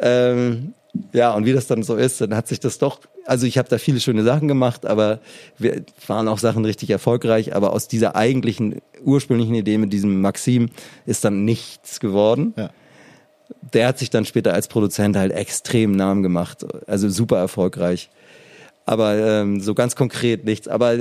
[0.00, 0.74] Ähm,
[1.12, 3.68] ja, und wie das dann so ist, dann hat sich das doch, also ich habe
[3.68, 5.20] da viele schöne Sachen gemacht, aber
[5.58, 10.68] wir waren auch Sachen richtig erfolgreich, aber aus dieser eigentlichen ursprünglichen Idee mit diesem Maxim
[11.06, 12.52] ist dann nichts geworden.
[12.56, 12.70] Ja.
[13.72, 18.10] Der hat sich dann später als Produzent halt extrem Namen gemacht, also super erfolgreich.
[18.84, 20.68] Aber ähm, so ganz konkret nichts.
[20.68, 20.96] Aber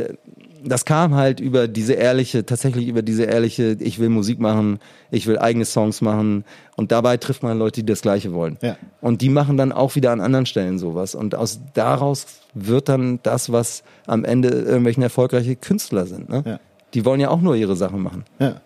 [0.64, 5.28] das kam halt über diese ehrliche, tatsächlich über diese ehrliche, ich will Musik machen, ich
[5.28, 6.44] will eigene Songs machen
[6.76, 8.58] und dabei trifft man Leute, die das Gleiche wollen.
[8.62, 8.78] Ja.
[9.02, 11.16] Und die machen dann auch wieder an anderen Stellen sowas.
[11.16, 16.30] Und aus daraus wird dann das, was am Ende irgendwelchen erfolgreiche Künstler sind.
[16.30, 16.44] Ne?
[16.46, 16.60] Ja.
[16.94, 18.26] Die wollen ja auch nur ihre Sachen machen.
[18.40, 18.62] Ja.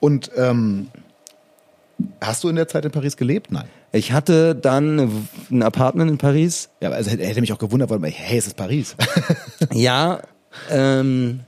[0.00, 0.88] Und ähm,
[2.20, 3.50] hast du in der Zeit in Paris gelebt?
[3.50, 3.64] Nein.
[3.92, 6.68] Ich hatte dann ein Apartment in Paris.
[6.80, 8.96] Ja, aber also hätte hätte mich auch gewundert, weil hey, es ist Paris.
[9.72, 10.20] Ja,
[10.70, 11.40] ähm,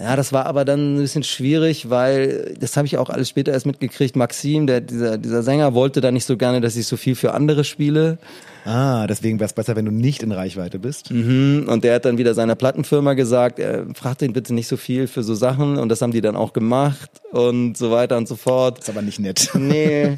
[0.00, 3.52] ja, das war aber dann ein bisschen schwierig, weil das habe ich auch alles später
[3.52, 4.16] erst mitgekriegt.
[4.16, 7.34] Maxim, der dieser dieser Sänger, wollte da nicht so gerne, dass ich so viel für
[7.34, 8.16] andere spiele.
[8.64, 11.10] ah, deswegen wäre es besser, wenn du nicht in Reichweite bist.
[11.10, 11.66] Mhm.
[11.68, 15.06] Und der hat dann wieder seiner Plattenfirma gesagt, äh, frag den bitte nicht so viel
[15.06, 15.76] für so Sachen.
[15.76, 18.78] Und das haben die dann auch gemacht und so weiter und so fort.
[18.78, 19.50] Ist aber nicht nett.
[19.58, 20.16] Nee.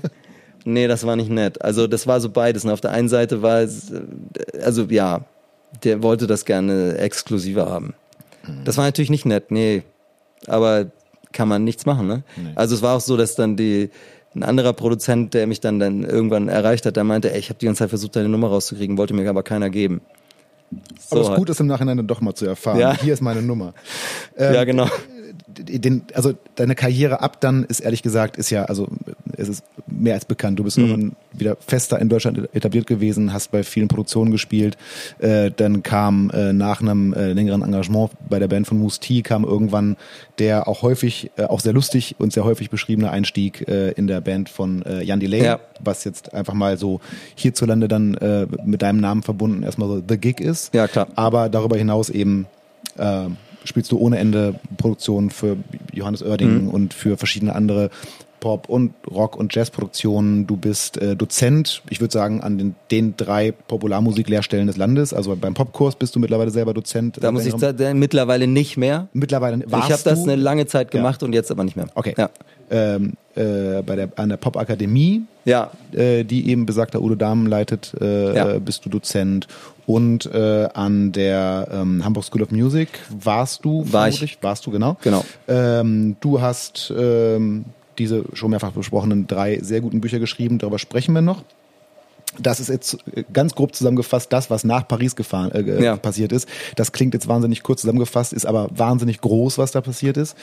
[0.64, 1.60] Nee, das war nicht nett.
[1.60, 2.64] Also das war so beides.
[2.64, 4.00] Und auf der einen Seite war es, äh,
[4.64, 5.24] also ja,
[5.84, 7.94] der wollte das gerne exklusiver haben.
[8.64, 9.82] Das war natürlich nicht nett, nee.
[10.46, 10.86] Aber
[11.32, 12.22] kann man nichts machen, ne?
[12.54, 13.90] Also es war auch so, dass dann die
[14.34, 17.58] ein anderer Produzent, der mich dann, dann irgendwann erreicht hat, der meinte, ey, ich habe
[17.58, 20.00] die ganze Zeit versucht, deine Nummer rauszukriegen, wollte mir aber keiner geben.
[21.10, 22.78] Aber es So ist gut, das im Nachhinein dann doch mal zu erfahren.
[22.78, 22.96] Ja.
[22.98, 23.74] Hier ist meine Nummer.
[24.38, 24.88] ja, genau.
[25.46, 28.88] den, also deine Karriere ab dann ist ehrlich gesagt, ist ja, also
[29.36, 29.64] es ist
[30.02, 30.58] mehr als bekannt.
[30.58, 30.84] Du bist Mhm.
[30.84, 34.76] irgendwann wieder fester in Deutschland etabliert gewesen, hast bei vielen Produktionen gespielt.
[35.18, 39.22] Äh, dann kam äh, nach einem äh, längeren Engagement bei der Band von Moose T
[39.22, 39.96] kam irgendwann
[40.38, 44.20] der auch häufig, äh, auch sehr lustig und sehr häufig beschriebene Einstieg äh, in der
[44.20, 45.60] Band von äh, Jan Delay, Ja.
[45.80, 47.00] was jetzt einfach mal so
[47.36, 50.74] hierzulande dann äh, mit deinem Namen verbunden erstmal so The Gig ist.
[50.74, 51.06] Ja, klar.
[51.14, 52.46] Aber darüber hinaus eben
[52.98, 53.26] äh,
[53.64, 55.56] spielst du ohne Ende Produktionen für
[55.92, 56.68] Johannes Oerding Mhm.
[56.70, 57.90] und für verschiedene andere
[58.42, 60.48] Pop- und Rock- und Jazzproduktionen.
[60.48, 65.14] Du bist äh, Dozent, ich würde sagen, an den, den drei Popularmusiklehrstellen des Landes.
[65.14, 67.18] Also beim Popkurs bist du mittlerweile selber Dozent.
[67.20, 69.06] Da muss ich da, mittlerweile nicht mehr.
[69.12, 71.86] Mittlerweile warst ich habe das eine lange Zeit gemacht und jetzt aber nicht mehr.
[71.94, 72.14] Okay.
[72.18, 72.30] Ja.
[72.70, 77.94] Ähm, äh, bei der, an der Popakademie, Ja, äh, die eben besagter Udo Dahmen leitet,
[78.00, 78.58] äh, Ja.
[78.58, 79.46] bist du Dozent.
[79.86, 84.38] Und äh, an der ähm, Hamburg School of Music warst du, War ich.
[84.42, 84.96] warst du, genau.
[85.02, 85.24] Genau.
[85.48, 87.66] Ähm, du hast ähm,
[87.98, 91.42] diese schon mehrfach besprochenen drei sehr guten Bücher geschrieben, darüber sprechen wir noch.
[92.38, 95.96] Das ist jetzt äh, ganz grob zusammengefasst das, was nach Paris gefahren, äh, Ja.
[95.96, 96.48] passiert ist.
[96.76, 100.34] Das klingt jetzt wahnsinnig kurz zusammengefasst, ist aber wahnsinnig groß, was da passiert ist.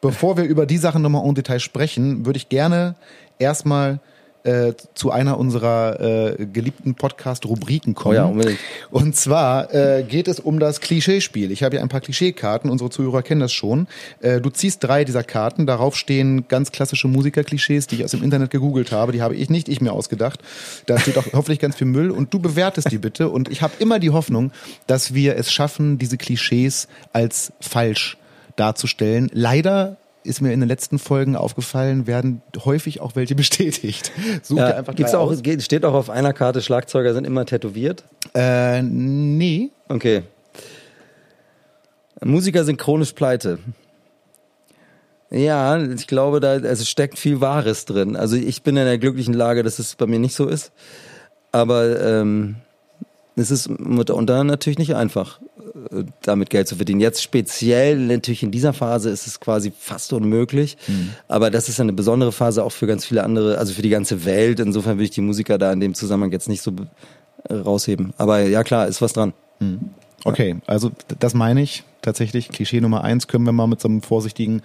[0.00, 2.94] Bevor wir über die Sachen nochmal en Detail sprechen, würde ich gerne
[3.38, 3.98] erstmal
[4.44, 6.00] äh, zu einer unserer
[6.38, 8.14] äh, geliebten Podcast-Rubriken kommen.
[8.14, 8.58] Oh ja, unbedingt.
[8.90, 11.50] Und zwar äh, geht es um das Klischeespiel.
[11.50, 13.86] Ich habe hier ein paar Klischeekarten, unsere Zuhörer kennen das schon.
[14.20, 18.22] Äh, du ziehst drei dieser Karten, darauf stehen ganz klassische Musikerklischees, die ich aus dem
[18.22, 19.12] Internet gegoogelt habe.
[19.12, 20.40] Die habe ich nicht ich mir ausgedacht.
[20.86, 23.30] Da steht auch hoffentlich ganz viel Müll und du bewertest die bitte.
[23.30, 24.52] Und ich habe immer die Hoffnung,
[24.86, 28.18] dass wir es schaffen, diese Klischees als falsch
[28.56, 29.30] darzustellen.
[29.32, 34.10] Leider ist mir in den letzten Folgen aufgefallen, werden häufig auch welche bestätigt.
[34.42, 35.42] Such dir ja einfach gibt's auch, aus.
[35.60, 38.04] steht auch auf einer Karte, Schlagzeuger sind immer tätowiert.
[38.34, 39.70] Äh, nee.
[39.88, 40.22] Okay.
[42.24, 43.58] Musiker sind chronisch pleite.
[45.30, 48.16] Ja, ich glaube, da also steckt viel Wahres drin.
[48.16, 50.72] Also ich bin in der glücklichen Lage, dass es bei mir nicht so ist.
[51.50, 52.56] Aber ähm,
[53.36, 55.40] es ist mitunter natürlich nicht einfach,
[56.22, 57.00] damit Geld zu verdienen.
[57.00, 60.76] Jetzt speziell natürlich in dieser Phase ist es quasi fast unmöglich.
[61.28, 64.24] Aber das ist eine besondere Phase auch für ganz viele andere, also für die ganze
[64.24, 64.60] Welt.
[64.60, 66.72] Insofern will ich die Musiker da in dem Zusammenhang jetzt nicht so
[67.48, 68.12] äh, rausheben.
[68.16, 69.32] Aber ja klar, ist was dran.
[70.24, 72.48] Okay, also das meine ich tatsächlich.
[72.48, 74.62] Klischee Nummer eins können wir mal mit so einem vorsichtigen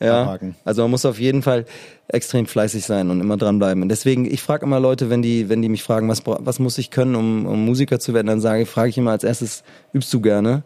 [0.00, 0.56] Ja, abhaken.
[0.64, 1.66] also man muss auf jeden Fall
[2.08, 3.82] extrem fleißig sein und immer dranbleiben.
[3.82, 6.78] Und deswegen, ich frage immer Leute, wenn die, wenn die mich fragen, was, was muss
[6.78, 10.12] ich können, um, um Musiker zu werden, dann sage, frage ich immer als erstes, übst
[10.12, 10.64] du gerne?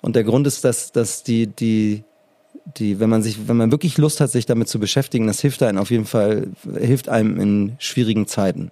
[0.00, 2.04] Und der Grund ist, dass, dass die, die,
[2.76, 5.62] die, wenn man sich, wenn man wirklich Lust hat, sich damit zu beschäftigen, das hilft
[5.62, 6.48] einem auf jeden Fall,
[6.78, 8.70] hilft einem in schwierigen Zeiten.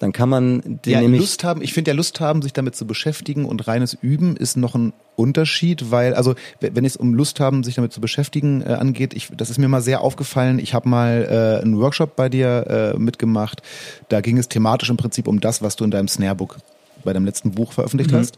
[0.00, 2.74] Dann kann man den ja, nämlich Lust haben, ich finde ja Lust haben, sich damit
[2.74, 7.38] zu beschäftigen und reines Üben ist noch ein Unterschied, weil, also wenn es um Lust
[7.38, 10.58] haben, sich damit zu beschäftigen äh, angeht, ich, das ist mir mal sehr aufgefallen.
[10.58, 11.28] Ich habe mal
[11.60, 13.60] äh, einen Workshop bei dir äh, mitgemacht.
[14.08, 16.56] Da ging es thematisch im Prinzip um das, was du in deinem Snarebook
[17.04, 18.36] bei deinem letzten Buch veröffentlicht hast.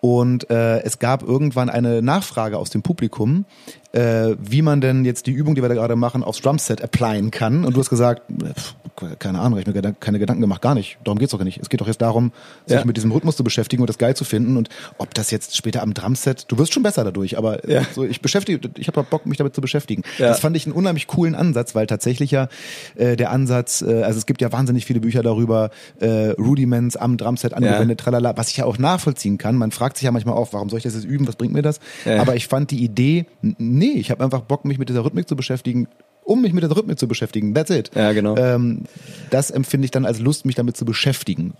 [0.00, 3.44] Und äh, es gab irgendwann eine Nachfrage aus dem Publikum,
[3.92, 7.30] äh, wie man denn jetzt die Übung, die wir da gerade machen, aufs Drumset applyen
[7.30, 7.64] kann.
[7.64, 8.74] Und du hast gesagt, pff,
[9.18, 10.98] keine Ahnung, ich mir keine Gedanken gemacht, gar nicht.
[11.04, 11.58] Darum geht's doch nicht.
[11.58, 12.32] Es geht doch jetzt darum,
[12.66, 12.84] sich ja.
[12.84, 14.56] mit diesem Rhythmus zu beschäftigen und das geil zu finden.
[14.56, 14.68] Und
[14.98, 17.82] ob das jetzt später am Drumset, du wirst schon besser dadurch, aber ja.
[17.94, 20.02] so, ich beschäftige, ich habe Bock, mich damit zu beschäftigen.
[20.18, 20.28] Ja.
[20.28, 22.48] Das fand ich einen unheimlich coolen Ansatz, weil tatsächlich ja
[22.96, 25.70] äh, der Ansatz, äh, also es gibt ja wahnsinnig viele Bücher darüber,
[26.00, 29.56] äh, Rudiments am Drumset angewendet, tralala, was ich ja auch nachvollziehen kann.
[29.56, 31.62] Man fragt sich ja manchmal auch, warum soll ich das jetzt üben, was bringt mir
[31.62, 31.80] das?
[32.04, 35.36] Aber ich fand die Idee, nee, ich habe einfach Bock, mich mit dieser Rhythmik zu
[35.36, 35.88] beschäftigen
[36.24, 37.54] um mich mit der Rhythmik zu beschäftigen.
[37.54, 37.90] That's it.
[37.94, 38.36] Ja, genau.
[38.36, 38.82] Ähm,
[39.30, 41.54] das empfinde ich dann als Lust, mich damit zu beschäftigen.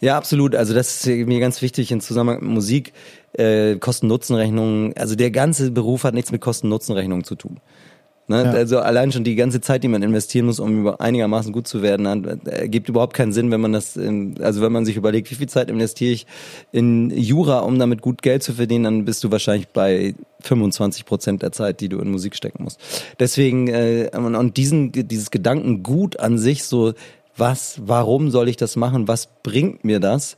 [0.00, 0.54] Ja, absolut.
[0.54, 2.92] Also das ist mir ganz wichtig im Zusammenhang mit Musik.
[3.32, 4.96] Äh, Kosten-Nutzen-Rechnungen.
[4.96, 7.60] Also der ganze Beruf hat nichts mit Kosten-Nutzen-Rechnungen zu tun.
[8.28, 8.44] Ne?
[8.44, 8.50] Ja.
[8.50, 12.06] Also allein schon die ganze Zeit, die man investieren muss, um einigermaßen gut zu werden,
[12.46, 15.48] ergibt überhaupt keinen Sinn, wenn man das, in, also wenn man sich überlegt, wie viel
[15.48, 16.26] Zeit investiere ich
[16.70, 21.42] in Jura, um damit gut Geld zu verdienen, dann bist du wahrscheinlich bei 25 Prozent
[21.42, 22.78] der Zeit, die du in Musik stecken musst.
[23.18, 26.92] Deswegen äh, und diesen dieses Gedankengut an sich, so
[27.36, 30.36] was, warum soll ich das machen, was bringt mir das?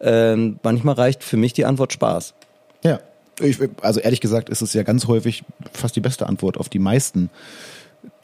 [0.00, 2.34] Äh, manchmal reicht für mich die Antwort Spaß.
[2.82, 3.00] Ja.
[3.40, 6.78] Ich, also ehrlich gesagt ist es ja ganz häufig fast die beste Antwort auf die
[6.78, 7.30] meisten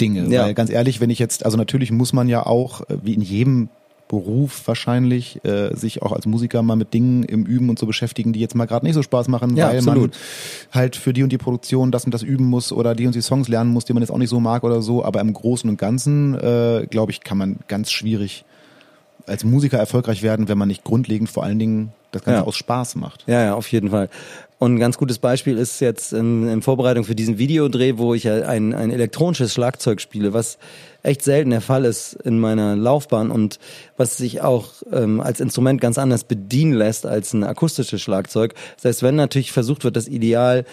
[0.00, 0.26] Dinge.
[0.28, 0.44] Ja.
[0.44, 3.20] Weil ganz ehrlich, wenn ich jetzt, also natürlich muss man ja auch, äh, wie in
[3.20, 3.68] jedem
[4.08, 8.34] Beruf wahrscheinlich, äh, sich auch als Musiker mal mit Dingen im Üben und so beschäftigen,
[8.34, 10.10] die jetzt mal gerade nicht so Spaß machen, ja, weil absolut.
[10.10, 10.10] man
[10.72, 13.22] halt für die und die Produktion das und das üben muss oder die und die
[13.22, 15.02] Songs lernen muss, die man jetzt auch nicht so mag oder so.
[15.02, 18.44] Aber im Großen und Ganzen, äh, glaube ich, kann man ganz schwierig
[19.26, 22.46] als Musiker erfolgreich werden, wenn man nicht grundlegend vor allen Dingen das Ganze ja.
[22.46, 23.24] aus Spaß macht.
[23.26, 24.10] Ja, ja, auf jeden Fall.
[24.62, 28.30] Und ein ganz gutes Beispiel ist jetzt in, in Vorbereitung für diesen Videodreh, wo ich
[28.30, 30.56] ein, ein elektronisches Schlagzeug spiele, was
[31.02, 33.58] echt selten der Fall ist in meiner Laufbahn und
[33.96, 38.54] was sich auch ähm, als Instrument ganz anders bedienen lässt als ein akustisches Schlagzeug.
[38.76, 40.64] Das heißt, wenn natürlich versucht wird, das Ideal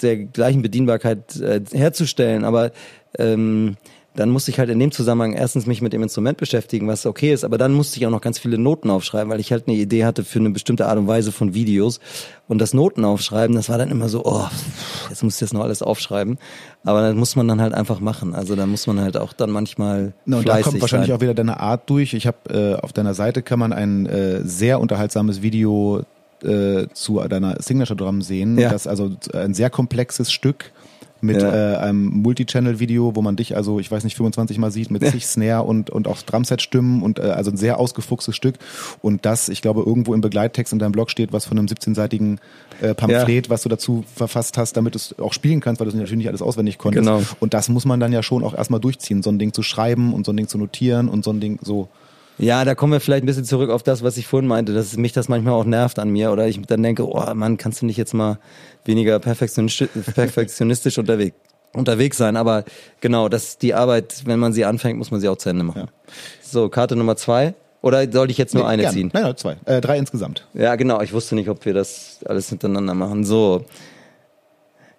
[0.00, 2.70] der gleichen Bedienbarkeit äh, herzustellen, aber
[3.18, 3.74] ähm,
[4.14, 7.32] dann musste ich halt in dem Zusammenhang erstens mich mit dem Instrument beschäftigen, was okay
[7.32, 9.76] ist, aber dann musste ich auch noch ganz viele Noten aufschreiben, weil ich halt eine
[9.76, 11.98] Idee hatte für eine bestimmte Art und Weise von Videos.
[12.46, 14.46] Und das Noten aufschreiben, das war dann immer so, oh,
[15.08, 16.38] jetzt muss ich das noch alles aufschreiben.
[16.84, 18.34] Aber das muss man dann halt einfach machen.
[18.34, 21.16] Also da muss man halt auch dann manchmal no, und da kommt wahrscheinlich sein.
[21.16, 22.14] auch wieder deine Art durch.
[22.14, 26.02] Ich habe äh, auf deiner Seite kann man ein äh, sehr unterhaltsames Video
[26.42, 28.58] äh, zu deiner Signature Drum sehen.
[28.58, 28.70] Ja.
[28.70, 30.72] Das also ein sehr komplexes Stück
[31.24, 31.74] mit ja.
[31.74, 35.10] äh, einem Multi-Channel-Video, wo man dich also, ich weiß nicht, 25 Mal sieht mit ja.
[35.10, 38.56] sich Snare und, und auch Drumset-Stimmen und äh, also ein sehr ausgefuchstes Stück.
[39.02, 42.38] Und das, ich glaube, irgendwo im Begleittext in deinem Blog steht, was von einem 17-seitigen
[42.80, 43.50] äh, Pamphlet, ja.
[43.50, 46.18] was du dazu verfasst hast, damit du es auch spielen kannst, weil du es natürlich
[46.18, 47.06] nicht alles auswendig konntest.
[47.06, 47.22] Genau.
[47.40, 50.12] Und das muss man dann ja schon auch erstmal durchziehen, so ein Ding zu schreiben
[50.12, 51.88] und so ein Ding zu notieren und so ein Ding so.
[52.38, 54.96] Ja, da kommen wir vielleicht ein bisschen zurück auf das, was ich vorhin meinte, dass
[54.96, 57.86] mich das manchmal auch nervt an mir oder ich dann denke, oh Mann, kannst du
[57.86, 58.38] nicht jetzt mal
[58.84, 61.36] weniger perfektionistisch, perfektionistisch unterwegs,
[61.72, 62.36] unterwegs sein.
[62.36, 62.64] Aber
[63.00, 65.82] genau, das die Arbeit, wenn man sie anfängt, muss man sie auch zu Ende machen.
[65.82, 65.88] Ja.
[66.42, 67.54] So, Karte Nummer zwei.
[67.82, 68.94] Oder soll ich jetzt nur nee, eine gern.
[68.94, 69.10] ziehen?
[69.12, 69.56] Nein, nein, zwei.
[69.66, 70.48] Äh, drei insgesamt.
[70.54, 71.02] Ja, genau.
[71.02, 73.24] Ich wusste nicht, ob wir das alles hintereinander machen.
[73.24, 73.66] So.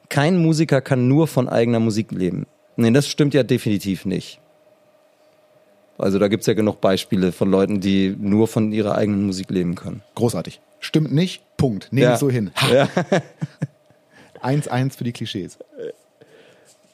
[0.08, 2.46] Kein Musiker kann nur von eigener Musik leben.
[2.76, 4.40] Nee, das stimmt ja definitiv nicht.
[5.98, 9.76] Also da gibt's ja genug Beispiele von Leuten, die nur von ihrer eigenen Musik leben
[9.76, 10.02] können.
[10.16, 10.60] Großartig.
[10.80, 11.88] Stimmt nicht, Punkt.
[11.92, 12.14] Nehme ja.
[12.14, 12.52] ich so hin.
[14.42, 14.90] 1-1 ja.
[14.96, 15.58] für die Klischees.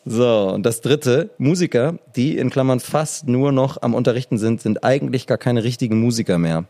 [0.06, 4.84] So, und das dritte, Musiker, die in Klammern fast nur noch am Unterrichten sind, sind
[4.84, 6.66] eigentlich gar keine richtigen Musiker mehr.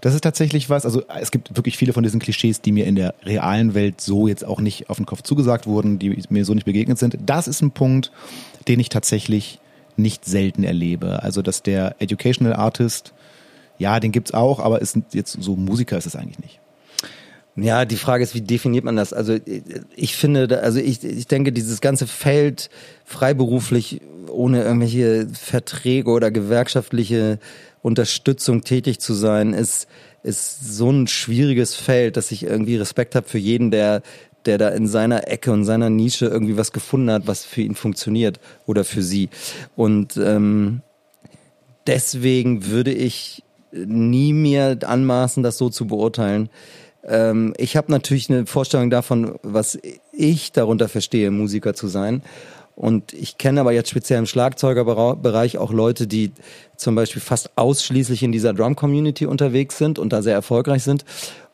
[0.00, 2.96] Das ist tatsächlich was, also es gibt wirklich viele von diesen Klischees, die mir in
[2.96, 6.54] der realen Welt so jetzt auch nicht auf den Kopf zugesagt wurden, die mir so
[6.54, 7.16] nicht begegnet sind.
[7.24, 8.10] Das ist ein Punkt,
[8.66, 9.60] den ich tatsächlich
[9.98, 11.22] nicht selten erlebe.
[11.22, 13.12] Also, dass der Educational Artist,
[13.78, 16.60] ja, den gibt's auch, aber ist jetzt so Musiker ist es eigentlich nicht.
[17.60, 19.12] Ja, die Frage ist, wie definiert man das?
[19.12, 19.36] Also
[19.96, 22.70] ich finde, also ich, ich denke, dieses ganze Feld
[23.04, 27.38] freiberuflich ohne irgendwelche Verträge oder gewerkschaftliche
[27.82, 29.88] Unterstützung tätig zu sein, ist,
[30.22, 34.02] ist so ein schwieriges Feld, dass ich irgendwie Respekt habe für jeden, der
[34.46, 37.74] der da in seiner Ecke und seiner Nische irgendwie was gefunden hat, was für ihn
[37.74, 39.28] funktioniert oder für sie.
[39.76, 40.82] Und ähm,
[41.86, 46.48] deswegen würde ich nie mir anmaßen, das so zu beurteilen.
[47.04, 49.78] Ähm, ich habe natürlich eine Vorstellung davon, was
[50.12, 52.22] ich darunter verstehe, Musiker zu sein.
[52.74, 56.30] Und ich kenne aber jetzt speziell im Schlagzeugerbereich auch Leute, die
[56.76, 61.04] zum Beispiel fast ausschließlich in dieser Drum-Community unterwegs sind und da sehr erfolgreich sind.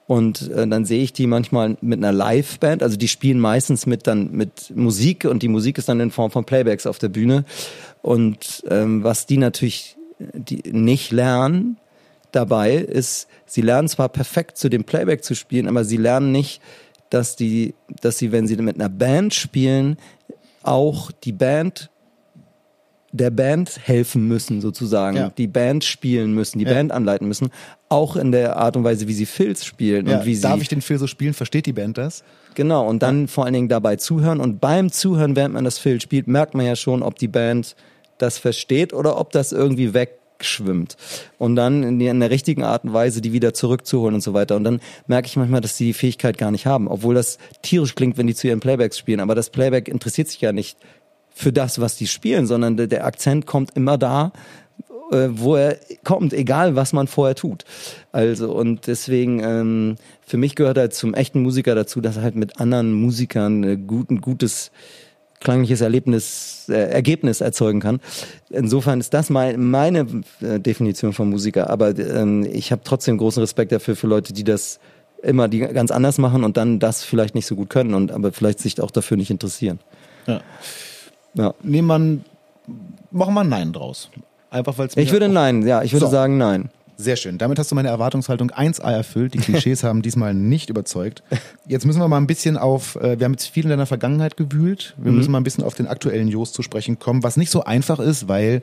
[0.07, 4.06] Und äh, dann sehe ich die manchmal mit einer Liveband, also die spielen meistens mit
[4.06, 7.44] dann mit Musik und die Musik ist dann in Form von Playbacks auf der Bühne.
[8.02, 11.78] Und ähm, was die natürlich die nicht lernen
[12.32, 16.60] dabei ist, sie lernen zwar perfekt zu dem Playback zu spielen, aber sie lernen nicht,
[17.10, 19.97] dass die, dass sie, wenn sie mit einer Band spielen,
[20.62, 21.90] auch die Band
[23.16, 25.16] der Band helfen müssen, sozusagen.
[25.16, 25.32] Ja.
[25.39, 26.73] Die Band spielen müssen, die Ja.
[26.73, 27.51] Band anleiten müssen.
[27.89, 30.43] Auch in der Art und Weise, wie sie Filz spielen Ja, und wie sie.
[30.43, 31.32] darf ich den Phil so spielen?
[31.32, 32.24] Versteht die Band das?
[32.57, 34.41] Genau, und dann vor allen Dingen dabei zuhören.
[34.41, 37.77] Und beim Zuhören, während man das Film spielt, merkt man ja schon, ob die Band
[38.19, 40.97] das versteht oder ob das irgendwie wegschwimmt.
[41.39, 44.35] Und dann in, die, in der richtigen Art und Weise die wieder zurückzuholen und so
[44.35, 44.57] weiter.
[44.57, 46.89] Und dann merke ich manchmal, dass die die Fähigkeit gar nicht haben.
[46.89, 49.20] Obwohl das tierisch klingt, wenn die zu ihren Playbacks spielen.
[49.20, 50.77] Aber das Playback interessiert sich ja nicht
[51.35, 54.32] für das, was die spielen, sondern der, der Akzent kommt immer da,
[55.11, 57.65] äh, wo er kommt, egal was man vorher tut.
[58.12, 62.36] Also und deswegen ähm, für mich gehört halt zum echten Musiker dazu, dass er halt
[62.36, 64.70] mit anderen Musikern äh, gut, ein gutes
[65.40, 68.01] klangliches Erlebnis, äh, Ergebnis erzeugen kann.
[68.48, 70.06] Insofern ist das mein, meine
[70.40, 71.69] äh, Definition von Musiker.
[71.69, 74.78] Aber ähm, ich habe trotzdem großen Respekt dafür für Leute, die das
[75.23, 78.32] immer die ganz anders machen und dann das vielleicht nicht so gut können und aber
[78.32, 79.81] vielleicht sich auch dafür nicht interessieren.
[80.27, 80.40] Ja.
[81.35, 81.55] Ja.
[81.62, 82.24] Nehmen man,
[83.11, 84.11] machen wir ein Nein draus.
[84.51, 86.12] Einfach weil es Ich würde nein, ja, ich würde So.
[86.12, 86.70] sagen nein.
[86.97, 87.39] Sehr schön.
[87.39, 89.35] Damit hast du meine Erwartungshaltung 1a erfüllt.
[89.35, 91.24] Die Klischees haben diesmal nicht überzeugt.
[91.66, 94.36] Jetzt müssen wir mal ein bisschen auf, äh, wir haben jetzt viel in deiner Vergangenheit
[94.36, 94.94] gewühlt.
[94.97, 97.65] Wir müssen mal ein bisschen auf den aktuellen Joost zu sprechen kommen, was nicht so
[97.65, 98.62] einfach ist, weil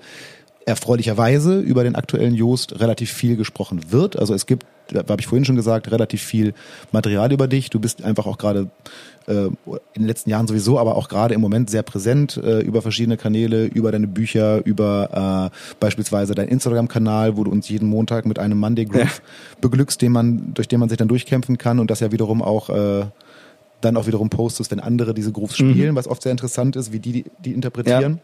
[0.66, 4.18] erfreulicherweise über den aktuellen Joost relativ viel gesprochen wird.
[4.18, 4.66] Also es gibt,
[4.96, 6.54] habe ich vorhin schon gesagt, relativ viel
[6.94, 7.70] Material über dich.
[7.70, 8.70] Du bist einfach auch gerade
[9.28, 9.54] äh, in
[9.96, 13.66] den letzten Jahren sowieso, aber auch gerade im Moment sehr präsent äh, über verschiedene Kanäle,
[13.66, 18.58] über deine Bücher, über äh, beispielsweise deinen Instagram-Kanal, wo du uns jeden Montag mit einem
[18.58, 19.22] Monday Groove
[19.62, 22.70] beglückst, den man, durch den man sich dann durchkämpfen kann und das ja wiederum auch
[22.70, 23.06] äh,
[23.82, 27.00] dann auch wiederum postest, wenn andere diese Grooves spielen, was oft sehr interessant ist, wie
[27.00, 28.20] die die, die interpretieren.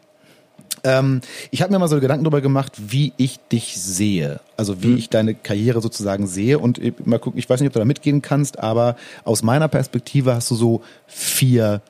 [0.88, 4.40] Ähm, ich habe mir mal so Gedanken darüber gemacht, wie ich dich sehe.
[4.56, 6.60] Also wie ich deine Karriere sozusagen sehe.
[6.60, 10.34] Und mal gucken, ich weiß nicht, ob du da mitgehen kannst, aber aus meiner Perspektive
[10.34, 11.82] hast du so vier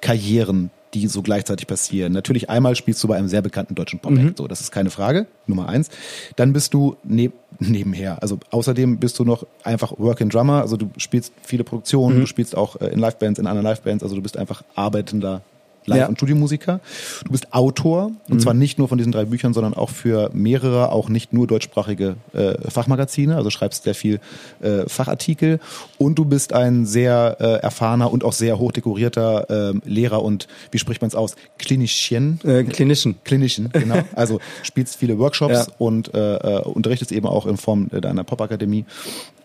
[0.00, 2.12] Karrieren, die so gleichzeitig passieren.
[2.12, 5.26] Natürlich einmal spielst du bei einem sehr bekannten deutschen Pop-Act, so, das ist keine Frage,
[5.46, 5.88] Nummer eins.
[6.36, 10.90] Dann bist du neb nebenher, also außerdem bist du noch einfach Working Drummer, also du
[10.96, 14.36] spielst viele Produktionen, du spielst auch äh, in Livebands, in anderen Livebands, also du bist
[14.36, 15.42] einfach arbeitender
[15.86, 16.06] Live- Ja.
[16.06, 16.80] und Studiomusiker.
[17.24, 20.90] Du bist Autor und zwar nicht nur von diesen drei Büchern, sondern auch für mehrere,
[20.92, 23.36] auch nicht nur deutschsprachige äh, Fachmagazine.
[23.36, 24.20] Also schreibst sehr viel
[24.60, 25.60] äh, Fachartikel
[25.98, 30.78] und du bist ein sehr äh, erfahrener und auch sehr hochdekorierter ähm, Lehrer und wie
[30.78, 31.36] spricht man es aus?
[31.58, 32.40] Klinischen.
[32.44, 33.16] Äh, klinischen.
[33.24, 34.02] Klinischen, genau.
[34.14, 35.74] Also spielst viele Workshops Ja.
[35.78, 38.84] und äh, äh, unterrichtest eben auch in Form äh, deiner Popakademie.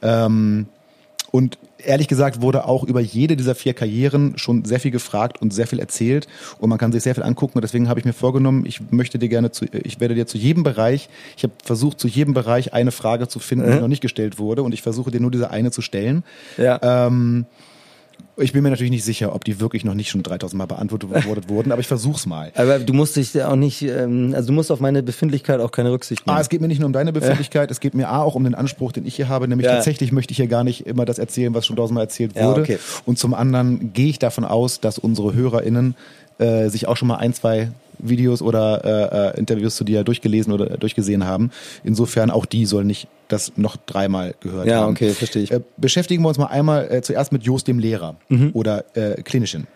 [0.02, 0.68] Ähm,
[1.32, 5.54] und ehrlich gesagt wurde auch über jede dieser vier Karrieren schon sehr viel gefragt und
[5.54, 6.28] sehr viel erzählt
[6.60, 9.20] und man kann sich sehr viel angucken und deswegen habe ich mir vorgenommen, ich möchte
[9.20, 12.74] dir gerne zu, ich werde dir zu jedem Bereich, ich habe versucht zu jedem Bereich
[12.74, 15.52] eine Frage zu finden, die noch nicht gestellt wurde und ich versuche dir nur diese
[15.52, 16.24] eine zu stellen.
[16.58, 16.80] Ja.
[16.82, 17.46] Ähm,
[18.40, 21.10] ich bin mir natürlich nicht sicher, ob die wirklich noch nicht schon 3000 Mal beantwortet
[21.50, 22.52] wurden, aber ich versuch's mal.
[22.56, 25.72] Aber du musst dich ja auch nicht, ähm, also du musst auf meine Befindlichkeit auch
[25.72, 26.38] keine Rücksicht nehmen.
[26.38, 28.44] Ah, es geht mir nicht nur um deine Befindlichkeit, es geht mir A auch um
[28.44, 29.76] den Anspruch, den ich hier habe, nämlich Ja.
[29.76, 32.62] tatsächlich möchte ich hier gar nicht immer das erzählen, was schon tausendmal erzählt Ja, wurde.
[32.62, 32.80] okay.
[33.06, 35.96] Und zum anderen gehe ich davon aus, dass unsere HörerInnen
[36.38, 37.70] äh, sich auch schon mal ein, zwei
[38.00, 38.84] Videos oder
[39.34, 41.52] äh, äh, Interviews zu dir durchgelesen oder durchgesehen haben.
[41.84, 44.92] Insofern auch die sollen nicht das noch dreimal gehört Ja, haben.
[44.92, 45.52] okay, verstehe ich.
[45.52, 48.50] Äh, beschäftigen wir uns mal einmal äh, zuerst mit Jost dem Lehrer Mhm.
[48.54, 49.68] oder äh, Klinischen.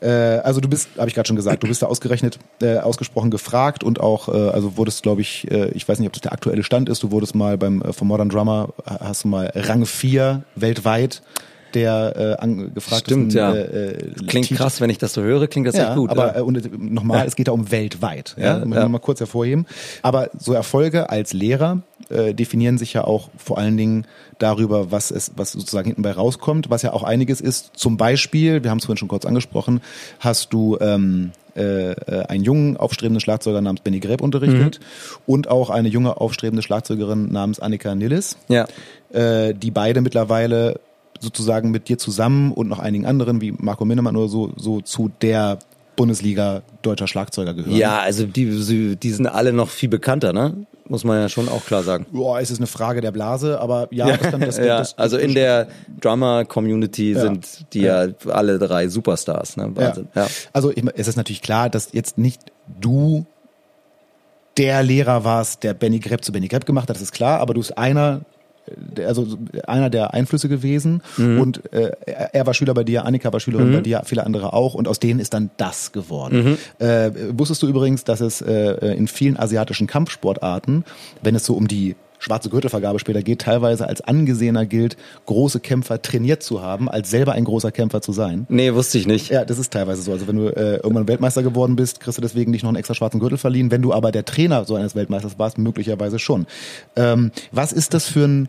[0.00, 3.30] Äh, also du bist, habe ich gerade schon gesagt, du bist da ausgerechnet, äh, ausgesprochen
[3.30, 6.32] gefragt und auch, äh, also wurdest, glaube ich, äh, ich weiß nicht, ob das der
[6.32, 9.84] aktuelle Stand ist, du wurdest mal beim äh, vom Modern Drummer, hast du mal Rang
[9.84, 11.22] 4 weltweit
[11.74, 13.52] der äh, an, gefragt Stimmt, ja.
[13.52, 16.10] Äh, äh, Klingt Titel- krass, wenn ich das so höre, klingt das ja, echt gut.
[16.10, 16.38] aber ja.
[16.38, 18.34] äh, und äh, nochmal, es geht da um weltweit.
[18.38, 18.88] Ja, Ja, ja.
[18.88, 19.66] mal kurz hervorheben.
[20.02, 24.06] Aber so Erfolge als Lehrer äh, definieren sich ja auch vor allen Dingen
[24.38, 27.72] darüber, was es, was sozusagen hinten bei rauskommt, was ja auch einiges ist.
[27.76, 29.80] Zum Beispiel, wir haben es vorhin schon kurz angesprochen,
[30.18, 31.94] hast du ähm, äh,
[32.28, 34.80] einen jungen aufstrebenden Schlagzeuger namens Benny Greb unterrichtet
[35.26, 38.66] und auch eine junge aufstrebende Schlagzeugerin namens Annika Nillis ja.
[39.12, 40.80] äh, die beide mittlerweile
[41.22, 45.10] sozusagen mit dir zusammen und noch einigen anderen wie Marco Minnemann oder so, so zu
[45.22, 45.58] der
[45.96, 47.76] Bundesliga deutscher Schlagzeuger gehören.
[47.76, 50.66] ja, also die, die sind alle noch viel bekannter, ne?
[50.88, 52.06] Muss man ja schon auch klar sagen.
[52.10, 55.16] Boah, es ist eine Frage der Blase, aber ja, das, kann, das, ja, das, also
[55.16, 55.68] in der
[56.00, 58.08] Drummer-Community sind die ja.
[58.28, 59.70] alle drei Superstars, ne?
[59.74, 60.08] Wahnsinn.
[60.14, 60.26] Ja.
[60.52, 62.40] Also es ist natürlich klar, dass jetzt nicht
[62.80, 63.24] du
[64.56, 67.54] der Lehrer warst, der Benny Greb zu Benny Greb gemacht hat, das ist klar, aber
[67.54, 68.22] du bist einer
[69.04, 69.26] also
[69.66, 71.40] einer der Einflüsse gewesen Mhm.
[71.40, 74.74] und äh, er war Schüler bei dir, Annika war Schülerin bei dir, viele andere auch
[74.74, 76.58] und aus denen ist dann das geworden.
[76.80, 76.84] Mhm.
[76.86, 80.84] Äh, wusstest du übrigens, dass es äh, in vielen asiatischen Kampfsportarten,
[81.22, 84.96] wenn es so um die schwarze Gürtelvergabe später geht, teilweise als angesehener gilt,
[85.26, 88.46] große Kämpfer trainiert zu haben, als selber ein großer Kämpfer zu sein.
[88.48, 89.30] Nee, wusste ich nicht.
[89.30, 90.12] Ja, das ist teilweise so.
[90.12, 92.94] Also wenn du äh, irgendwann Weltmeister geworden bist, kriegst du deswegen nicht noch einen extra
[92.94, 93.72] schwarzen Gürtel verliehen.
[93.72, 96.46] Wenn du aber der Trainer so eines Weltmeisters warst, möglicherweise schon.
[96.94, 98.48] Ähm, was ist das für ein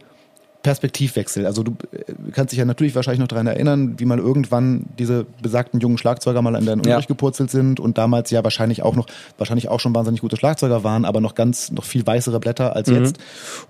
[0.64, 1.46] Perspektivwechsel.
[1.46, 5.26] Also du äh, kannst dich ja natürlich wahrscheinlich noch daran erinnern, wie mal irgendwann diese
[5.42, 7.14] besagten jungen Schlagzeuger mal in deinen Unterricht ja.
[7.14, 9.06] gepurzelt sind und damals ja wahrscheinlich auch noch,
[9.38, 12.90] wahrscheinlich auch schon wahnsinnig gute Schlagzeuger waren, aber noch ganz, noch viel weißere Blätter als
[12.90, 12.96] mhm.
[12.96, 13.18] jetzt.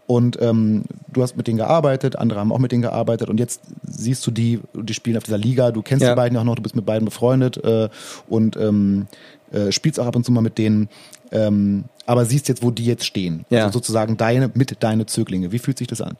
[0.05, 3.61] Und ähm, du hast mit denen gearbeitet, andere haben auch mit denen gearbeitet und jetzt
[3.83, 6.11] siehst du die, die spielen auf dieser Liga, du kennst ja.
[6.11, 7.89] die beiden auch noch, du bist mit beiden befreundet äh,
[8.29, 9.07] und ähm,
[9.51, 10.89] äh, spielst auch ab und zu mal mit denen.
[11.31, 13.45] Ähm, aber siehst jetzt, wo die jetzt stehen.
[13.49, 13.65] Ja.
[13.65, 15.51] Also sozusagen deine, mit deine Zöglinge.
[15.51, 16.17] Wie fühlt sich das an?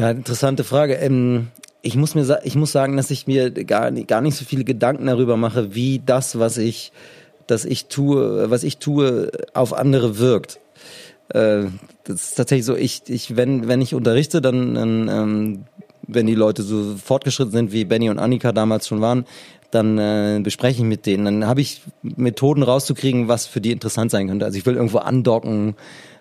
[0.00, 0.94] Ja, interessante Frage.
[0.94, 1.48] Ähm,
[1.82, 5.04] ich muss mir, ich muss sagen, dass ich mir gar, gar nicht so viele Gedanken
[5.04, 6.90] darüber mache, wie das, was ich,
[7.46, 10.58] dass ich tue, was ich tue, auf andere wirkt.
[11.28, 11.64] Äh,
[12.04, 12.76] das ist tatsächlich so.
[12.76, 15.64] Ich, ich, wenn, wenn ich unterrichte, dann, dann ähm,
[16.08, 19.26] wenn die Leute so fortgeschritten sind, wie Benny und Annika damals schon waren,
[19.70, 21.26] dann äh, bespreche ich mit denen.
[21.26, 24.46] Dann habe ich Methoden rauszukriegen, was für die interessant sein könnte.
[24.46, 25.74] Also ich will irgendwo andocken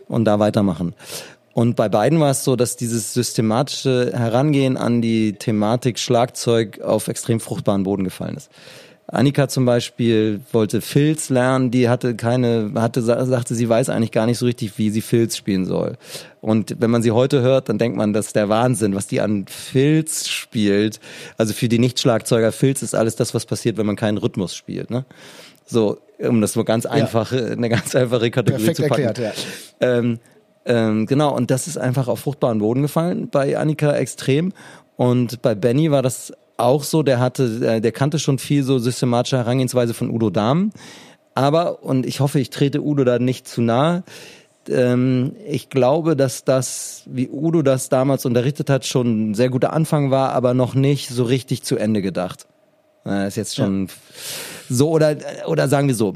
[0.09, 0.95] und da weitermachen.
[1.53, 7.07] Und bei beiden war es so, dass dieses systematische Herangehen an die Thematik Schlagzeug auf
[7.07, 8.49] extrem fruchtbaren Boden gefallen ist.
[9.11, 14.27] Annika zum Beispiel wollte Filz lernen, die hatte keine, hatte, sagte, sie weiß eigentlich gar
[14.27, 15.97] nicht so richtig, wie sie Filz spielen soll.
[16.41, 19.19] Und wenn man sie heute hört, dann denkt man, das ist der Wahnsinn, was die
[19.19, 20.99] an Filz spielt.
[21.37, 24.91] Also für die Nicht-Schlagzeuger, Filz ist alles das, was passiert, wenn man keinen Rhythmus spielt.
[24.91, 25.05] Ne?
[25.65, 27.45] So, um das so ganz einfach, ja.
[27.45, 29.01] eine ganz einfache Kategorie Perfekt zu packen.
[29.03, 29.37] Erklärt,
[29.81, 29.97] ja.
[29.97, 30.19] Ähm,
[30.69, 34.53] ähm, genau, und das ist einfach auf fruchtbaren Boden gefallen bei Annika extrem.
[34.95, 38.77] Und bei Benny war das auch so, der hatte, äh, der kannte schon viel so
[38.77, 40.71] systematische Herangehensweise von Udo Dahm.
[41.33, 44.03] Aber, und ich hoffe, ich trete Udo da nicht zu nahe,
[44.69, 49.73] ähm, ich glaube, dass das, wie Udo das damals unterrichtet hat, schon ein sehr guter
[49.73, 52.45] Anfang war, aber noch nicht so richtig zu Ende gedacht.
[53.05, 53.93] Das ist jetzt schon ja.
[54.69, 55.15] so oder
[55.47, 56.13] oder sagen wir so,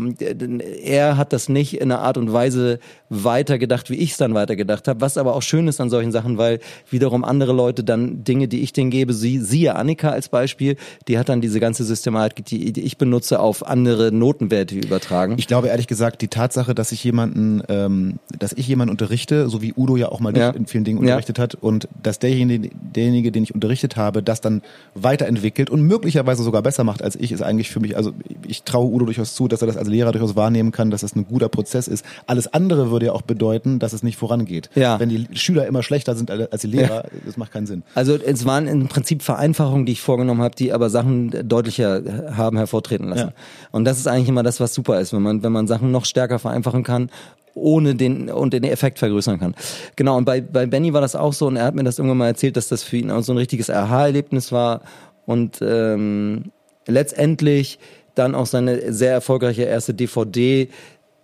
[0.83, 2.79] er hat das nicht in einer Art und Weise
[3.23, 6.37] weitergedacht, wie ich es dann weitergedacht habe, was aber auch schön ist an solchen Sachen,
[6.37, 6.59] weil
[6.89, 10.75] wiederum andere Leute dann Dinge, die ich denen gebe, sie siehe Annika als Beispiel,
[11.07, 15.35] die hat dann diese ganze Systematik, die, die ich benutze, auf andere Notenwerte übertragen.
[15.37, 19.61] Ich glaube ehrlich gesagt, die Tatsache, dass ich jemanden, ähm, dass ich jemanden unterrichte, so
[19.61, 20.51] wie Udo ja auch mal ja.
[20.51, 21.43] in vielen Dingen unterrichtet ja.
[21.43, 24.61] hat und dass derjenige, derjenige, den ich unterrichtet habe, das dann
[24.95, 28.13] weiterentwickelt und möglicherweise sogar besser besser macht als ich, ist eigentlich für mich, also
[28.47, 31.15] ich traue Udo durchaus zu, dass er das als Lehrer durchaus wahrnehmen kann, dass das
[31.15, 32.05] ein guter Prozess ist.
[32.25, 34.69] Alles andere würde ja auch bedeuten, dass es nicht vorangeht.
[34.75, 34.99] Ja.
[34.99, 37.09] Wenn die Schüler immer schlechter sind als die Lehrer, ja.
[37.25, 37.83] das macht keinen Sinn.
[37.95, 42.01] Also es waren im Prinzip Vereinfachungen, die ich vorgenommen habe, die aber Sachen deutlicher
[42.35, 43.29] haben hervortreten lassen.
[43.29, 43.33] Ja.
[43.71, 46.05] Und das ist eigentlich immer das, was super ist, wenn man, wenn man Sachen noch
[46.05, 47.09] stärker vereinfachen kann
[47.55, 49.55] ohne den und den Effekt vergrößern kann.
[49.95, 52.17] Genau, und bei, bei Benny war das auch so und er hat mir das irgendwann
[52.17, 54.81] mal erzählt, dass das für ihn auch so ein richtiges Aha-Erlebnis war
[55.25, 56.51] und ähm,
[56.87, 57.79] letztendlich
[58.15, 60.69] dann auch seine sehr erfolgreiche erste DVD,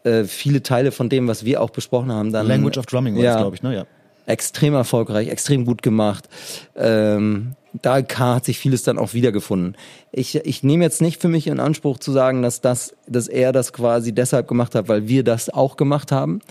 [0.04, 2.48] äh, viele Teile von dem, was wir auch besprochen haben, dann.
[2.48, 3.76] Language of Drumming war ja, glaube ich, ne?
[3.76, 3.86] Ja.
[4.26, 6.30] Extrem erfolgreich, extrem gut gemacht.
[6.76, 9.76] Ähm, da hat sich vieles dann auch wiedergefunden.
[10.12, 13.52] Ich, ich nehme jetzt nicht für mich in Anspruch zu sagen, dass das, dass er
[13.52, 16.42] das quasi deshalb gemacht hat, weil wir das auch gemacht haben.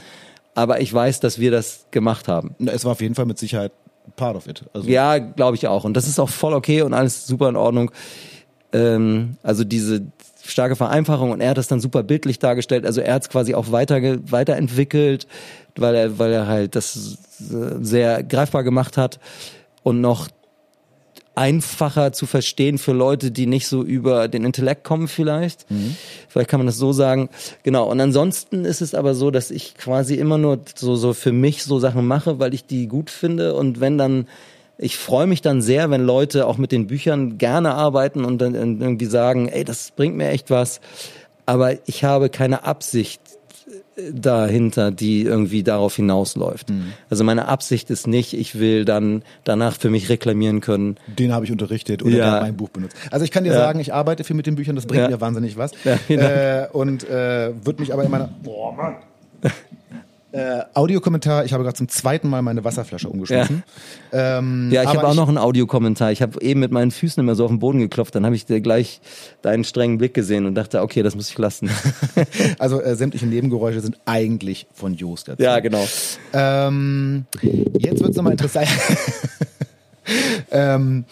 [0.54, 2.56] Aber ich weiß, dass wir das gemacht haben.
[2.66, 3.72] Es war auf jeden Fall mit Sicherheit
[4.16, 4.64] part of it.
[4.72, 5.84] Also ja, glaube ich auch.
[5.84, 7.92] Und das ist auch voll okay und alles super in Ordnung
[8.72, 10.02] ähm, also diese
[10.50, 12.86] starke Vereinfachung und er hat das dann super bildlich dargestellt.
[12.86, 14.00] Also er hat es quasi auch weiter,
[14.30, 15.26] weiterentwickelt,
[15.76, 19.20] weil er, weil er halt das sehr greifbar gemacht hat
[19.82, 20.28] und noch
[21.38, 25.70] einfacher zu verstehen für Leute, die nicht so über den Intellekt kommen vielleicht.
[25.70, 25.94] Mhm.
[26.28, 27.28] Vielleicht kann man das so sagen.
[27.62, 27.88] Genau.
[27.88, 31.62] Und ansonsten ist es aber so, dass ich quasi immer nur so, so für mich
[31.62, 33.54] so Sachen mache, weil ich die gut finde.
[33.54, 34.26] Und wenn dann
[34.78, 38.54] ich freue mich dann sehr, wenn Leute auch mit den Büchern gerne arbeiten und dann
[38.54, 40.80] irgendwie sagen, ey, das bringt mir echt was.
[41.46, 43.20] Aber ich habe keine Absicht
[43.96, 46.70] äh, dahinter, die irgendwie darauf hinausläuft.
[46.70, 46.92] Mhm.
[47.10, 50.96] Also meine Absicht ist nicht, ich will dann danach für mich reklamieren können.
[51.06, 52.40] Den habe ich unterrichtet oder ja.
[52.40, 52.96] mein Buch benutzt.
[53.10, 53.58] Also ich kann dir ja.
[53.58, 55.10] sagen, ich arbeite viel mit den Büchern, das bringt ja.
[55.10, 55.72] mir wahnsinnig was.
[55.84, 58.96] Ja, äh, und äh, wird mich aber in meiner boah, Mann.
[60.30, 63.62] Äh, Audiokommentar, ich habe gerade zum zweiten Mal meine Wasserflasche umgeschmissen.
[64.12, 66.12] Ja, ähm, ja ich habe auch noch einen Audiokommentar.
[66.12, 68.44] Ich habe eben mit meinen Füßen immer so auf den Boden geklopft, dann habe ich
[68.44, 69.00] dir gleich
[69.40, 71.70] deinen strengen Blick gesehen und dachte, okay, das muss ich lassen.
[72.58, 75.46] also äh, sämtliche Nebengeräusche sind eigentlich von Joost erzählt.
[75.46, 75.86] Ja, genau.
[76.34, 77.24] Ähm,
[77.78, 78.68] jetzt wird's nochmal interessant.
[80.50, 81.06] ähm,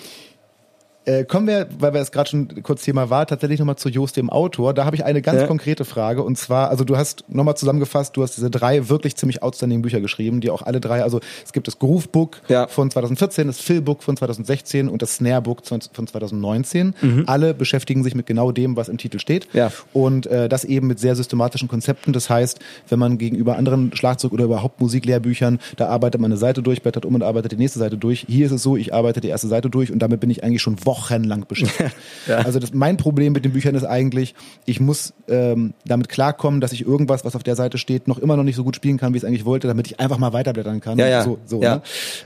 [1.06, 4.16] Äh, kommen wir, weil wir es gerade schon kurz Thema war, tatsächlich nochmal zu Jost,
[4.16, 4.74] dem Autor.
[4.74, 5.46] Da habe ich eine ganz Ja.
[5.46, 6.22] konkrete Frage.
[6.24, 10.00] Und zwar, also du hast nochmal zusammengefasst, du hast diese drei wirklich ziemlich outstanding Bücher
[10.00, 12.66] geschrieben, die auch alle drei, also es gibt das Groove Book Ja.
[12.66, 16.94] von 2014, das Phil Book von 2016 und das Snare Book von 2019.
[17.26, 19.46] Alle beschäftigen sich mit genau dem, was im Titel steht.
[19.52, 19.70] Ja.
[19.92, 22.12] Und äh, das eben mit sehr systematischen Konzepten.
[22.12, 22.58] Das heißt,
[22.88, 27.04] wenn man gegenüber anderen Schlagzeug- oder überhaupt Musiklehrbüchern, da arbeitet man eine Seite durch, blättert
[27.04, 28.24] um und arbeitet die nächste Seite durch.
[28.28, 30.62] Hier ist es so, ich arbeite die erste Seite durch und damit bin ich eigentlich
[30.62, 31.94] schon wochenlang beschäftigt.
[32.26, 32.38] Ja.
[32.38, 36.72] Also das, mein Problem mit den Büchern ist eigentlich, ich muss ähm, damit klarkommen, dass
[36.72, 39.12] ich irgendwas, was auf der Seite steht, noch immer noch nicht so gut spielen kann,
[39.12, 40.98] wie ich es eigentlich wollte, damit ich einfach mal weiterblättern kann.
[40.98, 41.22] Ja, ja.
[41.22, 41.76] So, so, Ja.
[41.76, 41.82] Ne?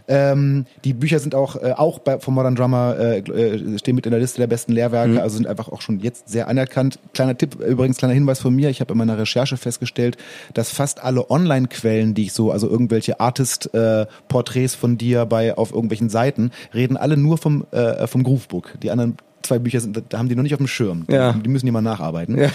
[0.09, 4.07] Ähm, die Bücher sind auch, äh, auch bei, vom Modern Drummer, äh, äh, stehen mit
[4.07, 5.19] in der Liste der besten Lehrwerke, Mhm.
[5.19, 6.99] also sind einfach auch schon jetzt sehr anerkannt.
[7.13, 10.17] Kleiner Tipp, übrigens kleiner Hinweis von mir, ich habe in meiner Recherche festgestellt,
[10.55, 16.09] dass fast alle Online-Quellen, die ich so, also irgendwelche Artist-Porträts von dir bei auf irgendwelchen
[16.09, 18.60] Seiten, reden alle nur vom, äh, vom Groovebook.
[18.83, 21.05] Die anderen zwei Bücher sind, da haben die noch nicht auf dem Schirm.
[21.09, 21.33] Ja.
[21.33, 22.39] Die müssen die mal nacharbeiten.
[22.39, 22.51] Ja.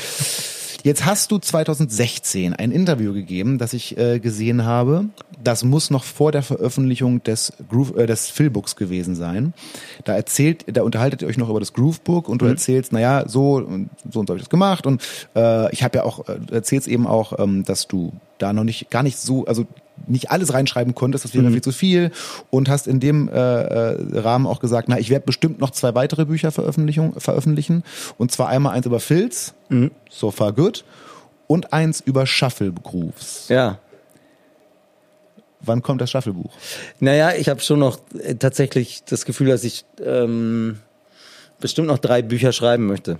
[0.85, 5.05] Jetzt hast du 2016 ein Interview gegeben, das ich äh, gesehen habe.
[5.43, 9.55] Das muss noch vor der Veröffentlichung des Groove, äh, des Philbooks gewesen sein.
[10.03, 13.55] Da erzählt, da unterhaltet ihr euch noch über das Groovebook und du erzählst, naja, so
[13.55, 15.01] und so und so habe ich das gemacht und
[15.35, 18.63] äh, ich habe ja auch, äh, du erzählst eben auch, ähm, dass du da noch
[18.63, 19.65] nicht, gar nicht so, also
[20.07, 22.11] nicht alles reinschreiben konntest, das wäre viel zu viel
[22.49, 25.95] und hast in dem äh, äh, Rahmen auch gesagt, na, ich werde bestimmt noch zwei
[25.95, 27.83] weitere Bücher veröffentlichen, veröffentlichen
[28.17, 29.53] und zwar einmal eins über Filz,
[30.09, 30.85] so far good,
[31.47, 33.45] und eins über Shuffle Grooves.
[33.49, 33.79] Ja.
[35.61, 36.53] Wann kommt das Shuffle-Buch?
[36.99, 40.79] Naja, ich habe schon noch äh, tatsächlich das Gefühl, dass ich ähm,
[41.59, 43.17] bestimmt noch drei Bücher schreiben möchte.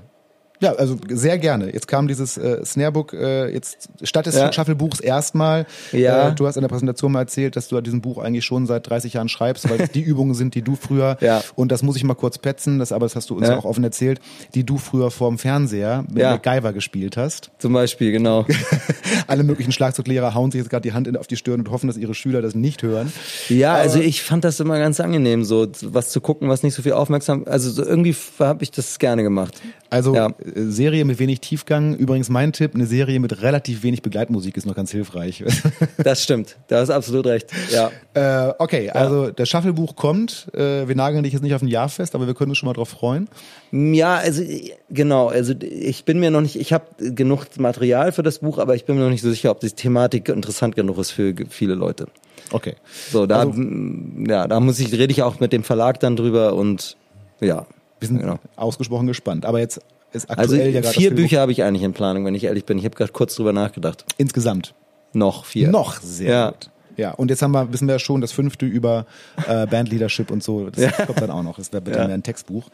[0.65, 1.71] Ja, also sehr gerne.
[1.71, 4.51] Jetzt kam dieses äh, Snarebook äh, jetzt statt des Ja.
[4.51, 5.67] Shuffle-Buchs erstmal.
[5.91, 6.29] Ja.
[6.29, 8.65] Äh, du hast in der Präsentation mal erzählt, dass du an diesem Buch eigentlich schon
[8.65, 11.43] seit 30 Jahren schreibst, weil es die Übungen sind, die du früher Ja.
[11.53, 13.57] und das muss ich mal kurz petzen, das aber das hast du uns Ja.
[13.57, 14.19] auch offen erzählt,
[14.55, 16.31] die du früher vorm Fernseher mit Ja.
[16.31, 17.51] MacGyver gespielt hast.
[17.59, 18.45] Zum Beispiel, genau.
[19.27, 21.87] Alle möglichen Schlagzeuglehrer hauen sich jetzt gerade die Hand in, auf die Stirn und hoffen,
[21.87, 23.13] dass ihre Schüler das nicht hören.
[23.49, 26.73] Ja, Aber- also ich fand das immer ganz angenehm, so was zu gucken, was nicht
[26.73, 27.43] so viel aufmerksam.
[27.45, 29.61] Also so irgendwie habe ich das gerne gemacht.
[29.89, 30.33] Also Ja.
[30.55, 31.95] Serie mit wenig Tiefgang.
[31.95, 35.43] Übrigens mein Tipp, eine Serie mit relativ wenig Begleitmusik ist noch ganz hilfreich.
[35.97, 36.55] Das stimmt.
[36.67, 37.47] Da hast absolut recht.
[37.71, 37.91] Ja.
[38.13, 40.47] äh, okay, also das Shufflebuch kommt.
[40.53, 42.67] Äh, wir nageln dich jetzt nicht auf ein Jahr fest, aber wir können uns schon
[42.67, 43.27] mal drauf freuen.
[43.71, 44.43] Ja, also
[44.89, 48.75] genau, also ich bin mir noch nicht, ich habe genug Material für das Buch, aber
[48.75, 51.75] ich bin mir noch nicht so sicher, ob die Thematik interessant genug ist für viele
[51.75, 52.07] Leute.
[52.51, 52.75] Okay.
[53.11, 56.15] So, da Also- m, ja, da muss ich rede ich auch mit dem Verlag dann
[56.15, 56.95] drüber und
[57.41, 57.65] ja.
[57.99, 58.39] Wir sind Genau.
[58.57, 59.45] ausgesprochen gespannt.
[59.45, 59.79] Aber jetzt
[60.15, 62.65] ist aktuell Also gerade das vier Bücher habe ich eigentlich in Planung, wenn ich ehrlich
[62.65, 62.77] bin.
[62.77, 64.05] Ich habe gerade kurz drüber nachgedacht.
[64.17, 64.73] insgesamt.
[65.13, 65.69] Noch vier.
[65.69, 66.49] Noch sehr Ja.
[66.51, 66.69] gut.
[66.97, 69.05] Ja, und jetzt haben wir, wissen wir schon, das fünfte über
[69.47, 71.57] äh, Bandleadership und so, das kommt dann auch noch.
[71.57, 72.05] Das wird dann Ja.
[72.07, 72.69] mehr ein Textbuch.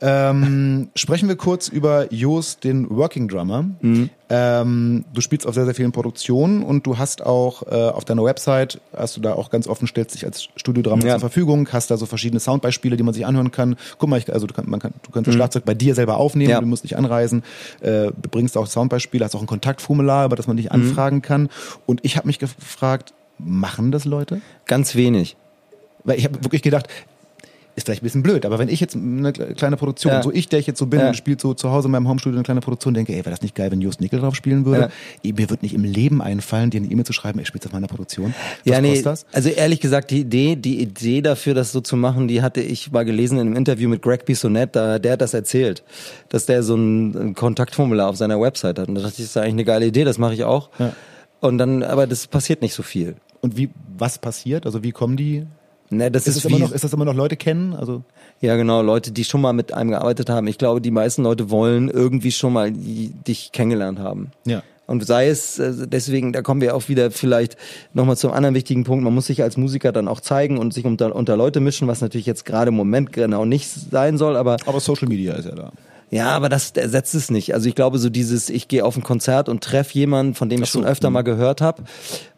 [0.00, 3.64] Ähm, sprechen wir kurz über Jos, den Working Drummer.
[3.80, 4.10] Mhm.
[4.30, 8.22] Ähm, du spielst auf sehr, sehr vielen Produktionen und du hast auch äh, auf deiner
[8.24, 11.12] Website, hast du da auch ganz offen, stellst dich als Studiodrama Ja.
[11.12, 13.76] zur Verfügung, hast da so verschiedene Soundbeispiele, die man sich anhören kann.
[13.98, 16.18] Guck mal, ich, also du, kann, man kann, du kannst das Schlagzeug bei dir selber
[16.18, 16.52] aufnehmen, Mhm.
[16.52, 16.60] Ja.
[16.60, 17.42] du musst nicht anreisen,
[17.80, 21.48] äh, bringst auch Soundbeispiele, hast auch ein Kontaktformular, über das man dich anfragen kann.
[21.86, 24.40] Und ich habe mich gefragt, machen das Leute?
[24.66, 25.36] Ganz wenig.
[26.04, 26.88] Weil ich habe wirklich gedacht,
[27.76, 30.20] ist vielleicht ein bisschen blöd, aber wenn ich jetzt eine kleine Produktion, Ja.
[30.22, 31.08] so ich, der ich jetzt so bin Ja.
[31.08, 33.40] und spielt so zu Hause in meinem Homestudio eine kleine Produktion, denke, ey, wäre das
[33.42, 34.90] nicht geil, wenn Just Nickel drauf spielen würde?
[35.22, 37.72] Eh, Mir wird nicht im Leben einfallen, dir eine E-Mail zu schreiben, ich spiele auf
[37.72, 38.34] meiner Produktion.
[38.64, 39.26] Was ja, nee, kostet das?
[39.32, 42.90] also ehrlich gesagt, die Idee, die Idee dafür, das so zu machen, die hatte ich
[42.90, 45.84] mal gelesen in einem Interview mit Greg Bissonette, da, der hat das erzählt,
[46.30, 48.88] dass der so ein, Kontaktformular auf seiner Website hat.
[48.88, 50.70] Und da dachte ich, das ist eigentlich eine geile Idee, das mache ich auch.
[50.80, 50.92] Ja.
[51.40, 53.14] Und dann, aber das passiert nicht so viel.
[53.40, 54.66] Und wie, was passiert?
[54.66, 55.46] Also wie kommen die?
[55.90, 57.72] Ne, das Ist, ist, es immer noch, ist das immer noch Leute kennen?
[57.72, 58.02] Also
[58.40, 60.46] ja genau, Leute, die schon mal mit einem gearbeitet haben.
[60.46, 64.30] Ich glaube, die meisten Leute wollen irgendwie schon mal die, dich kennengelernt haben.
[64.44, 64.62] Ja.
[64.86, 67.56] Und sei es, äh, deswegen, da kommen wir auch wieder vielleicht
[67.92, 70.84] nochmal zum anderen wichtigen Punkt, man muss sich als Musiker dann auch zeigen und sich
[70.84, 74.56] unter, unter Leute mischen, was natürlich jetzt gerade im Moment genau nicht sein soll, aber
[74.64, 75.72] aber Social Media ist ja da.
[76.10, 77.54] Ja, aber das ersetzt es nicht.
[77.54, 80.62] Also ich glaube, so dieses, ich gehe auf ein Konzert und treffe jemanden, von dem
[80.62, 81.82] ich so, schon öfter mal gehört habe,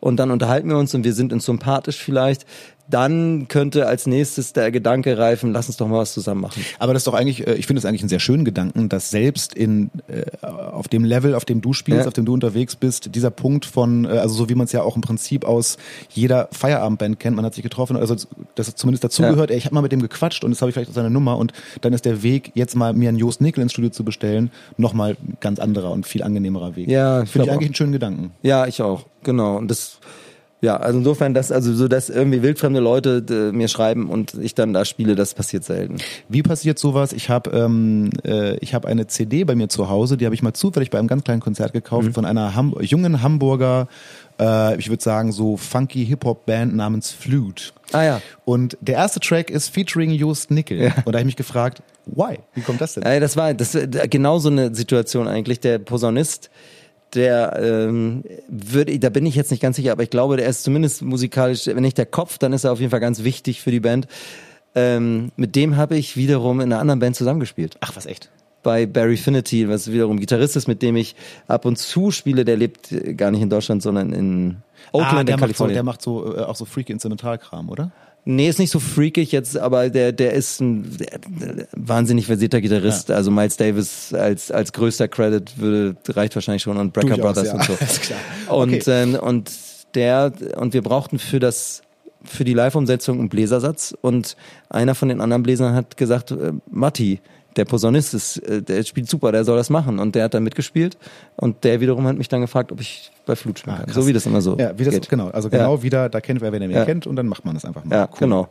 [0.01, 2.47] und dann unterhalten wir uns und wir sind uns sympathisch vielleicht,
[2.91, 6.65] dann könnte als nächstes der Gedanke reifen, lass uns doch mal was zusammen machen.
[6.79, 9.11] Aber das ist doch eigentlich, äh, ich finde es eigentlich einen sehr schönen Gedanken, dass
[9.11, 12.07] selbst in äh, auf dem Level, auf dem du spielst, Ja.
[12.09, 14.83] auf dem du unterwegs bist, dieser Punkt von, äh, also so wie man es ja
[14.83, 15.79] auch im Prinzip aus
[16.11, 18.15] jeder Feierabendband kennt, man hat sich getroffen, also
[18.55, 20.75] dass es zumindest dazugehört, ey, ich habe mal mit dem gequatscht und jetzt habe ich
[20.75, 23.63] vielleicht auch seine Nummer und dann ist der Weg, jetzt mal mir einen Jost Nickel
[23.63, 26.89] ins Studio zu bestellen, nochmal ganz anderer und viel angenehmer Weg.
[26.89, 27.61] Ja, finde ich eigentlich auch.
[27.67, 28.33] einen schönen Gedanken.
[28.43, 29.57] Ja, ich auch, genau.
[29.57, 29.99] Und das,
[30.63, 34.55] Ja, also insofern, dass also so, dass irgendwie wildfremde Leute äh, mir schreiben und ich
[34.55, 35.97] dann da spiele, das passiert selten.
[36.29, 37.13] Wie passiert sowas?
[37.13, 40.43] Ich habe ähm, äh, ich habe eine CD bei mir zu Hause, die habe ich
[40.43, 42.13] mal zufällig bei einem ganz kleinen Konzert gekauft mhm.
[42.15, 43.89] von einer Ham jungen Hamburger,
[44.41, 47.73] äh, ich würde sagen so funky Hip Hop Band namens Flute.
[47.93, 48.23] Ah ja.
[48.45, 50.79] Und der erste Track ist featuring Just Nickel.
[50.79, 50.95] Ja.
[51.05, 52.39] Und da habe ich mich gefragt, why?
[52.55, 53.05] Wie kommt das denn?
[53.05, 53.77] Ja, das war das
[54.09, 55.61] genau so eine Situation eigentlich.
[55.61, 56.51] Der Posaunist
[57.15, 60.63] der ähm, würde, da bin ich jetzt nicht ganz sicher, aber ich glaube, der ist
[60.63, 63.71] zumindest musikalisch, wenn nicht der Kopf, dann ist er auf jeden Fall ganz wichtig für
[63.71, 64.07] die Band.
[64.75, 67.77] Ähm, mit dem habe ich wiederum in einer anderen Band zusammengespielt.
[67.81, 68.31] Ach, was echt?
[68.63, 71.17] Bei Barry Finity, was wiederum Gitarrist ist, mit dem ich
[71.49, 72.45] ab und zu spiele.
[72.45, 74.57] Der lebt gar nicht in Deutschland, sondern in
[74.93, 75.85] Oakland ah, der in Kalifornien.
[75.85, 77.91] Macht so, der macht so äh, auch so freaky Instrumentalkram, oder?
[78.25, 80.97] Nee, ist nicht so freakig jetzt, aber der, der ist ein
[81.73, 83.09] wahnsinnig versierter Gitarrist.
[83.09, 83.17] Ja.
[83.17, 87.55] Also Miles Davis als, als größter Credit würde, reicht wahrscheinlich schon und Brecker Brothers ja.
[87.55, 87.73] und so.
[87.81, 88.21] Alles klar.
[88.49, 89.03] Und, okay.
[89.03, 89.51] ähm, und
[89.95, 91.83] der, und wir brauchten für das,
[92.23, 94.37] für die Live-Umsetzung einen Bläsersatz und
[94.69, 97.21] einer von den anderen Bläsern hat gesagt, äh, Matti,
[97.61, 99.99] der Posaunist ist, äh, der spielt super, der soll das machen.
[99.99, 100.97] Und der hat dann mitgespielt.
[101.37, 103.93] Und der wiederum hat mich dann gefragt, ob ich bei Flut spielen ah, kann.
[103.93, 104.57] So wie das immer so.
[104.57, 105.11] Ja, wie das, geht.
[105.11, 105.29] genau.
[105.29, 105.83] Also genau ja.
[105.83, 106.87] wieder, da kennt wer, wer den ja.
[106.87, 107.95] kennt und dann macht man das einfach mal.
[107.95, 108.19] Ja, cool.
[108.19, 108.49] genau.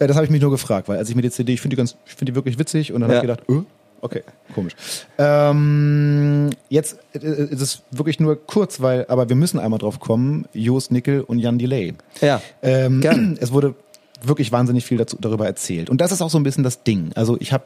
[0.00, 1.76] Ja, das habe ich mich nur gefragt, weil als ich mir die CD, ich finde
[1.76, 3.18] die ganz, ich finde die wirklich witzig und dann ja.
[3.18, 3.62] habe ich gedacht, öh,
[4.00, 4.22] Okay,
[4.54, 4.74] komisch.
[5.18, 10.46] Ähm, jetzt äh, ist es wirklich nur kurz, weil, aber wir müssen einmal drauf kommen,
[10.52, 11.94] Joost Nickel und Jan Delay.
[12.20, 13.34] Ja, ähm, gerne.
[13.40, 13.74] Es wurde
[14.22, 15.90] wirklich wahnsinnig viel dazu, darüber erzählt.
[15.90, 17.10] Und das ist auch so ein bisschen das Ding.
[17.14, 17.64] Also ich habe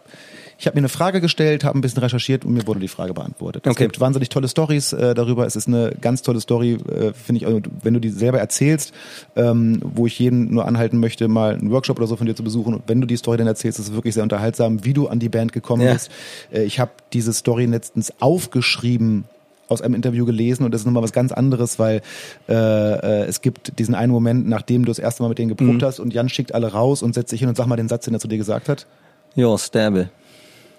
[0.58, 3.14] ich habe mir eine Frage gestellt, habe ein bisschen recherchiert und mir wurde die Frage
[3.14, 3.66] beantwortet.
[3.66, 3.70] Okay.
[3.70, 5.46] Es gibt wahnsinnig tolle Stories äh, darüber.
[5.46, 8.92] Es ist eine ganz tolle Story, äh, finde ich, also, wenn du die selber erzählst,
[9.36, 12.44] ähm, wo ich jeden nur anhalten möchte, mal einen Workshop oder so von dir zu
[12.44, 12.74] besuchen.
[12.74, 15.18] Und wenn du die Story dann erzählst, ist es wirklich sehr unterhaltsam, wie du an
[15.18, 15.92] die Band gekommen ja.
[15.92, 16.10] bist.
[16.52, 19.24] Äh, ich habe diese Story letztens aufgeschrieben
[19.72, 22.02] aus einem Interview gelesen und das ist nochmal was ganz anderes, weil
[22.48, 25.80] äh, äh, es gibt diesen einen Moment, nachdem du das erste Mal mit denen geprobt
[25.80, 25.84] mhm.
[25.84, 28.04] hast und Jan schickt alle raus und setzt sich hin und sag mal den Satz,
[28.04, 28.86] den er zu dir gesagt hat.
[29.34, 30.10] Jo, Sterbe.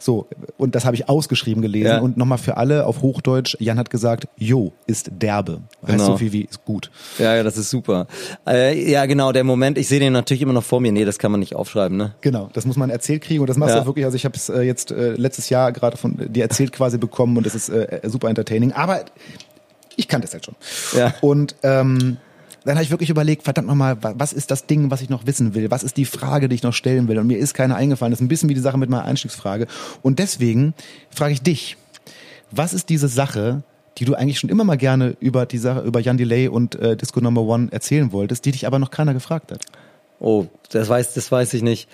[0.04, 0.28] So,
[0.58, 1.88] und das habe ich ausgeschrieben gelesen.
[1.88, 2.00] Ja.
[2.00, 5.62] Und nochmal für alle auf Hochdeutsch, Jan hat gesagt, Jo ist derbe.
[5.82, 6.06] Heißt genau.
[6.08, 6.92] so viel wie ist gut.
[7.20, 8.08] Ja, ja, das ist super.
[8.46, 10.92] Äh, ja, genau, der Moment, ich sehe den natürlich immer noch vor mir.
[10.92, 12.16] Nee, das kann man nicht aufschreiben, ne?
[12.20, 13.80] Genau, das muss man erzählt kriegen und das machst ja.
[13.80, 14.04] du wirklich.
[14.04, 17.38] Also ich habe es äh, jetzt äh, letztes Jahr gerade von dir erzählt quasi bekommen
[17.38, 18.74] und das ist äh, super entertaining.
[18.74, 19.06] Aber
[19.96, 20.56] ich kannte es halt schon.
[20.98, 21.14] Ja.
[21.22, 22.18] Und ähm,
[22.66, 25.54] dann habe ich wirklich überlegt, verdammt nochmal, was ist das Ding, was ich noch wissen
[25.54, 25.70] will?
[25.72, 27.20] Was ist die Frage, die ich noch stellen will?
[27.20, 28.12] Und mir ist keine eingefallen.
[28.12, 29.68] Das ist ein bisschen wie die Sache mit meiner Einstiegsfrage.
[30.02, 30.74] Und deswegen
[31.10, 31.78] frage ich dich,
[32.52, 33.64] was ist diese Sache,
[33.98, 36.96] die du eigentlich schon immer mal gerne über die Sache, über Jan Delay und äh,
[36.96, 39.66] Disco Number One erzählen wolltest, die dich aber noch keiner gefragt hat?
[40.24, 41.90] Oh, das weiß, das weiß ich nicht.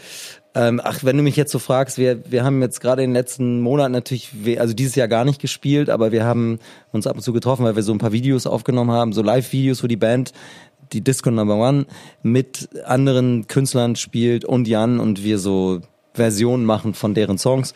[0.54, 3.16] Ähm, ach, wenn du mich jetzt so fragst, wir, wir haben jetzt gerade in den
[3.16, 6.60] letzten Monaten natürlich, also dieses Jahr gar nicht gespielt, aber wir haben
[6.92, 9.84] uns ab und zu getroffen, weil wir so ein paar Videos aufgenommen haben, so Live-Videos,
[9.84, 10.32] wo die Band,
[10.94, 11.88] die Disco Number One,
[12.22, 15.82] mit anderen Künstlern spielt und Jan und wir so
[16.14, 17.74] Versionen machen von deren Songs.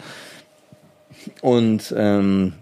[1.41, 2.53] Und ähm,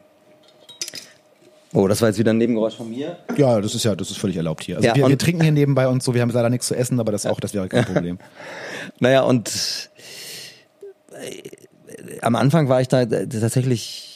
[1.73, 3.17] Oh, das war jetzt wieder ein Nebengeräusch von mir.
[3.37, 4.77] Ja, das ist ja, das ist völlig erlaubt hier.
[4.77, 6.99] Also ja, wir, wir, trinken hier nebenbei und so, wir haben leider nichts zu essen,
[6.99, 8.19] aber das auch, das wäre kein Problem.
[8.99, 9.89] naja, und
[11.11, 14.11] äh, am Anfang war ich da tatsächlich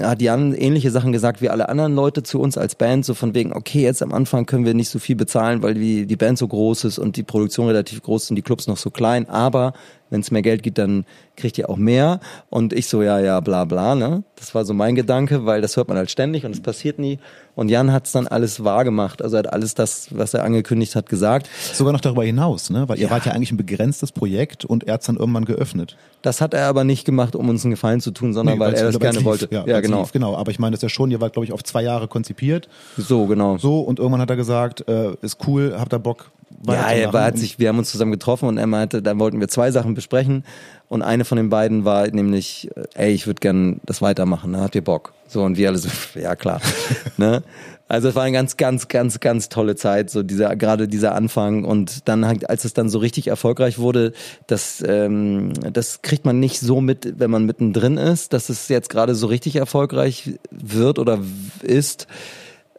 [0.00, 3.34] hat Jan ähnliche Sachen gesagt wie alle anderen Leute zu uns als Band, so von
[3.34, 6.38] wegen, okay, jetzt am Anfang können wir nicht so viel bezahlen, weil die, die Band
[6.38, 9.28] so groß ist und die Produktion relativ groß ist und die Clubs noch so klein,
[9.28, 9.72] aber
[10.10, 11.04] wenn es mehr Geld gibt, dann
[11.36, 12.20] kriegt ihr auch mehr.
[12.50, 14.24] Und ich so, ja, ja, bla bla, ne?
[14.36, 17.18] Das war so mein Gedanke, weil das hört man halt ständig und es passiert nie.
[17.54, 19.20] Und Jan hat es dann alles wahr gemacht.
[19.20, 21.48] Also er hat alles das, was er angekündigt hat, gesagt.
[21.72, 22.88] Sogar noch darüber hinaus, ne?
[22.88, 23.10] Weil ihr ja.
[23.10, 25.96] wart ja eigentlich ein begrenztes Projekt und er hat es dann irgendwann geöffnet.
[26.22, 28.74] Das hat er aber nicht gemacht, um uns einen Gefallen zu tun, sondern nee, weil
[28.74, 29.26] er das gerne lief.
[29.26, 29.48] wollte.
[29.50, 30.02] Ja, ja genau.
[30.02, 30.36] Lief, genau.
[30.36, 32.68] Aber ich meine, das ist ja schon, ihr wart, glaube ich, auf zwei Jahre konzipiert.
[32.96, 33.58] So, genau.
[33.58, 36.30] So, und irgendwann hat er gesagt, äh, ist cool, habt ihr Bock,
[36.66, 39.48] ja, er hat sich, wir haben uns zusammen getroffen und er meinte, dann wollten wir
[39.48, 40.44] zwei Sachen besprechen
[40.88, 44.60] und eine von den beiden war nämlich, äh, ey, ich würde gern das weitermachen, ne?
[44.60, 45.12] habt ihr Bock?
[45.28, 46.60] So und wir alle so, ja klar.
[47.16, 47.42] ne?
[47.86, 51.64] Also es war eine ganz, ganz, ganz, ganz tolle Zeit, so dieser gerade dieser Anfang
[51.64, 54.12] und dann als es dann so richtig erfolgreich wurde,
[54.46, 58.90] das ähm, das kriegt man nicht so mit, wenn man mittendrin ist, dass es jetzt
[58.90, 61.20] gerade so richtig erfolgreich wird oder
[61.62, 62.08] ist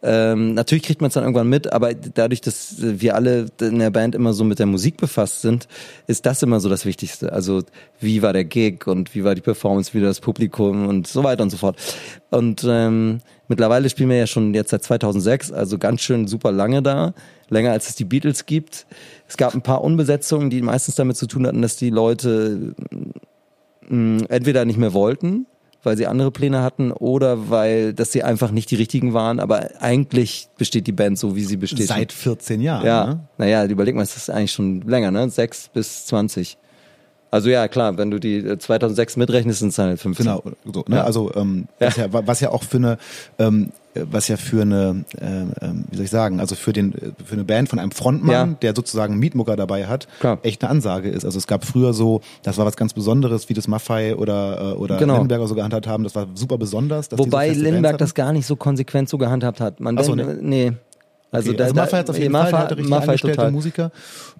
[0.02, 3.90] ähm, natürlich kriegt man es dann irgendwann mit, aber dadurch, dass wir alle in der
[3.90, 5.68] Band immer so mit der Musik befasst sind,
[6.06, 7.32] ist das immer so das Wichtigste.
[7.32, 7.62] Also
[8.00, 11.22] wie war der Gig und wie war die Performance, wie war das Publikum und so
[11.22, 11.76] weiter und so fort.
[12.30, 16.82] Und ähm, mittlerweile spielen wir ja schon jetzt seit 2006, also ganz schön super lange
[16.82, 17.12] da,
[17.50, 18.86] länger als es die Beatles gibt.
[19.28, 22.74] Es gab ein paar Unbesetzungen, die meistens damit zu tun hatten, dass die Leute
[23.86, 25.46] mh, entweder nicht mehr wollten
[25.82, 29.40] weil sie andere Pläne hatten oder weil, dass sie einfach nicht die richtigen waren.
[29.40, 31.86] Aber eigentlich besteht die Band so, wie sie besteht.
[31.88, 32.86] Seit 14 Jahren.
[32.86, 33.20] Ja, Ne?
[33.38, 35.28] naja, überleg mal, es ist eigentlich schon länger, ne?
[35.30, 36.58] Sechs bis zwanzig.
[37.32, 40.26] Also ja, klar, wenn du die äh, 2006 mitrechnest, sind es halt 15.
[40.26, 40.96] Genau, so, ne?
[40.96, 41.04] Ja.
[41.04, 42.06] also ähm, was, ja.
[42.10, 42.98] was ja auch für eine,
[43.38, 46.92] ähm, was ja für eine, ähm, ähm, wie soll ich sagen, also für den,
[47.24, 48.56] für eine Band von einem Frontmann, Ja.
[48.62, 50.38] der sozusagen einen Mietmucker dabei hat, Klar.
[50.42, 51.24] echt eine Ansage ist.
[51.24, 54.74] Also es gab früher so, das war was ganz Besonderes, wie das Maffei oder äh,
[54.76, 55.14] oder Genau.
[55.14, 56.04] Lindenberger so gehandhabt haben.
[56.04, 57.08] Das war super besonders.
[57.12, 59.80] Wobei Lindenberg das gar nicht so konsequent so gehandhabt hat.
[59.80, 60.72] Man Ach so, denkt, nee.
[61.32, 63.52] Also, Okay, da, also da, Maffei hat auf jeden Maffei, Fall, der richtig angestellte total.
[63.52, 63.90] Musiker.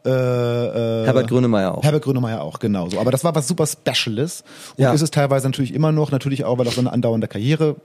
[0.04, 1.82] Äh, äh, Herbert Grönemeyer auch.
[1.84, 2.98] Herbert Grönemeyer auch, genau so.
[2.98, 4.42] Aber das war was super Speciales.
[4.76, 4.92] Und Ja.
[4.92, 7.76] ist es teilweise natürlich immer noch, natürlich auch, weil auch so eine andauernde Karriere,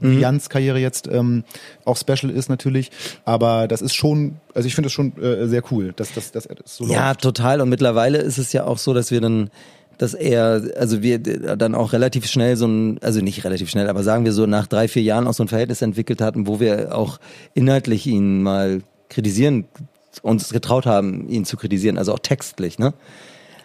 [0.00, 0.20] Mhm.
[0.20, 1.42] Jans Karriere jetzt ähm,
[1.86, 2.90] auch special ist natürlich.
[3.24, 6.44] Aber das ist schon, also ich finde es schon äh, sehr cool, dass, dass, dass
[6.46, 7.22] er das so Ja, läuft.
[7.22, 7.60] total.
[7.62, 9.50] Und mittlerweile ist es ja auch so, dass wir dann,
[9.98, 14.02] dass er, also wir dann auch relativ schnell so ein, also nicht relativ schnell, aber
[14.02, 16.96] sagen wir so nach drei, vier Jahren auch so ein Verhältnis entwickelt hatten, wo wir
[16.96, 17.18] auch
[17.54, 19.64] inhaltlich ihn mal kritisieren,
[20.22, 22.94] uns getraut haben, ihn zu kritisieren, also auch textlich, ne?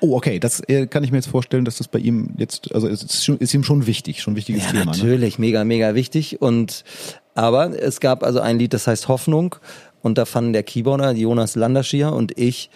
[0.01, 2.87] Oh, okay, das äh, kann ich mir jetzt vorstellen, dass das bei ihm jetzt, also
[2.87, 4.85] es ist, ist ihm schon wichtig, schon ein wichtiges Ja, Thema.
[4.85, 4.91] Ne?
[4.91, 6.41] natürlich, mega, mega wichtig.
[6.41, 6.85] Und
[7.35, 9.55] aber es gab also ein Lied, das heißt Hoffnung,
[10.01, 12.69] und da fanden der Keyboarder Jonas Landerschier und ich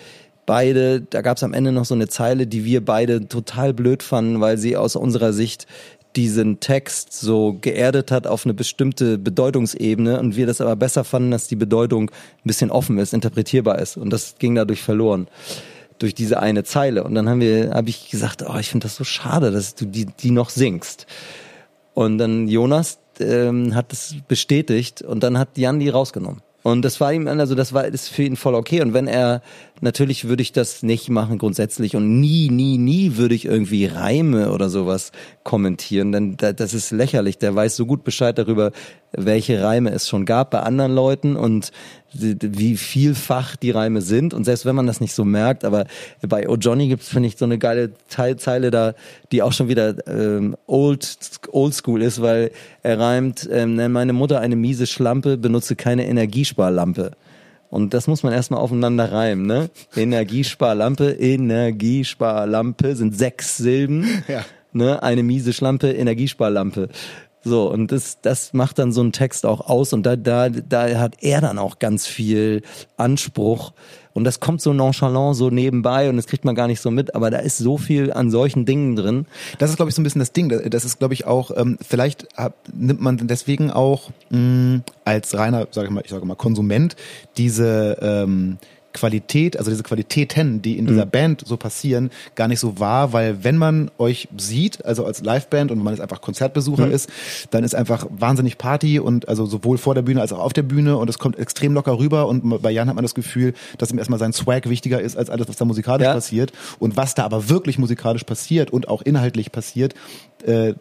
[0.45, 4.03] beide, da gab es am Ende noch so eine Zeile, die wir beide total blöd
[4.03, 5.67] fanden, weil sie aus unserer Sicht
[6.15, 11.31] diesen Text so geerdet hat auf eine bestimmte Bedeutungsebene und wir das aber besser fanden,
[11.31, 15.27] dass die Bedeutung ein bisschen offen ist, interpretierbar ist und das ging dadurch verloren
[15.97, 18.95] durch diese eine Zeile und dann haben wir habe ich gesagt, oh, ich finde das
[18.95, 21.07] so schade, dass du die die noch singst.
[21.93, 26.41] Und dann Jonas ähm, hat es bestätigt und dann hat Jan die rausgenommen.
[26.63, 28.81] Und das war ihm, also das war ist für ihn voll okay.
[28.81, 29.41] Und wenn er,
[29.83, 34.51] natürlich würde ich das nicht machen grundsätzlich und nie, nie, nie würde ich irgendwie Reime
[34.51, 35.11] oder sowas
[35.43, 37.37] kommentieren, denn da- das ist lächerlich.
[37.37, 38.71] Der weiß so gut Bescheid darüber,
[39.11, 41.71] welche Reime es schon gab bei anderen Leuten und
[42.13, 44.33] wie vielfach die Reime sind.
[44.33, 45.85] Und selbst wenn man das nicht so merkt, aber
[46.27, 48.93] bei O Johnny gibt's finde ich, so eine geile Teilzeile da,
[49.31, 51.17] die auch schon wieder ähm, old,
[51.51, 52.51] old school ist, weil
[52.83, 57.11] er reimt, ähm, meine Mutter eine miese Schlampe, benutze keine Energiesparlampe.
[57.73, 59.71] Und das muss man erstmal aufeinander reimen, ne?
[59.95, 64.23] Energiesparlampe, Energiesparlampe sind sechs Silben.
[64.27, 64.45] Ja.
[64.73, 65.01] Ne?
[65.01, 66.89] Eine miese Schlampe, Energiesparlampe.
[67.43, 70.99] So, und das, das macht dann so einen Text auch aus und da, da, da
[70.99, 72.61] hat er dann auch ganz viel
[72.95, 73.73] Anspruch.
[74.13, 77.15] Und das kommt so nonchalant so nebenbei und das kriegt man gar nicht so mit,
[77.15, 79.25] aber da ist so viel an solchen Dingen drin.
[79.57, 80.49] Das ist, glaube ich, so ein bisschen das Ding.
[80.69, 85.67] Das ist, glaube ich, auch, ähm, vielleicht hab, nimmt man deswegen auch mh, als reiner,
[85.71, 86.95] sage ich mal, ich sage mal, Konsument
[87.37, 88.59] diese ähm,
[88.93, 93.43] Qualität, also diese Qualitäten, die in dieser Band so passieren, gar nicht so wahr, weil
[93.43, 97.09] wenn man euch sieht, also als Liveband und man jetzt einfach Konzertbesucher ist,
[97.51, 100.63] dann ist einfach wahnsinnig Party und also sowohl vor der Bühne als auch auf der
[100.63, 103.91] Bühne und es kommt extrem locker rüber und bei Jan hat man das Gefühl, dass
[103.91, 106.13] ihm erstmal sein Swag wichtiger ist als alles, was da musikalisch Ja.
[106.13, 106.51] passiert.
[106.79, 109.93] Und was da aber wirklich musikalisch passiert und auch inhaltlich passiert,
[110.45, 110.73] äh,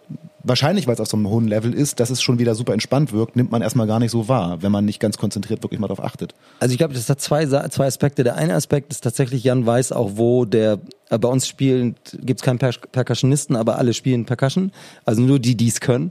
[0.44, 3.12] wahrscheinlich, weil es auf so einem hohen Level ist, dass es schon wieder super entspannt
[3.12, 5.88] wirkt, nimmt man erstmal gar nicht so wahr, wenn man nicht ganz konzentriert wirklich mal
[5.88, 6.34] darauf achtet.
[6.60, 8.24] Also ich glaube, das hat zwei, zwei Aspekte.
[8.24, 10.78] Der eine Aspekt ist tatsächlich, Jan weiß auch, wo der,
[11.18, 14.72] bei uns spielen, gibt's keinen per Percussionisten, aber alle spielen Percussion.
[15.04, 16.10] Also nur die, die es können.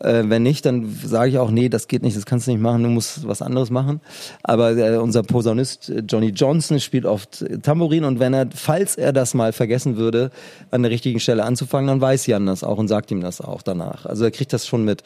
[0.00, 2.60] Äh, wenn nicht, dann sage ich auch, nee, das geht nicht, das kannst du nicht
[2.60, 4.00] machen, du musst was anderes machen.
[4.42, 8.96] Aber äh, unser Posaunist äh, Johnny Johnson spielt oft äh, Tambourin und wenn er, falls
[8.96, 10.30] er das mal vergessen würde,
[10.70, 13.62] an der richtigen Stelle anzufangen, dann weiß Jan das auch und sagt ihm das auch
[13.62, 14.06] danach.
[14.06, 15.02] Also er kriegt das schon mit.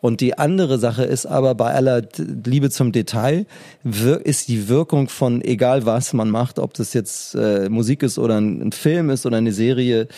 [0.00, 3.46] Und die andere Sache ist aber bei aller Liebe zum Detail,
[4.24, 8.40] ist die Wirkung von egal was man macht, ob das jetzt äh, Musik ist oder
[8.40, 10.08] ein, ein Film ist oder eine Serie,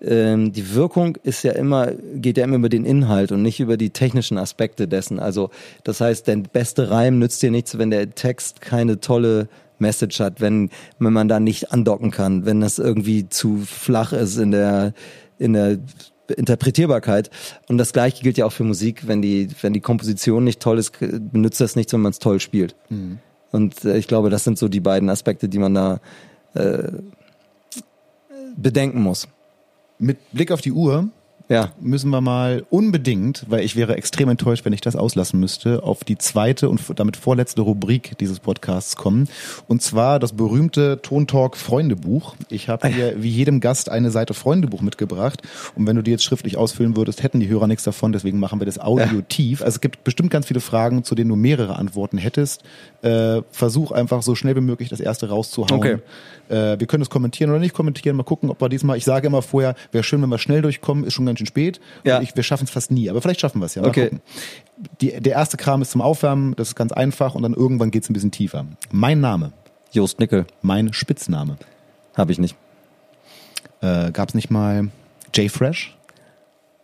[0.00, 3.76] ähm, die Wirkung ist ja immer, geht ja immer über den Inhalt und nicht über
[3.76, 5.18] die technischen Aspekte dessen.
[5.18, 5.50] Also
[5.82, 9.48] das heißt, der beste Reim nützt dir nichts, wenn der Text keine tolle
[9.78, 14.36] Message hat, wenn, wenn man da nicht andocken kann, wenn das irgendwie zu flach ist
[14.36, 14.92] in der,
[15.38, 15.78] in der
[16.28, 17.30] Interpretierbarkeit.
[17.68, 20.78] Und das gleiche gilt ja auch für Musik, wenn die, wenn die Komposition nicht toll
[20.78, 22.74] ist, benutzt das nichts, wenn man es toll spielt.
[23.52, 26.00] Und äh, ich glaube, das sind so die beiden Aspekte, die man da
[26.54, 26.92] äh,
[28.56, 29.28] bedenken muss.
[29.98, 31.08] Mit Blick auf die Uhr
[31.48, 31.72] Ja.
[31.80, 36.02] müssen wir mal unbedingt, weil ich wäre extrem enttäuscht, wenn ich das auslassen müsste, auf
[36.02, 39.28] die zweite und damit vorletzte Rubrik dieses Podcasts kommen.
[39.68, 42.34] Und zwar das berühmte Tontalk Freundebuch.
[42.48, 45.42] Ich habe hier wie jedem Gast eine Seite Freundebuch mitgebracht.
[45.74, 48.12] Und wenn du die jetzt schriftlich ausfüllen würdest, hätten die Hörer nichts davon.
[48.12, 49.60] Deswegen machen wir das auditiv.
[49.60, 52.62] Also es gibt bestimmt ganz viele Fragen, zu denen du mehrere Antworten hättest.
[53.02, 55.78] Äh, versuch einfach so schnell wie möglich das erste rauszuhauen.
[55.78, 55.98] Okay.
[56.48, 58.16] Äh, wir können es kommentieren oder nicht kommentieren.
[58.16, 61.04] Mal gucken, ob wir diesmal, ich sage immer vorher, wäre schön, wenn wir schnell durchkommen,
[61.04, 61.80] ist schon ganz schön spät.
[62.04, 62.20] Ja.
[62.20, 63.82] Ich, wir schaffen es fast nie, aber vielleicht schaffen wir es ja.
[63.82, 64.04] Mal Okay.
[64.04, 64.20] gucken.
[65.00, 68.10] Die, der erste Kram ist zum Aufwärmen, das ist ganz einfach und dann irgendwann geht's
[68.10, 68.66] ein bisschen tiefer.
[68.90, 69.52] Mein Name,
[69.92, 70.46] Jost Nickel.
[70.62, 71.56] mein Spitzname.
[72.16, 72.56] Habe ich nicht.
[73.80, 74.88] Äh, gab's nicht mal
[75.34, 75.96] Jay Fresh?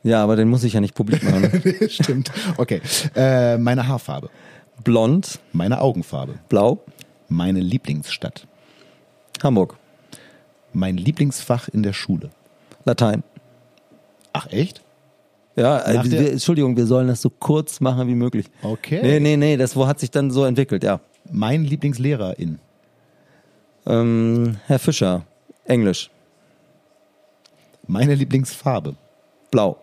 [0.03, 1.63] Ja, aber den muss ich ja nicht publik machen.
[1.89, 2.31] Stimmt.
[2.57, 2.81] Okay.
[3.15, 4.31] Äh, meine Haarfarbe,
[4.83, 6.83] Blond, meine Augenfarbe, blau,
[7.29, 8.47] meine Lieblingsstadt,
[9.43, 9.77] Hamburg.
[10.73, 12.31] mein Lieblingsfach in der Schule.
[12.87, 13.23] Latein.
[14.33, 14.83] Ach echt?
[15.57, 18.47] Ja, der- wir, Entschuldigung, wir sollen das so kurz machen wie möglich.
[18.63, 19.01] Okay.
[19.03, 21.01] Nee, nee, nee, das wo hat sich dann so entwickelt, ja.
[21.31, 22.59] Mein Lieblingslehrerin.
[23.87, 25.25] Ähm, Herr Fischer,
[25.65, 26.11] Englisch,
[27.87, 28.95] Meine Lieblingsfarbe.
[29.51, 29.79] blau,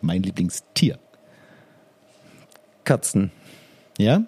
[0.00, 0.98] Mein Lieblingstier.
[2.84, 3.30] Katzen.
[3.98, 4.22] Ja?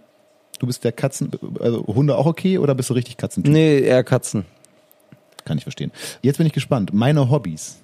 [0.58, 1.30] Du bist der Katzen,
[1.60, 3.52] also Hunde auch okay oder bist du richtig Katzentyp?
[3.52, 4.44] Nee, eher Katzen.
[5.44, 5.90] Kann ich verstehen.
[6.20, 6.92] Jetzt bin ich gespannt.
[6.92, 7.78] Meine Hobbys.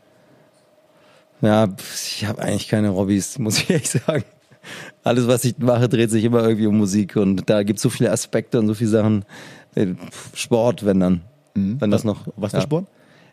[1.40, 4.24] Ja, ich habe eigentlich keine Hobbys, muss ich ehrlich sagen.
[5.04, 7.88] Alles, was ich mache, dreht sich immer irgendwie um Musik und da gibt es so
[7.90, 9.24] viele Aspekte und so viele Sachen.
[9.74, 9.94] Äh,
[10.34, 11.20] Sport, wenn dann.
[11.54, 12.26] Wenn das noch.
[12.26, 12.32] Mhm.
[12.36, 12.62] Was für ja.
[12.62, 12.86] Sport?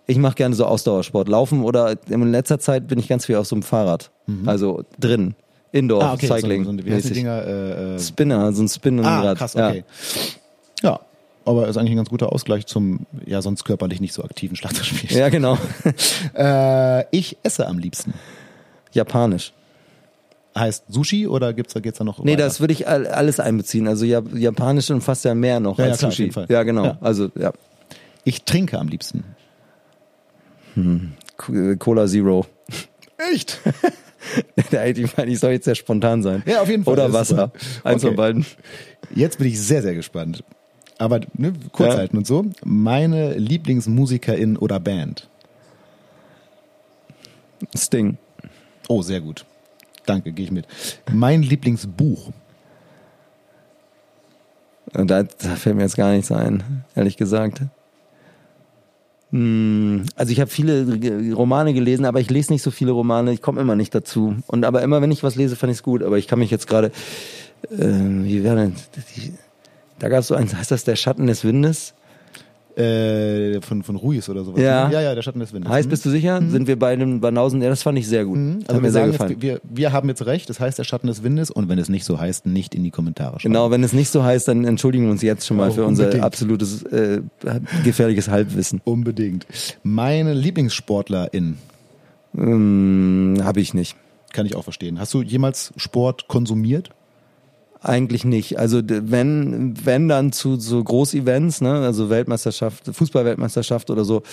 [0.08, 1.28] Ich mache gerne so Ausdauersport.
[1.28, 4.12] Laufen oder in letzter Zeit bin ich ganz viel auf so einem Fahrrad.
[4.46, 5.36] Also drin.
[5.72, 6.28] Indoor, Ah, okay.
[6.28, 6.64] Cycling.
[6.64, 7.16] So, so, wie heißen die.
[7.16, 7.44] Dinger?
[7.46, 9.26] Äh, äh, Spinner, so ein Spinnenrad.
[9.26, 9.84] ah, krass, okay.
[10.82, 11.00] Ja.
[11.46, 15.12] Aber ist eigentlich ein ganz guter Ausgleich zum, ja, sonst körperlich nicht so aktiven Schlachterspiel.
[15.12, 15.20] Ja.
[15.20, 15.58] ja, genau.
[16.34, 18.14] Äh, ich esse am liebsten.
[18.92, 19.54] Japanisch.
[20.58, 22.44] Heißt Sushi oder gibt's da geht's da noch Nee, weiter?
[22.46, 23.88] das würde ich all- alles einbeziehen.
[23.88, 26.24] Also ja, Japanisch und fast ja mehr noch Ja, ja, als klar, auf Sushi.
[26.24, 26.46] jeden Fall.
[26.50, 26.86] Ja, genau.
[26.86, 26.98] Ja.
[27.02, 27.52] Also ja.
[28.24, 29.24] Ich trinke am liebsten.
[31.38, 32.46] K- Cola Zero.
[33.32, 33.60] Echt?
[34.96, 36.44] ich meine, ich soll jetzt sehr spontan sein.
[36.46, 36.94] Ja, auf jeden Fall.
[36.94, 37.52] Oder Wasser.
[37.84, 38.08] Eins Okay.
[38.08, 38.46] von beiden.
[39.14, 40.44] Jetzt bin ich sehr, sehr gespannt.
[40.98, 42.00] Aber ne, kurz Ja.
[42.00, 42.46] halten und so.
[42.64, 45.30] Meine Lieblingsmusikerin oder Band.
[47.76, 48.18] Sting.
[48.88, 49.46] Oh, sehr gut.
[50.06, 50.68] Danke, gehe ich mit.
[51.12, 52.32] Mein Lieblingsbuch.
[54.94, 57.62] Und Da, da fällt mir jetzt gar nichts ein, ehrlich gesagt.
[59.32, 63.34] Hm, Also ich habe viele Romane gelesen, aber ich lese nicht so viele Romane.
[63.34, 64.36] Ich komme immer nicht dazu.
[64.48, 66.04] Und aber immer, wenn ich was lese, fand ich es gut.
[66.04, 66.92] Aber ich kann mich jetzt gerade,
[67.72, 68.76] äh, wie wäre denn?
[69.16, 69.34] Die,
[70.00, 71.94] da gab es so eins, heißt das der Schatten des Windes?
[72.78, 74.60] Äh, von, von Ruiz oder sowas.
[74.62, 74.90] Ja.
[74.90, 74.94] ne?
[74.96, 75.72] Ja, ja, der Schatten des Windes.
[75.72, 76.42] Heißt, bist du sicher?
[76.46, 77.62] Sind wir bei dem Banausen?
[77.62, 78.36] Ja, das fand ich sehr gut.
[78.38, 78.60] Mhm.
[78.64, 79.32] Hat Also mir wir sehr sagen gefallen.
[79.32, 81.88] jetzt, wir, wir haben jetzt recht, das heißt der Schatten des Windes und wenn es
[81.88, 83.54] nicht so heißt, nicht in die Kommentare schreiben.
[83.54, 85.86] Genau, wenn es nicht so heißt, dann entschuldigen wir uns jetzt schon mal Oh, für
[85.86, 86.26] unser unbedingt.
[86.26, 87.22] absolutes äh,
[87.86, 88.82] gefährliches Halbwissen.
[88.84, 89.48] Unbedingt.
[89.84, 91.58] Meine Lieblingssportlerin,
[92.38, 93.96] Ähm, Habe ich nicht.
[94.34, 95.00] kann ich auch verstehen.
[95.00, 96.90] Hast du jemals Sport konsumiert?
[97.86, 98.58] Eigentlich nicht.
[98.58, 104.24] Also wenn, wenn dann zu so Großevents, ne, also Weltmeisterschaft, Fußballweltmeisterschaft oder so.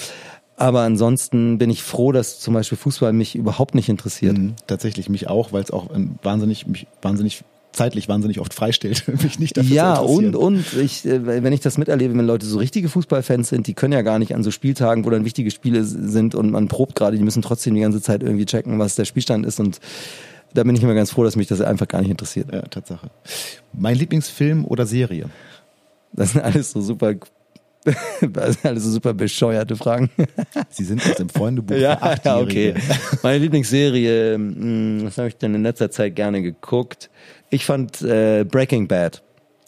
[0.57, 4.39] Aber ansonsten bin ich froh, dass zum Beispiel Fußball mich überhaupt nicht interessiert.
[4.39, 9.05] Mhm, tatsächlich mich auch, weil es auch ähm, wahnsinnig, mich wahnsinnig zeitlich wahnsinnig oft freistellt,
[9.23, 12.59] mich nicht dafür Ja, und, und ich, äh, wenn ich das miterlebe, wenn Leute so
[12.59, 15.85] richtige Fußballfans sind, die können ja gar nicht an so Spieltagen, wo dann wichtige Spiele
[15.85, 19.05] sind und man probt gerade, die müssen trotzdem die ganze Zeit irgendwie checken, was der
[19.05, 19.79] Spielstand ist und
[20.55, 22.53] da bin ich immer ganz froh, dass mich das einfach gar nicht interessiert.
[22.53, 23.11] Ja, Tatsache.
[23.73, 25.27] Mein Lieblingsfilm oder Serie?
[26.13, 27.15] Das sind alles so super,
[27.85, 30.11] das sind alles so super bescheuerte Fragen.
[30.71, 32.75] Sie sind aus dem Freundebuch Ja, ja, okay.
[33.23, 37.11] Meine Lieblingsserie, mh, was habe ich denn in letzter Zeit gerne geguckt?
[37.51, 39.23] Ich fand äh, Breaking Bad.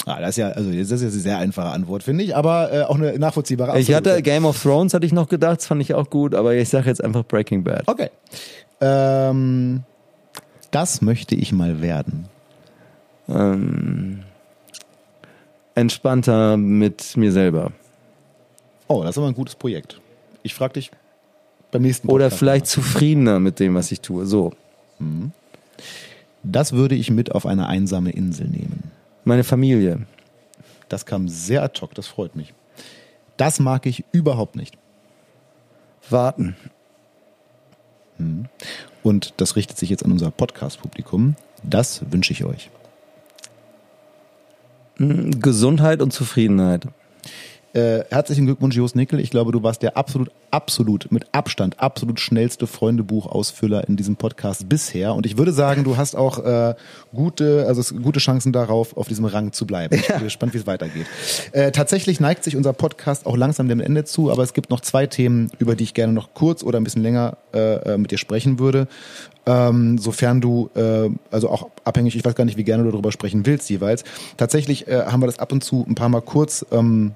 [0.06, 2.70] Ah, das ist ja, also das ist jetzt eine sehr einfache Antwort, finde ich, aber
[2.70, 4.10] äh, auch eine nachvollziehbare Ich absolute.
[4.10, 6.68] hatte Game of Thrones, hatte ich noch gedacht, das fand ich auch gut, aber ich
[6.68, 7.84] sage jetzt einfach Breaking Bad.
[7.86, 8.10] Okay.
[8.82, 9.82] Ähm,
[10.74, 12.28] das möchte ich mal werden.
[13.28, 14.24] Ähm,
[15.76, 17.72] entspannter mit mir selber.
[18.88, 20.00] Oh, das ist aber ein gutes Projekt.
[20.42, 20.90] Ich frage dich
[21.70, 24.26] beim nächsten Oder Podcast vielleicht zufriedener mit dem, was ich tue.
[24.26, 24.52] So.
[24.98, 25.32] mal.
[26.42, 28.90] Das würde ich mit auf eine einsame Insel nehmen.
[29.24, 30.06] Meine Familie.
[30.88, 32.52] Das kam sehr ad hoc, das freut mich.
[33.36, 34.76] Das mag ich überhaupt nicht.
[36.10, 36.56] Warten.
[39.04, 41.36] Und das richtet sich jetzt an unser Podcast-Publikum.
[41.62, 42.70] Das wünsche ich euch.
[44.96, 46.86] Gesundheit und Zufriedenheit.
[47.74, 49.18] Äh, herzlichen Glückwunsch, Jos Nickel.
[49.18, 54.68] Ich glaube, du warst der absolut, absolut, mit Abstand, absolut schnellste Freundebuchausfüller in diesem Podcast
[54.68, 55.12] bisher.
[55.12, 56.76] Und ich würde sagen, du hast auch äh,
[57.12, 59.96] gute, also gute Chancen darauf, auf diesem Rang zu bleiben.
[59.96, 61.06] Ich bin gespannt, wie es weitergeht.
[61.50, 64.80] Äh, tatsächlich neigt sich unser Podcast auch langsam dem Ende zu, aber es gibt noch
[64.80, 68.12] zwei Themen, über die ich gerne noch kurz oder ein bisschen länger äh, äh, mit
[68.12, 68.86] dir sprechen würde.
[69.46, 73.10] Ähm, sofern du, äh, also auch abhängig, ich weiß gar nicht, wie gerne du darüber
[73.10, 74.04] sprechen willst jeweils.
[74.36, 77.14] Tatsächlich äh, haben wir das ab und zu ein paar Mal kurz ähm,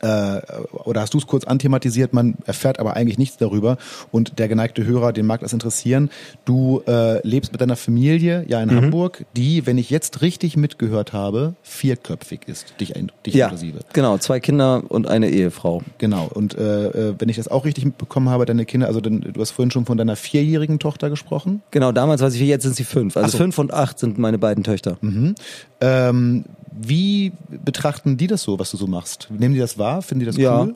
[0.00, 0.40] äh,
[0.72, 3.78] oder hast du es kurz anthematisiert, man erfährt aber eigentlich nichts darüber
[4.10, 6.10] und der geneigte Hörer, den mag das interessieren.
[6.44, 8.76] Du äh, lebst mit deiner Familie ja in mhm.
[8.76, 12.94] Hamburg, die, wenn ich jetzt richtig mitgehört habe, vierköpfig ist, dich,
[13.26, 13.80] dich ja, inklusive.
[13.92, 15.82] Genau, zwei Kinder und eine Ehefrau.
[15.98, 19.20] Genau, und äh, äh, wenn ich das auch richtig mitbekommen habe, deine Kinder, also denn,
[19.20, 21.62] du hast vorhin schon von deiner vierjährigen Tochter gesprochen.
[21.70, 23.16] Genau, damals weiß ich, jetzt sind sie fünf.
[23.16, 23.38] Also so.
[23.38, 24.98] fünf und acht sind meine beiden Töchter.
[25.00, 25.34] Mhm.
[25.80, 26.44] Ähm,
[26.80, 27.32] wie
[27.64, 29.28] betrachten die das so, was du so machst?
[29.30, 30.02] Nehmen die das wahr?
[30.02, 30.74] Finden die das ja, cool?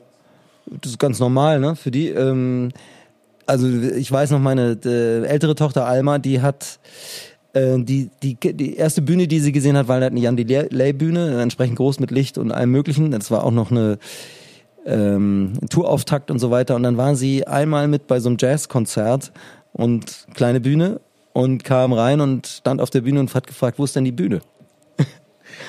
[0.81, 1.75] Das ist ganz normal, ne?
[1.75, 2.09] Für die.
[2.09, 2.69] Ähm,
[3.45, 6.79] also ich weiß noch, meine äh, ältere Tochter Alma, die hat
[7.53, 11.41] äh, die, die, die erste Bühne, die sie gesehen hat, war halt eine Jan Delay-Bühne,
[11.41, 13.11] entsprechend groß mit Licht und allem möglichen.
[13.11, 13.97] Das war auch noch eine
[14.85, 16.75] ähm, Tourauftakt und so weiter.
[16.75, 19.31] Und dann waren sie einmal mit bei so einem Jazzkonzert
[19.73, 20.99] und kleine Bühne
[21.33, 24.11] und kam rein und stand auf der Bühne und hat gefragt, wo ist denn die
[24.11, 24.41] Bühne?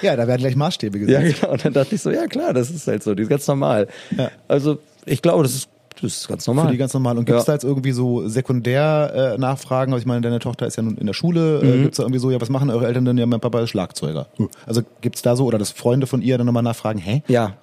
[0.02, 1.40] Ja, da werden gleich Maßstäbe gesetzt.
[1.40, 1.52] Ja, genau.
[1.52, 3.88] Und dann dachte ich so, ja klar, das ist halt so, die ist ganz normal.
[4.16, 4.30] Ja.
[4.48, 5.68] Also ich glaube, das ist
[6.00, 6.66] das ist ganz normal.
[6.66, 7.16] Für die ganz normal.
[7.18, 7.52] Und gibt es ja.
[7.52, 9.92] da jetzt irgendwie so Sekundär-Nachfragen?
[9.92, 11.60] Äh, also ich meine, deine Tochter ist ja nun in der Schule.
[11.60, 11.72] Äh, mhm.
[11.72, 13.16] Äh, gibt es da irgendwie so, ja, was machen eure Eltern denn?
[13.16, 14.26] Ja, mein Papa ist Schlagzeuger.
[14.66, 17.22] Also gibt es da so, oder dass Freunde von ihr dann nochmal nachfragen, hä?
[17.28, 17.54] Ja.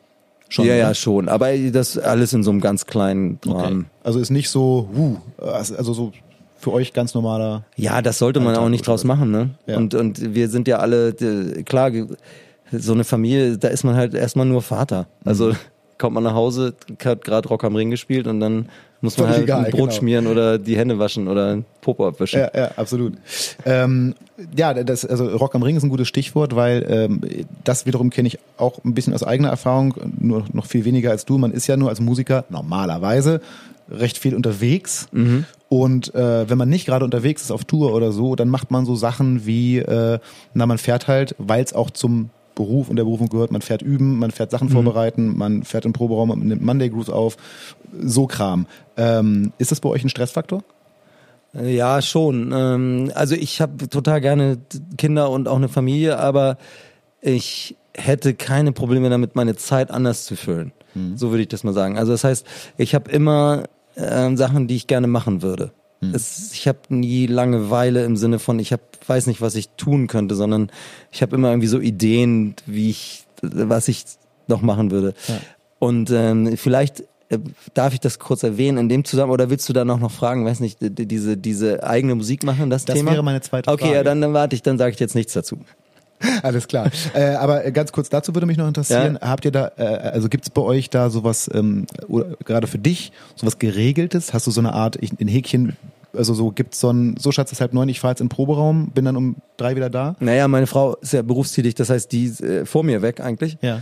[0.49, 0.81] Schon, ja, oder?
[0.81, 1.29] ja, schon.
[1.29, 3.81] Aber das alles in so einem ganz kleinen Rahmen.
[3.81, 3.89] Okay.
[4.03, 6.11] Also ist nicht so, uh, also so
[6.61, 7.63] für euch ganz normaler.
[7.75, 9.49] Ja, das sollte man auch nicht draus machen, ne?
[9.65, 9.77] Ja.
[9.77, 11.13] Und, und wir sind ja alle,
[11.65, 11.91] klar,
[12.71, 15.07] so eine Familie, da ist man halt erstmal nur Vater.
[15.25, 15.55] Also mhm.
[15.97, 16.73] kommt man nach Hause,
[17.03, 18.69] hat gerade Rock am Ring gespielt und dann
[19.01, 19.91] muss man halt egal, ein Brot genau.
[19.91, 22.39] schmieren oder die Hände waschen oder ein Popo abwischen.
[22.39, 23.13] Ja, ja, absolut.
[23.65, 24.13] Ähm,
[24.55, 27.21] ja, das, also Rock am Ring ist ein gutes Stichwort, weil ähm,
[27.63, 31.25] das wiederum kenne ich auch ein bisschen aus eigener Erfahrung, nur noch viel weniger als
[31.25, 31.39] du.
[31.39, 33.41] Man ist ja nur als Musiker normalerweise
[33.89, 35.07] recht viel unterwegs.
[35.11, 35.45] Mhm.
[35.71, 38.85] Und äh, wenn man nicht gerade unterwegs ist auf Tour oder so, dann macht man
[38.85, 40.19] so Sachen wie, äh,
[40.53, 43.81] na, man fährt halt, weil es auch zum Beruf und der Berufung gehört, man fährt
[43.81, 44.73] üben, man fährt Sachen mhm.
[44.73, 47.37] vorbereiten, man fährt im Proberaum, man nimmt Monday Grooves auf,
[48.01, 48.67] so Kram.
[48.97, 50.61] Ähm, ist das bei euch ein Stressfaktor?
[51.53, 52.51] Ja, schon.
[52.53, 54.57] Ähm, also ich habe total gerne
[54.97, 56.57] Kinder und auch eine Familie, aber
[57.21, 60.73] ich hätte keine Probleme damit, meine Zeit anders zu füllen.
[60.95, 61.15] Mhm.
[61.15, 61.97] So würde ich das mal sagen.
[61.97, 62.45] Also das heißt,
[62.75, 63.63] ich habe immer
[63.95, 65.71] äh, Sachen, die ich gerne machen würde.
[66.01, 66.13] Hm.
[66.13, 70.07] Es, ich habe nie Langeweile im Sinne von, ich hab, weiß nicht, was ich tun
[70.07, 70.71] könnte, sondern
[71.11, 74.05] ich habe immer irgendwie so Ideen, wie ich, was ich
[74.47, 75.13] noch machen würde.
[75.27, 75.39] Ja.
[75.79, 77.39] Und ähm, vielleicht äh,
[77.73, 80.45] darf ich das kurz erwähnen in dem Zusammenhang oder willst du da noch noch fragen,
[80.45, 83.11] weiß nicht, diese diese eigene Musik machen, das, das Thema?
[83.11, 83.83] Das wäre meine zweite Frage.
[83.83, 85.57] Okay, ja, dann, dann warte ich, dann sage ich jetzt nichts dazu.
[86.43, 86.89] Alles klar.
[87.13, 89.29] äh, aber ganz kurz dazu würde mich noch interessieren, ja.
[89.29, 91.85] habt ihr da, äh, also gibt es bei euch da sowas, ähm,
[92.45, 94.33] gerade für dich, sowas Geregeltes?
[94.33, 95.77] Hast du so eine Art, ich, in Häkchen,
[96.13, 98.35] also so gibt's so ein, so Schatz, ist halb neun, ich fahre jetzt in den
[98.35, 100.15] Proberaum, bin dann um drei wieder da?
[100.19, 103.57] Naja, meine Frau ist ja berufstätig, das heißt, die ist äh, vor mir weg eigentlich.
[103.61, 103.81] Ja.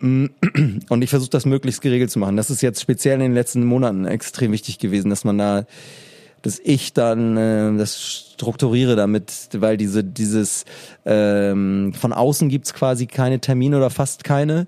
[0.00, 2.36] Und ich versuche das möglichst geregelt zu machen.
[2.36, 5.64] Das ist jetzt speziell in den letzten Monaten extrem wichtig gewesen, dass man da
[6.42, 10.64] dass ich dann äh, das strukturiere damit, weil diese dieses
[11.04, 14.66] ähm, von außen gibt's quasi keine Termine oder fast keine,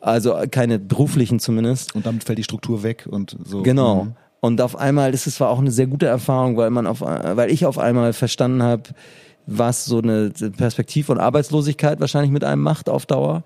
[0.00, 1.94] also keine beruflichen zumindest.
[1.94, 3.62] Und damit fällt die Struktur weg und so.
[3.62, 4.04] Genau.
[4.04, 4.12] Mhm.
[4.40, 7.50] Und auf einmal ist es zwar auch eine sehr gute Erfahrung, weil man auf, weil
[7.50, 8.84] ich auf einmal verstanden habe,
[9.46, 13.42] was so eine Perspektiv von Arbeitslosigkeit wahrscheinlich mit einem macht auf Dauer.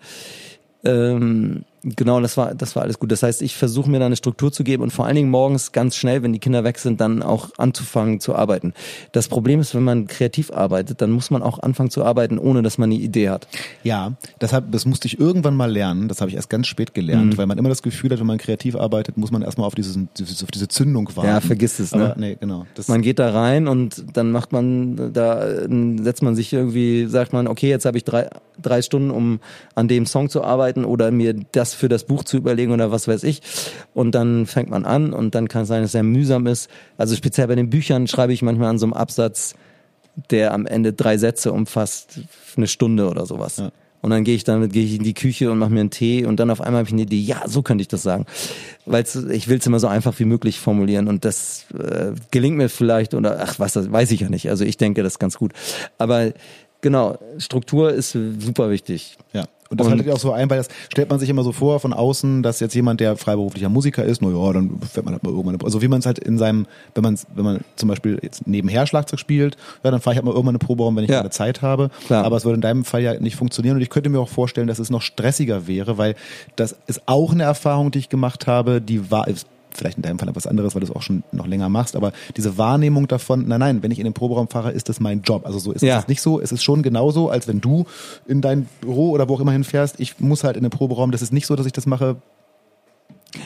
[0.84, 3.12] Ähm, Genau, das war, das war alles gut.
[3.12, 5.72] Das heißt, ich versuche mir da eine Struktur zu geben und vor allen Dingen morgens
[5.72, 8.72] ganz schnell, wenn die Kinder weg sind, dann auch anzufangen zu arbeiten.
[9.12, 12.62] Das Problem ist, wenn man kreativ arbeitet, dann muss man auch anfangen zu arbeiten, ohne
[12.62, 13.48] dass man eine Idee hat.
[13.82, 16.08] Ja, deshalb, das musste ich irgendwann mal lernen.
[16.08, 17.38] Das habe ich erst ganz spät gelernt, mhm.
[17.38, 19.96] weil man immer das Gefühl hat, wenn man kreativ arbeitet, muss man erstmal auf, dieses,
[19.96, 21.28] auf diese Zündung warten.
[21.28, 21.94] Ja, vergiss es.
[21.94, 22.12] Ne?
[22.12, 22.64] Aber, nee, genau.
[22.86, 25.46] Man geht da rein und dann macht man, da
[26.02, 28.30] setzt man sich irgendwie, sagt man, okay, jetzt habe ich drei,
[28.60, 29.40] drei Stunden, um
[29.74, 33.08] an dem Song zu arbeiten oder mir das für das Buch zu überlegen oder was
[33.08, 33.42] weiß ich.
[33.92, 36.70] Und dann fängt man an und dann kann es sein, dass es sehr mühsam ist.
[36.96, 39.54] Also speziell bei den Büchern schreibe ich manchmal an so einem Absatz,
[40.30, 42.20] der am Ende drei Sätze umfasst,
[42.56, 43.56] eine Stunde oder sowas.
[43.56, 43.72] Ja.
[44.04, 46.26] Und dann gehe ich damit, gehe ich in die Küche und mache mir einen Tee
[46.26, 48.26] und dann auf einmal habe ich eine Idee, ja, so könnte ich das sagen.
[48.84, 52.68] Weil ich will es immer so einfach wie möglich formulieren und das äh, gelingt mir
[52.68, 54.50] vielleicht oder ach was, das weiß ich ja nicht.
[54.50, 55.52] Also ich denke das ist ganz gut.
[55.96, 56.34] Aber
[56.82, 59.16] genau, Struktur ist super wichtig.
[59.32, 59.44] Ja.
[59.74, 61.80] Und das haltet ihr auch so ein, weil das stellt man sich immer so vor
[61.80, 65.22] von außen, dass jetzt jemand, der freiberuflicher Musiker ist, na ja, dann fährt man halt
[65.22, 68.18] mal irgendwann, also wie man es halt in seinem, wenn man wenn man zum Beispiel
[68.22, 71.10] jetzt nebenher Schlagzeug spielt, ja, dann fahre ich halt mal irgendwann eine Proberaum, wenn ich
[71.10, 71.16] ja.
[71.16, 71.90] gerade Zeit habe.
[72.06, 72.24] Klar.
[72.24, 74.66] Aber es würde in deinem Fall ja nicht funktionieren und ich könnte mir auch vorstellen,
[74.66, 76.14] dass es noch stressiger wäre, weil
[76.56, 79.26] das ist auch eine Erfahrung, die ich gemacht habe, die war,
[79.74, 82.12] vielleicht in deinem Fall etwas anderes, weil du es auch schon noch länger machst, aber
[82.36, 85.44] diese Wahrnehmung davon, nein, nein, wenn ich in den Proberaum fahre, ist das mein Job.
[85.46, 85.98] Also so ist Ja.
[85.98, 86.40] es nicht so.
[86.40, 87.84] Es ist schon genauso, als wenn du
[88.26, 90.00] in dein Büro oder wo auch immer hinfährst.
[90.00, 91.10] Ich muss halt in den Proberaum.
[91.10, 92.16] Das ist nicht so, dass ich das mache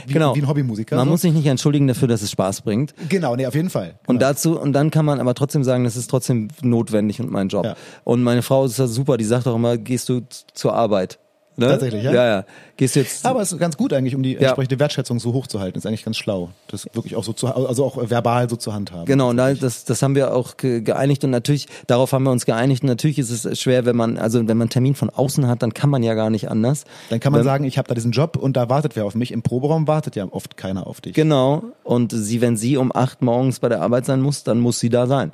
[0.06, 0.34] wie, Genau.
[0.36, 0.96] wie ein Hobbymusiker.
[0.96, 1.12] Man so.
[1.12, 2.94] muss sich nicht entschuldigen dafür, dass es Spaß bringt.
[3.08, 3.94] genau, nee, auf jeden Fall.
[4.06, 4.30] Und Genau.
[4.32, 7.64] dazu, und dann kann man aber trotzdem sagen, das ist trotzdem notwendig und mein Job.
[7.64, 7.74] Ja.
[8.04, 10.20] Und meine Frau ist ja super, die sagt auch immer, gehst du
[10.52, 11.18] zur Arbeit.
[11.58, 11.66] Ne?
[11.66, 12.12] Tatsächlich, ja?
[12.12, 12.44] Ja, ja.
[12.76, 13.26] Gehst jetzt.
[13.26, 14.40] Aber es ist ganz gut eigentlich, um die Ja.
[14.40, 15.76] entsprechende Wertschätzung so hoch zu halten.
[15.76, 16.50] Ist eigentlich ganz schlau.
[16.68, 19.06] Das wirklich auch so zu, also auch verbal so zu handhaben.
[19.06, 22.30] Genau, und da- das, das haben wir auch ge- geeinigt und natürlich, darauf haben wir
[22.30, 22.84] uns geeinigt.
[22.84, 25.62] Und natürlich ist es schwer, wenn man, also wenn man einen Termin von außen hat,
[25.62, 26.84] dann kann man ja gar nicht anders.
[27.10, 29.16] Dann kann man Wenn- sagen, ich habe da diesen Job und da wartet wer auf
[29.16, 29.32] mich.
[29.32, 31.14] Im Proberaum wartet ja oft keiner auf dich.
[31.14, 31.64] Genau.
[31.82, 34.90] Und sie, wenn sie um acht morgens bei der Arbeit sein muss, dann muss sie
[34.90, 35.32] da sein.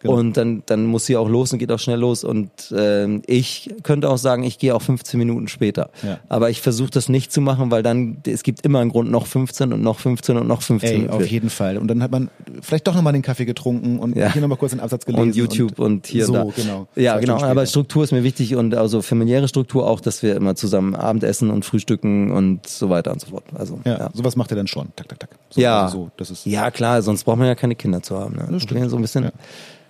[0.00, 0.14] Genau.
[0.14, 2.24] Und dann, dann muss sie auch los und geht auch schnell los.
[2.24, 5.90] Und ähm, ich könnte auch sagen, ich gehe auch 15 Minuten später.
[6.02, 6.18] Ja.
[6.30, 9.26] Aber ich versuche das nicht zu machen, weil dann, es gibt immer einen Grund, noch
[9.26, 11.02] 15 und noch 15 und noch 15.
[11.02, 11.76] Ey, auf jeden Fall.
[11.76, 12.30] Und dann hat man
[12.62, 14.32] vielleicht doch nochmal den Kaffee getrunken und Ja.
[14.32, 15.22] hier nochmal kurz den Absatz gelesen.
[15.22, 16.62] und YouTube und, hier so, und da.
[16.62, 16.88] genau.
[16.96, 17.42] Ja, genau.
[17.42, 17.66] Aber.
[17.66, 21.64] Struktur ist mir wichtig und also familiäre Struktur auch, dass wir immer zusammen Abendessen und
[21.66, 23.44] frühstücken und so weiter und so fort.
[23.54, 24.10] Also Ja, ja.
[24.14, 24.88] sowas macht er dann schon.
[24.96, 25.30] Tak, tak, tak.
[25.50, 25.88] So, Ja.
[25.88, 28.36] So, das ist, Ja, klar, sonst braucht man ja keine Kinder zu haben.
[28.36, 28.48] Ne?
[28.50, 28.88] Das stimmt.
[28.90, 29.24] So ein bisschen.
[29.24, 29.30] Ja.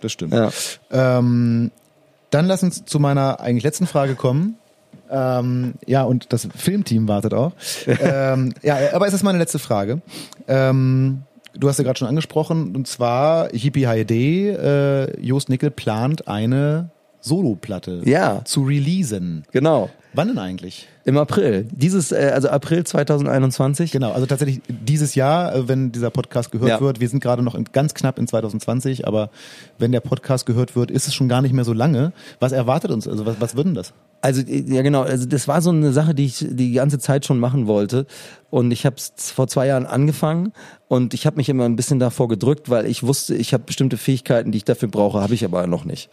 [0.01, 0.35] Das stimmt.
[0.35, 0.51] Ja.
[0.91, 1.71] Ähm,
[2.31, 4.57] dann lass uns zu meiner eigentlich letzten Frage kommen.
[5.11, 7.53] Ähm, ja, und das Filmteam wartet auch.
[7.87, 10.01] ähm, ja, aber es ist meine letzte Frage.
[10.47, 11.23] Ähm,
[11.55, 16.91] du hast ja gerade schon angesprochen, und zwar Hippie HID, äh, Jost Nickel plant eine
[17.21, 18.43] Soloplatte Ja.
[18.45, 19.45] zu releasen.
[19.51, 19.91] Genau.
[20.13, 20.89] Wann denn eigentlich?
[21.05, 21.67] Im April.
[21.71, 23.93] Dieses, äh, also April 2021.
[23.93, 26.81] Genau, also tatsächlich dieses Jahr, äh, wenn dieser Podcast gehört Ja.
[26.81, 29.31] wird, wir sind gerade noch in, ganz knapp in 2020, aber
[29.79, 32.13] wenn der Podcast gehört wird, ist es schon gar nicht mehr so lange.
[32.41, 33.07] Was erwartet uns?
[33.07, 33.93] Also was, was wird denn das?
[34.21, 37.39] Also ja genau, also das war so eine Sache, die ich die ganze Zeit schon
[37.39, 38.05] machen wollte
[38.51, 40.53] und ich habe es vor zwei Jahren angefangen
[40.89, 43.97] und ich habe mich immer ein bisschen davor gedrückt, weil ich wusste, ich habe bestimmte
[43.97, 46.11] Fähigkeiten, die ich dafür brauche, habe ich aber noch nicht.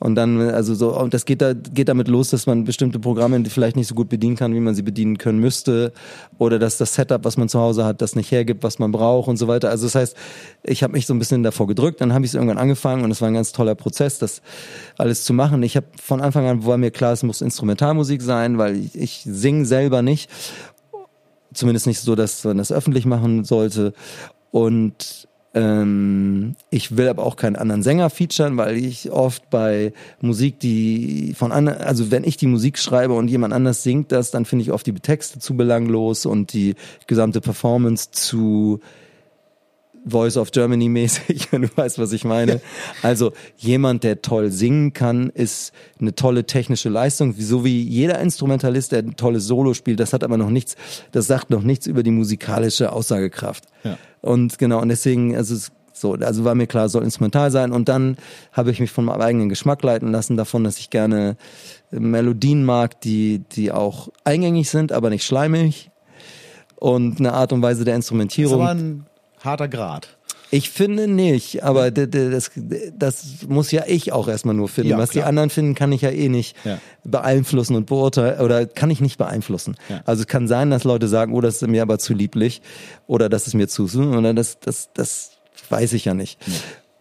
[0.00, 3.44] Und dann also so und das geht da geht damit los, dass man bestimmte Programme
[3.46, 5.92] vielleicht nicht so gut bedienen kann, wie man sie bedienen können müsste
[6.38, 9.28] oder dass das Setup, was man zu Hause hat, das nicht hergibt, was man braucht
[9.28, 9.70] und so weiter.
[9.70, 10.16] Also das heißt,
[10.62, 13.10] ich habe mich so ein bisschen davor gedrückt, dann habe ich es irgendwann angefangen und
[13.10, 14.40] es war ein ganz toller Prozess, das
[14.98, 15.62] alles zu machen.
[15.64, 19.22] Ich habe von Anfang an war mir klar, es muss Instrumentalmusik sein, weil ich, ich
[19.24, 20.30] singe selber nicht.
[21.52, 23.94] Zumindest nicht so, dass man das öffentlich machen sollte.
[24.50, 30.60] Und ähm, ich will aber auch keinen anderen Sänger featuren, weil ich oft bei Musik,
[30.60, 34.44] die von anderen, also wenn ich die Musik schreibe und jemand anders singt das, dann
[34.44, 36.74] finde ich oft die Texte zu belanglos und die
[37.06, 38.80] gesamte Performance zu
[40.10, 42.60] Voice of Germany mäßig, wenn du weißt, was ich meine.
[43.02, 48.92] Also jemand, der toll singen kann, ist eine tolle technische Leistung, so wie jeder Instrumentalist,
[48.92, 50.76] der ein tolles Solo spielt, das hat aber noch nichts,
[51.12, 53.64] das sagt noch nichts über die musikalische Aussagekraft.
[53.84, 53.98] Ja.
[54.20, 57.72] Und genau, und deswegen, also es so, also war mir klar, es soll instrumental sein.
[57.72, 58.16] Und dann
[58.52, 61.36] habe ich mich von meinem eigenen Geschmack leiten lassen, davon, dass ich gerne
[61.90, 65.90] Melodien mag, die, die auch eingängig sind, aber nicht schleimig.
[66.76, 68.60] Und eine Art und Weise der Das ist Instrumentierung.
[68.60, 69.06] aber ein
[69.40, 70.08] harter Grad.
[70.50, 72.50] Ich finde nicht, aber das,
[72.96, 74.92] das muss ja ich auch erstmal nur finden.
[74.92, 75.28] Ja, Was die klar.
[75.28, 76.78] anderen finden, kann ich ja eh nicht Ja.
[77.04, 79.76] beeinflussen und beurteilen oder kann ich nicht beeinflussen.
[79.90, 80.00] Ja.
[80.06, 82.62] Also es kann sein, dass Leute sagen, oh, das ist mir aber zu lieblich
[83.06, 85.32] oder das ist mir zu oder das das das
[85.68, 86.38] weiß ich ja nicht.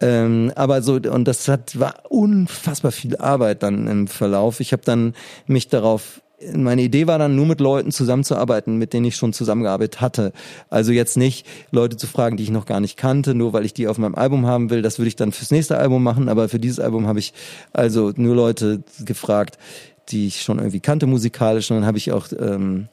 [0.02, 4.60] Ähm, aber so und das hat war unfassbar viel Arbeit dann im Verlauf.
[4.60, 5.14] Ich habe dann
[5.48, 6.22] mich darauf
[6.54, 10.34] meine Idee war dann nur mit Leuten zusammenzuarbeiten, mit denen ich schon zusammengearbeitet hatte.
[10.70, 13.74] Also jetzt nicht Leute zu fragen, die ich noch gar nicht kannte, nur weil ich
[13.74, 14.82] die auf meinem Album haben will.
[14.82, 17.34] Das würde ich dann fürs nächste Album machen, aber für dieses Album habe ich
[17.74, 19.58] also nur Leute gefragt,
[20.10, 21.72] die ich schon irgendwie kannte musikalisch.
[21.72, 22.88] Und dann habe ich auch ähm,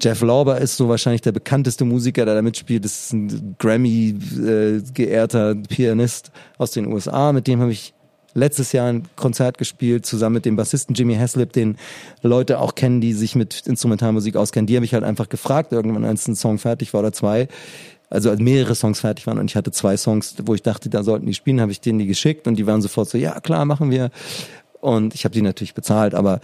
[0.00, 2.84] Jeff Lorber ist so wahrscheinlich der bekannteste Musiker, der da mitspielt.
[2.84, 7.32] Das ist ein Grammy äh, geehrter Pianist aus den USA.
[7.32, 7.94] Mit dem habe ich
[8.36, 11.76] letztes Jahr ein Konzert gespielt, zusammen mit dem Bassisten Jimmy Haslip, den
[12.22, 14.66] Leute auch kennen, die sich mit Instrumentalmusik auskennen.
[14.66, 17.48] Die habe ich halt einfach gefragt, irgendwann als ein Song fertig war oder zwei.
[18.08, 21.02] Also als mehrere Songs fertig waren und ich hatte zwei Songs, wo ich dachte, da
[21.02, 23.64] sollten die spielen, habe ich denen die geschickt und die waren sofort so, ja klar,
[23.64, 24.10] machen wir.
[24.80, 26.40] Und ich habe die natürlich bezahlt, aber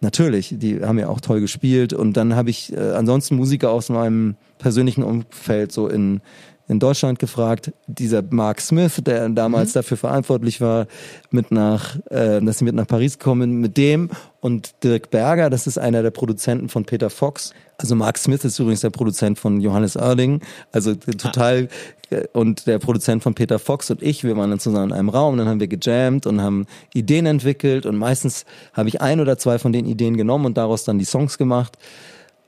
[0.00, 3.88] Natürlich, die haben ja auch toll gespielt und dann habe ich äh, ansonsten Musiker aus
[3.88, 6.20] meinem persönlichen Umfeld so in
[6.68, 7.72] in Deutschland gefragt.
[7.86, 10.86] Dieser Mark Smith, der damals dafür verantwortlich war,
[11.30, 14.10] mit nach, äh, dass sie mit nach Paris kommen, mit dem
[14.40, 17.52] und Dirk Berger, das ist einer der Produzenten von Peter Fox.
[17.78, 20.40] Also Mark Smith ist übrigens der Produzent von Johannes Oerding,
[20.72, 21.68] also total
[22.10, 25.08] äh, und der Produzent von Peter Fox und ich, wir waren dann zusammen in einem
[25.08, 29.38] Raum, dann haben wir gejammt und haben Ideen entwickelt und meistens habe ich ein oder
[29.38, 31.76] zwei von den Ideen genommen und daraus dann die Songs gemacht.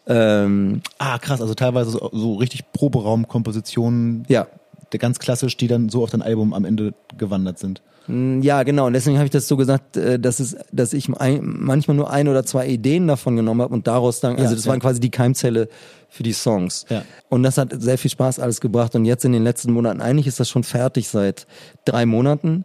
[0.09, 4.47] Ähm, Ah, krass, also teilweise so, so richtig Proberaumkompositionen, ja,
[4.93, 7.83] der ganz klassisch, die dann so auf dein Album am Ende gewandert sind.
[8.07, 8.87] Mm, Ja, genau.
[8.87, 12.11] Und deswegen habe ich das so gesagt, äh, dass es, dass ich ein, manchmal nur
[12.11, 14.71] ein oder zwei Ideen davon genommen habe und daraus dann, also Ja, das ja.
[14.71, 15.69] waren quasi die Keimzelle
[16.09, 16.87] für die Songs.
[16.89, 17.03] Ja.
[17.29, 18.95] Und das hat sehr viel Spaß alles gebracht.
[18.95, 21.47] Und jetzt in den letzten Monaten, eigentlich ist das schon fertig seit
[21.85, 22.65] drei Monaten.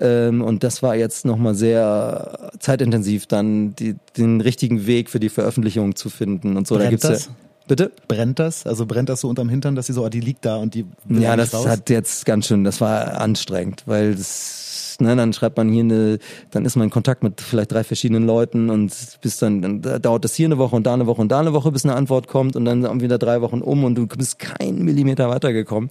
[0.00, 5.28] Ähm, und das war jetzt nochmal sehr zeitintensiv, dann die, den richtigen Weg für die
[5.28, 6.74] Veröffentlichung zu finden und so.
[6.76, 7.26] da Brennt gibt's das?
[7.26, 7.32] ja.
[7.68, 7.92] Bitte?
[8.08, 8.66] Brennt das?
[8.66, 10.86] Also brennt das so unterm Hintern, dass sie so, ah, die liegt da und die
[11.08, 11.66] Ja, das raus?
[11.66, 16.18] hat jetzt ganz schön, das war anstrengend, weil das, ne, dann schreibt man hier eine,
[16.50, 20.24] dann ist man in Kontakt mit vielleicht drei verschiedenen Leuten und bis dann, dann dauert
[20.24, 22.26] das hier eine Woche und da eine Woche und da eine Woche, bis eine Antwort
[22.26, 25.90] kommt und dann wieder drei Wochen um und du bist keinen Millimeter weitergekommen.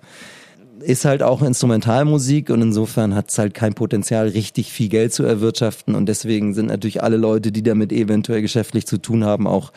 [0.81, 5.23] Ist halt auch Instrumentalmusik und insofern hat es halt kein Potenzial, richtig viel Geld zu
[5.23, 9.71] erwirtschaften und deswegen sind natürlich alle Leute, die damit eventuell geschäftlich zu tun haben, auch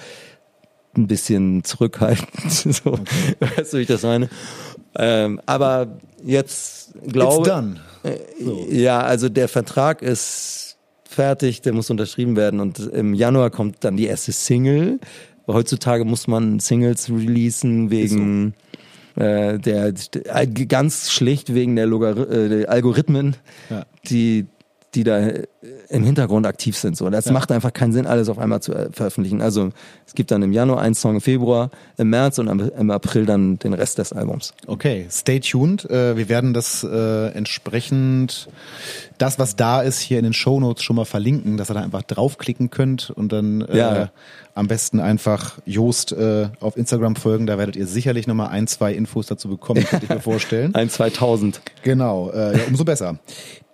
[0.97, 2.53] ein bisschen zurückhaltend.
[2.75, 2.99] so,
[3.39, 4.29] Weißt du, wie ich das meine?
[4.97, 7.77] Ähm, aber jetzt glaube It's done.
[8.43, 8.67] So.
[8.71, 13.97] ja, also der Vertrag ist fertig, der muss unterschrieben werden und im Januar kommt dann
[13.97, 15.01] die erste Single.
[15.47, 18.55] Heutzutage muss man Singles releasen wegen
[19.21, 23.37] äh, der äh, ganz schlicht wegen der, Logar äh, der Algorithmen,
[23.69, 23.85] Ja.
[24.09, 24.47] die
[24.95, 25.47] die da äh,
[25.91, 26.97] im Hintergrund aktiv sind.
[26.97, 27.33] So, das Ja.
[27.33, 29.43] macht einfach keinen Sinn, alles auf einmal zu äh, veröffentlichen.
[29.43, 29.71] Also
[30.07, 33.59] es gibt dann im Januar einen Song, im Februar, im März und im April dann
[33.59, 34.55] den Rest des Albums.
[34.67, 35.85] Okay, stay tuned.
[35.91, 38.49] Äh, wir werden das äh, entsprechend,
[39.19, 42.03] das was da ist, hier in den Shownotes schon mal verlinken, dass ihr da einfach
[42.03, 44.11] draufklicken könnt und dann äh, Ja.
[44.55, 47.47] am besten einfach Joost äh, auf Instagram folgen.
[47.47, 50.75] Da werdet ihr sicherlich nochmal ein, zwei Infos dazu bekommen, könnte ich mir vorstellen.
[50.75, 51.61] Ein 2000.
[51.83, 53.19] Genau, äh, ja, umso besser.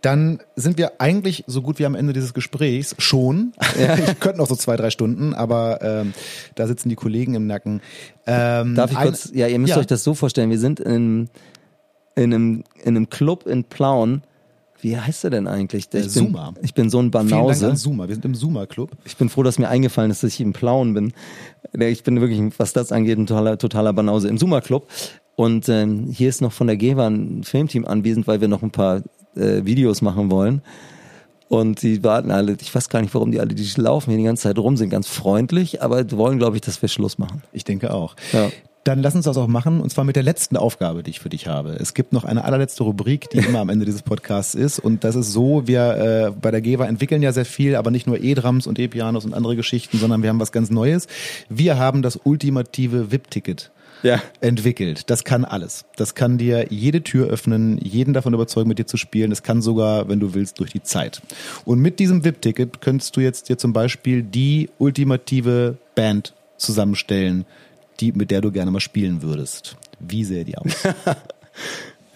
[0.03, 3.53] Dann sind wir eigentlich so gut wie am Ende dieses Gesprächs schon.
[4.09, 6.13] Ich könnte noch so zwei, drei Stunden, aber ähm,
[6.55, 7.81] da sitzen die Kollegen im Nacken.
[8.27, 9.79] Ähm, Darf ich ein- kurz, ja, ihr müsst Ja.
[9.81, 11.29] euch das so vorstellen, wir sind in,
[12.15, 14.23] in, einem, in einem Club in Plauen.
[14.81, 15.89] Wie heißt der denn eigentlich?
[15.89, 16.55] Der, ich bin, Zuma.
[16.63, 17.71] Ich bin so ein Vielen Dank Banause.
[17.71, 18.07] an Zuma.
[18.09, 18.91] Wir sind im Zuma-Club.
[19.07, 21.13] Ich bin froh, dass mir eingefallen ist, dass ich im Plauen bin.
[21.81, 24.87] Ich bin wirklich, was das angeht, ein totaler, totaler Banause im Zuma Club.
[25.35, 28.71] Und ähm, hier ist noch von der GEWA ein Filmteam anwesend, weil wir noch ein
[28.71, 29.03] paar
[29.37, 30.63] äh, Videos machen wollen.
[31.49, 34.25] Und die warten alle, ich weiß gar nicht, warum die alle, die laufen hier die
[34.25, 37.43] ganze Zeit rum, sind ganz freundlich, aber wollen, glaube ich, dass wir Schluss machen.
[37.53, 38.17] Ich denke auch.
[38.33, 38.51] Ja.
[38.83, 41.29] Dann lass uns das auch machen, und zwar mit der letzten Aufgabe, die ich für
[41.29, 41.71] dich habe.
[41.71, 44.79] Es gibt noch eine allerletzte Rubrik, die immer am Ende dieses Podcasts ist.
[44.79, 48.07] Und das ist so, wir äh, bei der GEWA entwickeln ja sehr viel, aber nicht
[48.07, 51.09] nur E-Drums und E-Pianos und andere Geschichten, sondern wir haben was ganz Neues.
[51.49, 53.73] Wir haben das ultimative VIP-Ticket
[54.07, 54.23] Ja.
[54.41, 55.11] entwickelt.
[55.11, 55.85] Das kann alles.
[55.97, 59.31] Das kann dir jede Tür öffnen, jeden davon überzeugen, mit dir zu spielen.
[59.31, 61.23] Das kann sogar, wenn du willst, durch die Zeit.
[61.65, 67.45] Und mit diesem VIP-Ticket könntest du jetzt dir zum Beispiel die ultimative Band zusammenstellen,
[67.99, 69.77] die, mit der du gerne mal spielen würdest.
[69.99, 70.73] Wie sähe die aus?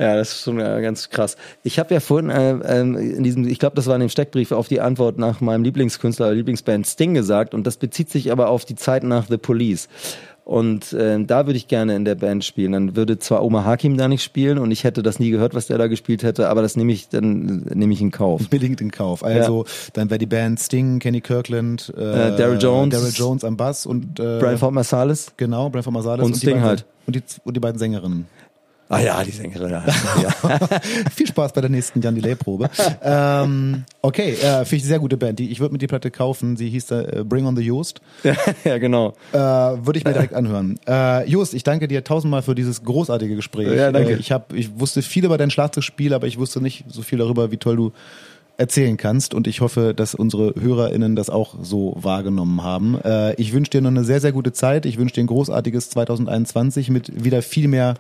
[0.01, 1.37] Ja, das ist schon äh, ganz krass.
[1.63, 4.51] Ich habe ja vorhin äh, ähm, in diesem, ich glaube, das war in dem Steckbrief
[4.51, 8.65] auf die Antwort nach meinem Lieblingskünstler Lieblingsband Sting gesagt und das bezieht sich aber auf
[8.65, 9.91] die Zeit nach The Police.
[10.51, 12.73] Und äh, da würde ich gerne in der Band spielen.
[12.73, 15.69] Dann würde zwar Omar Hakim da nicht spielen und ich hätte das nie gehört, was
[15.69, 18.49] der da gespielt hätte, aber das nehme ich dann nehme ich in Kauf.
[18.51, 19.23] Bedingt in Kauf.
[19.23, 22.93] Also, dann wäre die Band Sting, Kenny Kirkland, äh, Äh, Daryl Jones.
[22.93, 25.33] Daryl Jones am Bass und äh, Brian Ford Marsalis.
[25.37, 26.85] Genau, Brian von Marsalis Und die Sting beiden, halt.
[27.07, 28.27] Und die, und die beiden Sängerinnen.
[28.93, 29.71] Ah ja, die Sängerin.
[30.21, 30.59] Ja.
[31.15, 32.69] Viel Spaß bei der nächsten Jan Delay Probe.
[33.03, 35.39] ähm, okay, äh, finde ich eine sehr gute Band.
[35.39, 36.57] Die, ich würde mir die Platte kaufen.
[36.57, 38.01] Sie hieß da äh, Bring on the Joost.
[38.65, 39.15] ja, genau.
[39.33, 40.79] Äh, würde ich mir direkt anhören.
[40.89, 43.73] Äh, Joost, ich danke dir tausendmal für dieses großartige Gespräch.
[43.73, 44.15] Ja, danke.
[44.15, 47.19] Äh, ich, hab, ich wusste viel über dein Schlagzeugspiel, aber ich wusste nicht so viel
[47.19, 47.93] darüber, wie toll du
[48.61, 53.01] erzählen kannst und ich hoffe, dass unsere HörerInnen das auch so wahrgenommen haben.
[53.03, 54.85] Äh, ich wünsche dir noch eine sehr, sehr gute Zeit.
[54.87, 57.95] Ich wünsche dir ein großartiges 2021 mit wieder viel mehr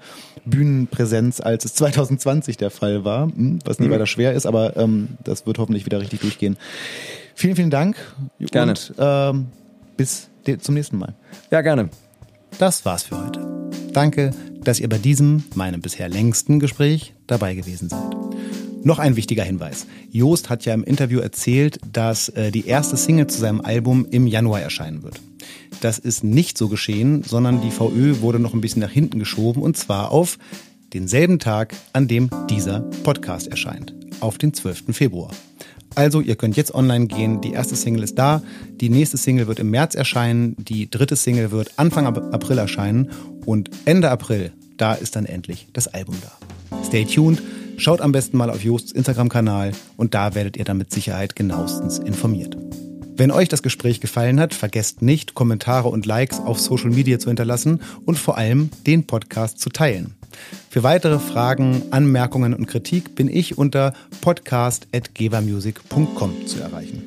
[0.44, 3.92] Bühnenpräsenz, als es 2020 der Fall war, hm, was nie Mhm.
[3.92, 6.56] weiter schwer ist, aber ähm, das wird hoffentlich wieder richtig durchgehen.
[7.34, 7.96] Vielen, vielen Dank
[8.38, 8.72] Gerne.
[8.72, 9.46] und ähm,
[9.96, 10.28] bis
[10.60, 11.14] zum nächsten Mal.
[11.50, 11.88] Ja, gerne.
[12.58, 13.40] Das war's für heute.
[13.92, 14.30] Danke,
[14.62, 18.29] dass ihr bei diesem, meinem bisher längsten Gespräch dabei gewesen seid.
[18.82, 19.86] Noch ein wichtiger Hinweis.
[20.10, 24.26] Joost hat ja im Interview erzählt, dass äh, die erste Single zu seinem Album im
[24.26, 25.20] Januar erscheinen wird.
[25.82, 29.62] Das ist nicht so geschehen, sondern die VÖ wurde noch ein bisschen nach hinten geschoben
[29.62, 30.38] und zwar auf
[30.94, 34.84] denselben Tag, an dem dieser Podcast erscheint, auf den 12.
[34.92, 35.30] Februar.
[35.94, 37.40] Also, ihr könnt jetzt online gehen.
[37.40, 38.42] Die erste Single ist da.
[38.80, 40.54] Die nächste Single wird im März erscheinen.
[40.56, 43.10] Die dritte Single wird Anfang April erscheinen.
[43.44, 46.82] Und Ende April, da ist dann endlich das Album da.
[46.84, 47.42] Stay tuned.
[47.80, 51.98] Schaut am besten mal auf Joosts Instagram-Kanal und da werdet ihr dann mit Sicherheit genauestens
[51.98, 52.54] informiert.
[53.16, 57.30] Wenn euch das Gespräch gefallen hat, vergesst nicht, Kommentare und Likes auf Social Media zu
[57.30, 60.14] hinterlassen und vor allem den Podcast zu teilen.
[60.68, 67.02] Für weitere Fragen, Anmerkungen und Kritik bin ich unter podcast.gebermusic.com zu erreichen.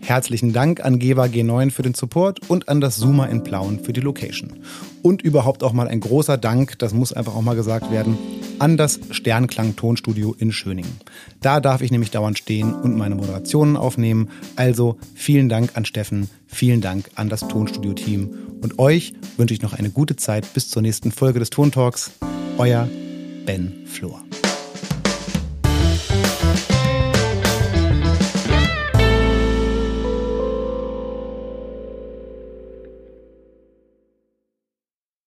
[0.00, 3.92] Herzlichen Dank an Geber G9 für den Support und an das Zoomer in Plauen für
[3.92, 4.54] die Location.
[5.02, 8.18] Und überhaupt auch mal ein großer Dank, das muss einfach auch mal gesagt werden,
[8.58, 11.00] an das Sternklang Tonstudio in Schöningen.
[11.40, 14.28] Da darf ich nämlich dauernd stehen und meine Moderationen aufnehmen.
[14.56, 19.72] Also vielen Dank an Steffen, vielen Dank an das Tonstudio-Team und euch wünsche ich noch
[19.72, 22.10] eine gute Zeit bis zur nächsten Folge des Tontalks.
[22.58, 22.88] Euer
[23.46, 24.22] Ben Flor.